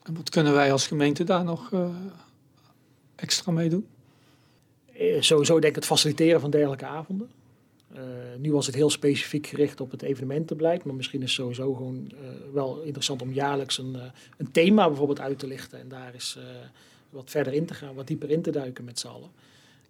En 0.03 0.15
wat 0.15 0.29
kunnen 0.29 0.53
wij 0.53 0.71
als 0.71 0.87
gemeente 0.87 1.23
daar 1.23 1.43
nog 1.43 1.73
eh, 1.73 1.89
extra 3.15 3.51
mee 3.51 3.69
doen? 3.69 3.87
Eh, 4.93 5.21
sowieso 5.21 5.53
denk 5.53 5.65
ik 5.65 5.75
het 5.75 5.85
faciliteren 5.85 6.41
van 6.41 6.49
dergelijke 6.49 6.85
avonden. 6.85 7.29
Nu 8.37 8.51
was 8.51 8.65
het 8.65 8.75
heel 8.75 8.89
specifiek 8.89 9.47
gericht 9.47 9.81
op 9.81 9.91
het 9.91 10.01
evenementenbeleid. 10.01 10.83
Maar 10.83 10.95
misschien 10.95 11.21
is 11.21 11.25
het 11.25 11.35
sowieso 11.35 11.73
gewoon 11.73 12.11
wel 12.53 12.81
interessant 12.81 13.21
om 13.21 13.33
jaarlijks 13.33 13.77
een, 13.77 13.97
een 14.37 14.51
thema 14.51 14.87
bijvoorbeeld 14.87 15.19
uit 15.19 15.39
te 15.39 15.47
lichten. 15.47 15.79
En 15.79 15.87
daar 15.87 16.13
eens 16.13 16.37
eh, 16.37 16.43
wat 17.09 17.29
verder 17.29 17.53
in 17.53 17.65
te 17.65 17.73
gaan, 17.73 17.95
wat 17.95 18.07
dieper 18.07 18.29
in 18.29 18.41
te 18.41 18.51
duiken 18.51 18.83
met 18.83 18.99
z'n 18.99 19.07
allen. 19.07 19.29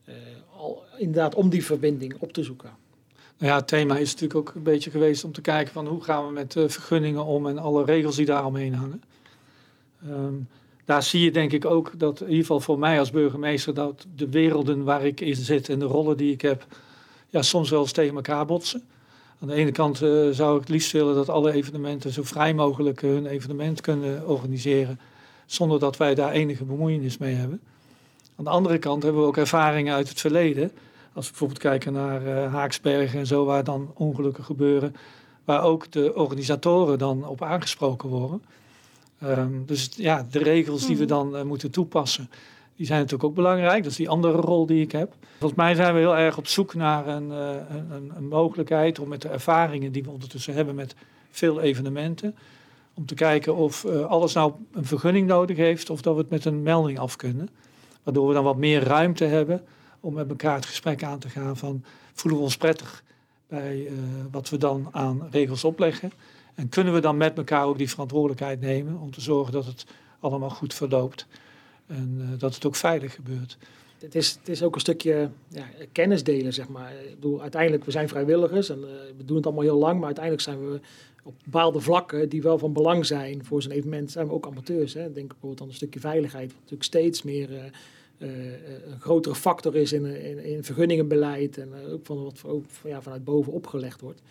Eh, 0.10 0.16
al, 0.58 0.84
inderdaad 0.98 1.36
om 1.36 1.50
die 1.50 1.66
verbinding 1.66 2.16
op 2.20 2.34
te 2.34 2.44
zoeken. 2.44 2.70
Nou 3.38 3.52
ja, 3.52 3.58
het 3.58 3.68
thema 3.68 3.98
is 3.98 4.12
natuurlijk 4.12 4.40
ook 4.40 4.56
een 4.56 4.64
beetje 4.64 4.92
geweest 4.92 5.24
om 5.24 5.32
te 5.32 5.42
kijken 5.42 5.74
van 5.74 5.88
hoe 5.88 6.04
gaan 6.04 6.26
we 6.26 6.32
met 6.32 6.54
vergunningen 6.54 7.26
om 7.26 7.48
en 7.48 7.58
alle 7.58 7.84
regels 7.86 8.16
die 8.16 8.26
daaromheen 8.26 8.74
hangen. 8.74 9.04
Ehm, 10.08 10.34
daar 10.86 11.04
zie 11.04 11.24
je 11.24 11.32
denk 11.32 11.52
ik 11.52 11.66
ook 11.66 11.92
dat, 11.98 12.22
in 12.22 12.28
ieder 12.28 12.42
geval 12.42 12.60
voor 12.60 12.80
mij 12.80 13.00
als 13.00 13.12
burgemeester, 13.12 13.74
dat 13.74 14.06
de 14.16 14.30
werelden 14.30 14.84
waar 14.84 15.06
ik 15.06 15.22
in 15.22 15.36
zit 15.36 15.70
en 15.70 15.80
de 15.80 15.86
rollen 15.86 16.18
die 16.18 16.34
ik 16.34 16.42
heb, 16.42 16.66
ja, 17.28 17.42
soms 17.42 17.70
wel 17.70 17.82
eens 17.82 17.92
tegen 17.92 18.16
elkaar 18.16 18.46
botsen. 18.46 18.84
Aan 19.42 19.48
de 19.48 19.54
ene 19.54 19.72
kant 19.72 20.02
eh, 20.02 20.30
zou 20.30 20.56
ik 20.56 20.62
het 20.62 20.70
liefst 20.70 20.92
willen 20.92 21.16
dat 21.16 21.30
alle 21.30 21.52
evenementen 21.52 22.12
zo 22.12 22.24
vrij 22.24 22.54
mogelijk 22.54 23.04
eh, 23.04 23.10
hun 23.10 23.26
evenement 23.26 23.82
kunnen 23.82 24.28
organiseren, 24.28 25.00
zonder 25.46 25.80
dat 25.80 25.98
wij 25.98 26.16
daar 26.16 26.32
enige 26.32 26.66
bemoeienis 26.66 27.18
mee 27.18 27.34
hebben. 27.34 27.62
Aan 28.40 28.46
de 28.46 28.52
andere 28.52 28.78
kant 28.78 29.04
hebben 29.04 29.22
we 29.22 29.28
ook 29.28 29.38
ervaringen 29.38 29.94
uit 29.94 30.10
het 30.10 30.20
verleden. 30.20 30.72
Als 31.14 31.26
we 31.26 31.30
bijvoorbeeld 31.32 31.60
kijken 31.60 31.94
naar 31.94 32.26
eh, 32.26 32.54
Haaksbergen 32.54 33.20
en 33.20 33.28
zo, 33.28 33.46
waar 33.46 33.64
dan 33.64 33.92
ongelukken 33.94 34.44
gebeuren, 34.44 34.96
waar 35.46 35.64
ook 35.64 35.92
de 35.92 36.16
organisatoren 36.16 36.98
dan 36.98 37.28
op 37.28 37.42
aangesproken 37.44 38.10
worden. 38.10 38.44
Ehm, 39.20 39.66
dus 39.66 39.90
ja, 39.96 40.28
de 40.32 40.40
regels 40.40 40.86
die 40.86 40.98
we 40.98 41.06
dan 41.06 41.36
eh, 41.36 41.44
moeten 41.44 41.72
toepassen, 41.72 42.30
die 42.76 42.86
zijn 42.86 43.00
natuurlijk 43.00 43.30
ook 43.30 43.36
belangrijk. 43.36 43.84
Dat 43.84 43.92
is 43.92 43.98
die 43.98 44.10
andere 44.10 44.38
rol 44.38 44.66
die 44.66 44.82
ik 44.82 44.92
heb. 44.92 45.14
Volgens 45.38 45.60
mij 45.60 45.76
zijn 45.76 45.94
we 45.94 46.00
heel 46.00 46.18
erg 46.18 46.38
op 46.38 46.48
zoek 46.48 46.74
naar 46.74 47.08
een, 47.08 47.32
eh, 47.32 47.56
een, 47.92 48.12
een- 48.16 48.28
mogelijkheid 48.28 49.00
om 49.00 49.08
met 49.08 49.22
de 49.22 49.30
ervaringen 49.30 49.92
die 49.92 50.04
we 50.04 50.10
ondertussen 50.10 50.54
hebben 50.54 50.76
met 50.76 50.96
veel 51.32 51.62
evenementen, 51.62 52.36
om 52.94 53.06
te 53.06 53.16
kijken 53.16 53.56
of 53.56 53.86
alles 53.86 54.34
nou 54.34 54.54
een 54.72 54.86
vergunning 54.86 55.28
nodig 55.28 55.58
heeft 55.58 55.90
of 55.90 56.02
dat 56.02 56.14
we 56.14 56.22
het 56.22 56.30
met 56.30 56.46
een 56.46 56.64
melding 56.64 57.00
af 57.00 57.16
kunnen. 57.16 57.50
Waardoor 58.10 58.28
we 58.28 58.34
dan 58.34 58.44
wat 58.44 58.58
meer 58.58 58.84
ruimte 58.84 59.26
hebben 59.26 59.64
om 60.00 60.14
met 60.14 60.30
elkaar 60.30 60.56
het 60.56 60.66
gesprek 60.66 61.04
aan 61.04 61.20
te 61.20 61.30
gaan 61.30 61.58
van 61.58 61.84
voelen 62.14 62.40
we 62.40 62.46
ons 62.46 62.58
prettig 62.58 63.04
bij 63.48 63.88
eh, 63.88 63.94
wat 64.32 64.50
we 64.50 64.58
dan 64.58 64.88
aan 64.92 65.28
regels 65.32 65.64
opleggen. 65.64 66.12
En 66.56 66.70
kunnen 66.70 66.94
we 66.94 67.00
dan 67.00 67.18
met 67.18 67.38
elkaar 67.38 67.66
ook 67.66 67.78
die 67.78 67.90
verantwoordelijkheid 67.90 68.62
nemen 68.62 69.00
om 69.00 69.12
te 69.12 69.22
zorgen 69.22 69.54
dat 69.54 69.66
het 69.66 69.86
allemaal 70.20 70.50
goed 70.50 70.74
verloopt 70.74 71.28
en 71.88 72.18
uh, 72.20 72.40
dat 72.40 72.56
het 72.56 72.66
ook 72.66 72.76
veilig 72.76 73.14
gebeurt. 73.14 73.58
Het 74.00 74.16
is, 74.16 74.32
het 74.32 74.50
is 74.50 74.64
ook 74.64 74.76
een 74.76 74.82
stukje 74.82 75.30
ja, 75.48 75.66
kennis 75.92 76.24
delen, 76.24 76.54
zeg 76.54 76.68
maar. 76.68 76.92
Ik 76.92 77.16
bedoel, 77.16 77.42
uiteindelijk, 77.42 77.86
we 77.86 77.92
zijn 77.92 78.10
vrijwilligers 78.10 78.70
en 78.70 78.80
uh, 78.80 78.86
we 79.18 79.26
doen 79.26 79.36
het 79.36 79.46
allemaal 79.46 79.64
heel 79.64 79.78
lang, 79.78 79.96
maar 79.96 80.06
uiteindelijk 80.06 80.44
zijn 80.44 80.70
we 80.70 80.80
op 81.24 81.34
bepaalde 81.44 81.80
vlakken 81.80 82.30
die 82.30 82.42
wel 82.42 82.58
van 82.58 82.74
belang 82.74 83.06
zijn 83.06 83.46
voor 83.46 83.62
zo'n 83.62 83.72
evenement, 83.72 84.12
zijn 84.12 84.28
we 84.28 84.34
ook 84.34 84.48
amateurs. 84.48 84.94
Hè. 84.94 85.12
Denk 85.12 85.28
bijvoorbeeld 85.28 85.62
aan 85.62 85.68
een 85.68 85.74
stukje 85.74 86.00
veiligheid, 86.00 86.48
wat 86.48 86.56
natuurlijk 86.56 86.84
steeds 86.84 87.24
meer 87.24 87.72
een 88.20 89.00
grotere 89.00 89.36
factor 89.36 89.76
is 89.76 89.94
in, 89.94 90.06
in, 90.06 90.44
in 90.44 90.64
vergunningenbeleid 90.64 91.58
en 91.58 91.74
ook 91.92 92.06
van 92.06 92.24
wat 92.24 92.42
ook 92.46 92.66
ja, 92.84 93.02
vanuit 93.02 93.24
boven 93.24 93.54
opgelegd 93.54 94.02
wordt. 94.02 94.22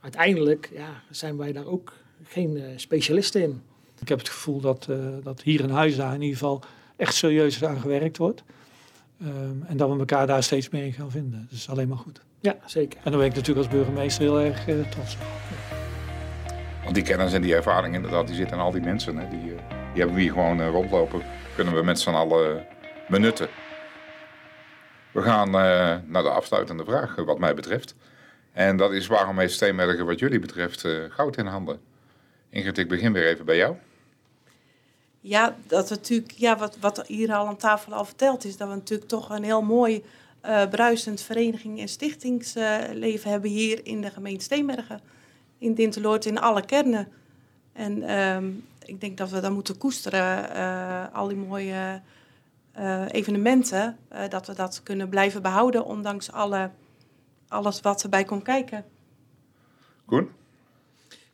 Uiteindelijk 0.00 0.70
ja, 0.74 1.02
zijn 1.10 1.36
wij 1.36 1.52
daar 1.52 1.66
ook 1.66 1.92
geen 2.22 2.62
specialisten 2.76 3.42
in. 3.42 3.62
Ik 4.00 4.08
heb 4.08 4.18
het 4.18 4.28
gevoel 4.28 4.60
dat, 4.60 4.88
dat 5.22 5.42
hier 5.42 5.60
in 5.60 5.70
huis 5.70 5.96
daar 5.96 6.14
in 6.14 6.20
ieder 6.20 6.38
geval 6.38 6.62
echt 6.96 7.14
serieus 7.14 7.64
aan 7.64 7.80
gewerkt 7.80 8.16
wordt. 8.16 8.42
Um, 9.22 9.64
en 9.66 9.76
dat 9.76 9.90
we 9.90 9.98
elkaar 9.98 10.26
daar 10.26 10.42
steeds 10.42 10.68
meer 10.68 10.84
in 10.84 10.92
gaan 10.92 11.10
vinden. 11.10 11.46
Dus 11.50 11.68
alleen 11.68 11.88
maar 11.88 11.98
goed. 11.98 12.20
Ja, 12.40 12.56
zeker. 12.66 13.00
En 13.04 13.10
dan 13.10 13.20
ben 13.20 13.28
ik 13.28 13.34
natuurlijk 13.34 13.66
als 13.66 13.76
burgemeester 13.76 14.22
heel 14.22 14.40
erg 14.40 14.68
uh, 14.68 14.90
trots 14.90 15.14
op. 15.14 15.20
Want 16.82 16.94
die 16.94 17.04
kennis 17.04 17.32
en 17.32 17.42
die 17.42 17.54
ervaring 17.54 17.94
inderdaad, 17.94 18.26
die 18.26 18.36
zitten 18.36 18.56
in 18.56 18.62
al 18.62 18.72
die 18.72 18.80
mensen. 18.80 19.16
Hè. 19.16 19.28
Die, 19.28 19.40
die 19.40 19.54
hebben 19.94 20.14
we 20.14 20.20
hier 20.20 20.32
gewoon 20.32 20.60
uh, 20.60 20.68
rondlopen. 20.68 21.22
Kunnen 21.54 21.74
we 21.74 21.82
met 21.82 22.00
z'n 22.00 22.10
allen 22.10 22.66
benutten. 23.08 23.48
We 25.12 25.22
gaan 25.22 25.50
naar 26.06 26.22
de 26.22 26.30
afsluitende 26.30 26.84
vraag, 26.84 27.14
wat 27.14 27.38
mij 27.38 27.54
betreft. 27.54 27.94
En 28.52 28.76
dat 28.76 28.92
is 28.92 29.06
waarom 29.06 29.38
heeft 29.38 29.54
Steenbergen 29.54 30.06
wat 30.06 30.18
jullie 30.18 30.38
betreft 30.38 30.84
goud 31.08 31.36
in 31.36 31.46
handen? 31.46 31.80
Ingrid, 32.50 32.78
ik 32.78 32.88
begin 32.88 33.12
weer 33.12 33.26
even 33.26 33.44
bij 33.44 33.56
jou. 33.56 33.76
Ja, 35.20 35.56
dat 35.66 35.90
natuurlijk, 35.90 36.32
ja, 36.32 36.56
wat, 36.56 36.76
wat 36.80 37.06
hier 37.06 37.32
al 37.32 37.46
aan 37.46 37.56
tafel 37.56 37.92
al 37.92 38.04
verteld 38.04 38.44
is, 38.44 38.56
dat 38.56 38.68
we 38.68 38.74
natuurlijk 38.74 39.08
toch 39.08 39.30
een 39.30 39.44
heel 39.44 39.62
mooi 39.62 40.04
uh, 40.46 40.68
bruisend 40.68 41.20
vereniging 41.20 41.80
en 41.80 41.88
stichtingsleven 41.88 43.30
hebben 43.30 43.50
hier 43.50 43.86
in 43.86 44.00
de 44.00 44.10
gemeente 44.10 44.44
Steenbergen. 44.44 45.00
In 45.58 45.74
Dinteloord, 45.74 46.24
in 46.24 46.38
alle 46.38 46.64
kernen. 46.64 47.08
En 47.72 48.18
um, 48.18 48.64
ik 48.84 49.00
denk 49.00 49.16
dat 49.18 49.30
we 49.30 49.40
dat 49.40 49.52
moeten 49.52 49.78
koesteren, 49.78 51.12
al 51.12 51.28
die 51.28 51.36
mooie 51.36 52.00
uh, 52.78 53.04
evenementen, 53.08 53.96
dat 54.28 54.46
we 54.46 54.54
dat 54.54 54.80
kunnen 54.82 55.08
blijven 55.08 55.42
behouden, 55.42 55.84
ondanks 55.84 56.32
alle, 56.32 56.70
alles 57.48 57.80
wat 57.80 58.02
erbij 58.02 58.24
komt 58.24 58.42
kijken. 58.42 58.84
Koen? 60.04 60.28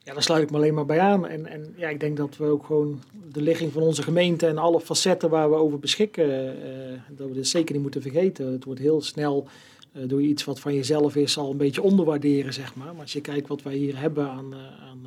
Ja, 0.05 0.13
daar 0.13 0.23
sluit 0.23 0.43
ik 0.43 0.51
me 0.51 0.57
alleen 0.57 0.75
maar 0.75 0.87
bij 0.87 1.01
aan. 1.01 1.27
En, 1.27 1.47
en 1.47 1.75
ja, 1.77 1.89
ik 1.89 2.01
denk 2.01 2.17
dat 2.17 2.37
we 2.37 2.45
ook 2.45 2.65
gewoon 2.65 3.03
de 3.33 3.43
ligging 3.43 3.73
van 3.73 3.83
onze 3.83 4.03
gemeente 4.03 4.47
en 4.47 4.59
alle 4.59 4.81
facetten 4.81 5.31
waar 5.31 5.51
we 5.51 5.57
over 5.57 5.79
beschikken, 5.79 6.29
uh, 6.29 7.01
dat 7.09 7.29
we 7.29 7.35
dat 7.35 7.47
zeker 7.47 7.73
niet 7.75 7.83
moeten 7.83 8.03
vergeten. 8.03 8.53
Het 8.53 8.65
wordt 8.65 8.81
heel 8.81 9.03
snel, 9.03 9.47
uh, 9.93 10.09
door 10.09 10.23
iets 10.23 10.45
wat 10.45 10.61
van 10.61 10.75
jezelf 10.75 11.17
is, 11.17 11.39
al 11.39 11.51
een 11.51 11.57
beetje 11.57 11.83
onderwaarderen, 11.83 12.53
zeg 12.53 12.75
maar. 12.75 12.93
Maar 12.93 13.03
als 13.03 13.13
je 13.13 13.21
kijkt 13.21 13.49
wat 13.49 13.63
wij 13.63 13.75
hier 13.75 13.99
hebben 13.99 14.29
aan, 14.29 14.53
uh, 14.53 14.59
aan, 14.59 15.07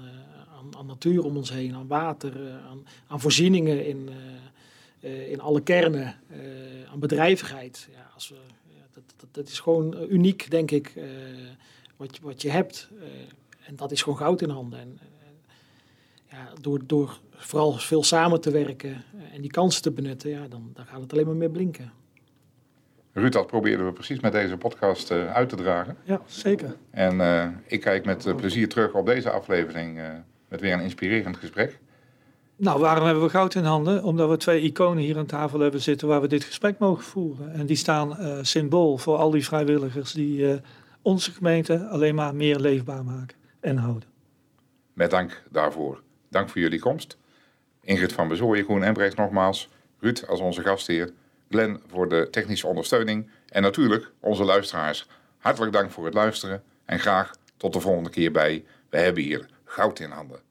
aan, 0.58 0.78
aan, 0.78 0.86
natuur 0.86 1.24
om 1.24 1.38
ons 1.38 1.52
heen, 1.52 1.76
aan 1.76 1.88
water, 1.88 2.34
aan, 2.70 2.86
aan 3.08 3.20
voorzieningen 3.20 3.86
in, 3.86 4.10
in 5.00 5.42
alle 5.42 5.62
kernen, 5.62 6.16
aan 6.92 7.00
bedrijvigheid. 7.00 7.88
Ja, 7.92 8.10
als 8.14 8.30
we, 8.30 8.36
ja, 8.68 8.82
dat, 8.94 9.04
dat, 9.16 9.30
dat, 9.32 9.48
is 9.48 9.60
gewoon 9.60 10.06
uniek, 10.10 10.52
denk 10.52 10.72
ik, 10.72 10.94
wat, 11.98 12.20
wat 12.22 12.42
je 12.42 12.50
hebt. 12.50 12.90
En 13.66 13.76
dat 13.76 13.92
is 13.92 14.02
gewoon 14.02 14.18
goud 14.18 14.42
in 14.42 14.50
handen. 14.50 14.80
En, 14.80 15.00
ja, 16.30 16.50
door, 16.62 16.80
door 16.86 17.20
vooral 17.38 17.74
veel 17.74 18.04
samen 18.04 18.42
te 18.42 18.52
werken 18.52 18.90
eh, 18.90 19.36
en 19.36 19.42
die 19.42 19.52
kansen 19.52 19.82
te 19.82 19.92
benutten, 19.92 20.30
ja, 20.30 20.48
dan, 20.48 20.72
dan 20.74 20.86
gaat 20.86 21.02
het 21.02 21.14
alleen 21.14 21.26
maar 21.26 21.36
meer 21.36 21.50
blinken. 21.50 21.92
Ruud, 23.12 23.34
dat 23.34 23.48
probeerden 23.48 23.86
we 23.86 23.92
precies 23.94 24.20
met 24.20 24.32
deze 24.32 24.58
podcast 24.58 25.12
uh, 25.12 25.34
uit 25.34 25.50
te 25.50 25.56
dragen. 25.56 25.98
Ja, 26.04 26.22
zeker. 26.26 26.76
En 26.90 27.16
uh, 27.16 27.48
ik 27.66 27.82
kijk 27.82 28.06
met 28.06 28.26
uh, 28.26 28.36
plezier 28.36 28.70
terug 28.70 28.94
op 28.94 29.06
deze 29.06 29.30
aflevering 29.30 30.02
met 30.48 30.62
weer 30.62 30.74
een 30.74 30.82
inspirerend 30.82 31.38
gesprek. 31.38 31.80
Nou, 32.58 32.80
waarom 32.80 33.06
hebben 33.06 33.24
we 33.24 33.30
goud 33.30 33.56
in 33.56 33.64
handen? 33.64 34.04
Omdat 34.04 34.30
we 34.30 34.38
twee 34.38 34.62
iconen 34.62 35.04
hier 35.04 35.18
aan 35.18 35.26
tafel 35.26 35.60
hebben 35.60 35.82
zitten 35.82 36.08
waar 36.08 36.22
we 36.22 36.28
dit 36.28 36.44
gesprek 36.44 36.80
mogen 36.80 37.04
voeren. 37.04 37.54
En 37.54 37.66
die 37.66 37.76
staan 37.76 38.18
symbool 38.46 38.98
voor 38.98 39.18
al 39.18 39.32
die 39.32 39.46
vrijwilligers 39.46 40.12
die 40.12 40.62
onze 41.02 41.32
gemeente 41.32 41.88
alleen 41.88 42.16
maar 42.16 42.36
meer 42.36 42.60
leefbaar 42.60 43.04
maken 43.04 43.38
en 43.60 43.78
houden. 43.78 44.10
Met 44.94 45.12
dank 45.12 45.44
daarvoor. 45.50 46.02
Dank 46.30 46.50
voor 46.50 46.62
jullie 46.62 46.80
komst. 46.80 47.18
Ingrid 47.82 48.14
van 48.14 48.28
Bezooien, 48.28 48.64
Groen 48.64 48.84
Embrechts 48.84 49.16
nogmaals. 49.16 49.70
Ruud 50.00 50.24
als 50.28 50.40
onze 50.40 50.62
gastheer. 50.62 51.12
Glenn 51.50 51.82
voor 51.88 52.10
de 52.10 52.28
technische 52.32 52.68
ondersteuning. 52.68 53.30
En 53.50 53.62
natuurlijk 53.62 54.12
onze 54.20 54.44
luisteraars. 54.44 55.08
Hartelijk 55.38 55.72
dank 55.72 55.92
voor 55.92 56.06
het 56.06 56.14
luisteren. 56.14 56.64
En 56.86 57.00
graag 57.00 57.36
tot 57.58 57.74
de 57.74 57.80
volgende 57.80 58.10
keer 58.10 58.32
bij 58.32 58.66
We 58.90 58.98
hebben 58.98 59.24
hier 59.24 59.50
goud 59.66 60.00
in 60.00 60.10
handen. 60.10 60.47